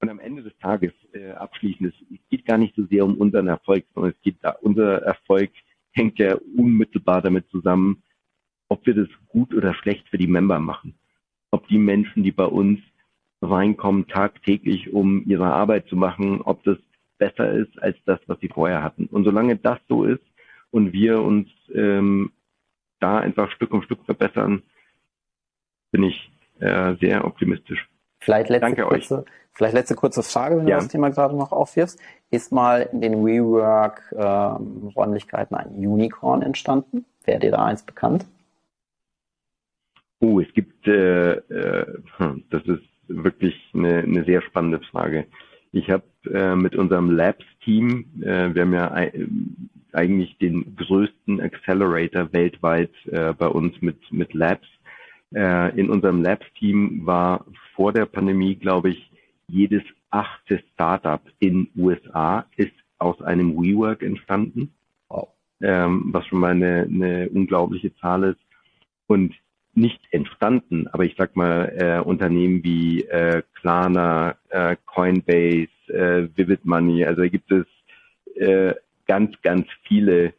Und 0.00 0.08
am 0.08 0.18
Ende 0.18 0.42
des 0.42 0.56
Tages 0.58 0.92
äh, 1.12 1.32
abschließend, 1.32 1.92
es 1.92 2.20
geht 2.30 2.46
gar 2.46 2.56
nicht 2.56 2.74
so 2.74 2.84
sehr 2.86 3.04
um 3.04 3.16
unseren 3.16 3.48
Erfolg, 3.48 3.84
sondern 3.94 4.12
es 4.12 4.22
geht 4.22 4.36
da, 4.42 4.56
unser 4.62 5.02
Erfolg 5.02 5.50
hängt 5.92 6.18
ja 6.18 6.36
unmittelbar 6.56 7.20
damit 7.20 7.48
zusammen, 7.50 8.02
ob 8.70 8.86
wir 8.86 8.94
das 8.94 9.08
gut 9.28 9.52
oder 9.52 9.74
schlecht 9.74 10.08
für 10.08 10.16
die 10.16 10.28
Member 10.28 10.60
machen. 10.60 10.94
Ob 11.50 11.68
die 11.68 11.78
Menschen, 11.78 12.22
die 12.22 12.32
bei 12.32 12.46
uns 12.46 12.80
reinkommen, 13.42 14.06
tagtäglich, 14.06 14.92
um 14.92 15.24
ihre 15.26 15.52
Arbeit 15.52 15.88
zu 15.88 15.96
machen, 15.96 16.40
ob 16.40 16.62
das 16.64 16.78
besser 17.18 17.52
ist 17.52 17.82
als 17.82 17.96
das, 18.06 18.20
was 18.26 18.40
sie 18.40 18.48
vorher 18.48 18.82
hatten. 18.82 19.06
Und 19.06 19.24
solange 19.24 19.56
das 19.56 19.78
so 19.88 20.04
ist 20.04 20.22
und 20.70 20.92
wir 20.92 21.20
uns 21.20 21.48
ähm, 21.74 22.32
da 23.00 23.18
einfach 23.18 23.50
Stück 23.52 23.74
um 23.74 23.82
Stück 23.82 24.04
verbessern, 24.04 24.62
bin 25.90 26.04
ich 26.04 26.30
äh, 26.60 26.94
sehr 27.00 27.24
optimistisch. 27.24 27.88
Vielleicht 28.20 28.50
letzte, 28.50 28.66
Danke 28.66 28.82
kurze, 28.82 29.20
euch. 29.20 29.24
vielleicht 29.52 29.74
letzte 29.74 29.96
kurze 29.96 30.22
Frage, 30.22 30.58
wenn 30.58 30.68
ja. 30.68 30.76
du 30.76 30.82
das 30.82 30.92
Thema 30.92 31.10
gerade 31.10 31.36
noch 31.36 31.50
aufwirfst. 31.50 31.98
Ist 32.30 32.52
mal 32.52 32.88
in 32.92 33.00
den 33.00 33.24
WeWork-Räumlichkeiten 33.24 35.56
ähm, 35.56 35.60
ein 35.60 35.70
Unicorn 35.86 36.42
entstanden? 36.42 37.04
Wäre 37.24 37.40
dir 37.40 37.50
da 37.50 37.64
eins 37.64 37.82
bekannt? 37.82 38.26
Oh, 40.20 40.38
es 40.38 40.52
gibt, 40.52 40.86
äh, 40.86 41.32
äh, 41.32 41.86
hm, 42.18 42.44
das 42.50 42.62
ist 42.66 42.82
wirklich 43.08 43.54
eine, 43.72 43.98
eine 44.00 44.24
sehr 44.24 44.42
spannende 44.42 44.80
Frage. 44.80 45.26
Ich 45.72 45.90
habe 45.90 46.04
äh, 46.30 46.54
mit 46.54 46.76
unserem 46.76 47.10
Labs-Team, 47.10 48.04
äh, 48.22 48.54
wir 48.54 48.62
haben 48.62 48.74
ja 48.74 48.94
eigentlich 49.92 50.36
den 50.38 50.76
größten 50.76 51.40
Accelerator 51.40 52.32
weltweit 52.32 52.90
äh, 53.06 53.32
bei 53.32 53.46
uns 53.46 53.80
mit, 53.80 53.98
mit 54.12 54.34
Labs. 54.34 54.66
Äh, 55.34 55.78
in 55.78 55.88
unserem 55.88 56.22
Labs-Team 56.22 57.06
war 57.06 57.46
vor 57.74 57.92
der 57.92 58.04
Pandemie, 58.04 58.56
glaube 58.56 58.90
ich, 58.90 59.10
jedes 59.48 59.82
achte 60.10 60.62
Startup 60.74 61.22
in 61.38 61.68
USA 61.76 62.44
ist 62.56 62.74
aus 62.98 63.20
einem 63.22 63.56
WeWork 63.56 64.02
entstanden. 64.02 64.74
ähm, 65.62 66.04
was 66.12 66.26
schon 66.26 66.40
mal 66.40 66.52
eine, 66.52 66.82
eine 66.82 67.28
unglaubliche 67.30 67.94
Zahl 67.96 68.24
ist. 68.24 68.40
Und 69.06 69.34
nicht 69.74 70.00
entstanden, 70.10 70.88
aber 70.88 71.04
ich 71.04 71.14
sag 71.16 71.36
mal, 71.36 71.72
äh, 71.76 72.00
Unternehmen 72.00 72.62
wie 72.64 73.02
äh, 73.04 73.42
Klarna, 73.54 74.36
äh, 74.48 74.76
Coinbase, 74.86 75.68
äh, 75.88 76.28
Vivid 76.34 76.64
Money, 76.64 77.04
also 77.04 77.22
da 77.22 77.28
gibt 77.28 77.52
es 77.52 77.66
äh, 78.34 78.74
ganz, 79.06 79.40
ganz 79.42 79.66
viele 79.82 80.34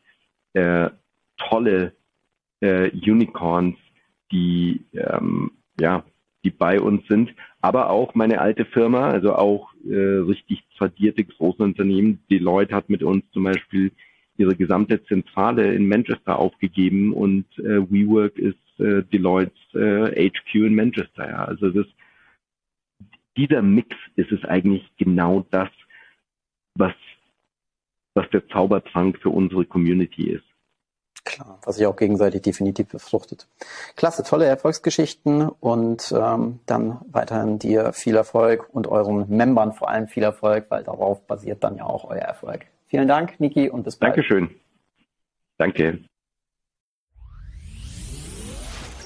äh, 0.53 0.89
tolle 1.37 1.93
äh, 2.59 2.89
Unicorns, 2.91 3.77
die 4.31 4.85
ähm, 4.93 5.51
ja, 5.79 6.03
die 6.43 6.49
bei 6.49 6.79
uns 6.79 7.07
sind, 7.07 7.33
aber 7.61 7.89
auch 7.89 8.15
meine 8.15 8.41
alte 8.41 8.65
Firma, 8.65 9.09
also 9.09 9.35
auch 9.35 9.73
äh, 9.87 9.95
richtig 9.95 10.63
tradierte 10.77 11.23
große 11.23 11.61
Unternehmen. 11.61 12.19
Deloitte 12.29 12.75
hat 12.75 12.89
mit 12.89 13.03
uns 13.03 13.23
zum 13.31 13.43
Beispiel 13.43 13.91
ihre 14.37 14.55
gesamte 14.55 15.03
Zentrale 15.05 15.73
in 15.73 15.87
Manchester 15.87 16.39
aufgegeben 16.39 17.13
und 17.13 17.45
äh, 17.59 17.81
WeWork 17.91 18.37
ist 18.37 18.57
äh, 18.81 19.03
Deloitte's 19.03 19.73
äh, 19.73 20.29
HQ 20.29 20.55
in 20.55 20.75
Manchester. 20.75 21.29
Ja. 21.29 21.45
Also 21.45 21.69
das, 21.69 21.85
dieser 23.37 23.61
Mix 23.61 23.95
ist 24.15 24.31
es 24.31 24.43
eigentlich 24.45 24.83
genau 24.97 25.45
das, 25.51 25.69
was, 26.75 26.93
was 28.13 28.29
der 28.31 28.47
Zaubertrank 28.49 29.19
für 29.21 29.29
unsere 29.29 29.65
Community 29.65 30.31
ist. 30.31 30.45
Klar, 31.23 31.59
was 31.63 31.75
sich 31.75 31.85
auch 31.85 31.95
gegenseitig 31.95 32.41
definitiv 32.41 32.87
befruchtet. 32.87 33.47
Klasse, 33.95 34.23
tolle 34.23 34.45
Erfolgsgeschichten 34.45 35.49
und 35.49 36.11
ähm, 36.17 36.59
dann 36.65 36.97
weiterhin 37.11 37.59
dir 37.59 37.93
viel 37.93 38.15
Erfolg 38.15 38.67
und 38.73 38.87
euren 38.87 39.29
Membern 39.29 39.73
vor 39.73 39.89
allem 39.89 40.07
viel 40.07 40.23
Erfolg, 40.23 40.65
weil 40.69 40.83
darauf 40.83 41.25
basiert 41.27 41.63
dann 41.63 41.77
ja 41.77 41.85
auch 41.85 42.05
euer 42.05 42.21
Erfolg. 42.21 42.65
Vielen 42.87 43.07
Dank, 43.07 43.39
Niki, 43.39 43.69
und 43.69 43.83
bis 43.83 43.97
bald. 43.97 44.17
Dankeschön. 44.17 44.49
Danke. 45.57 45.99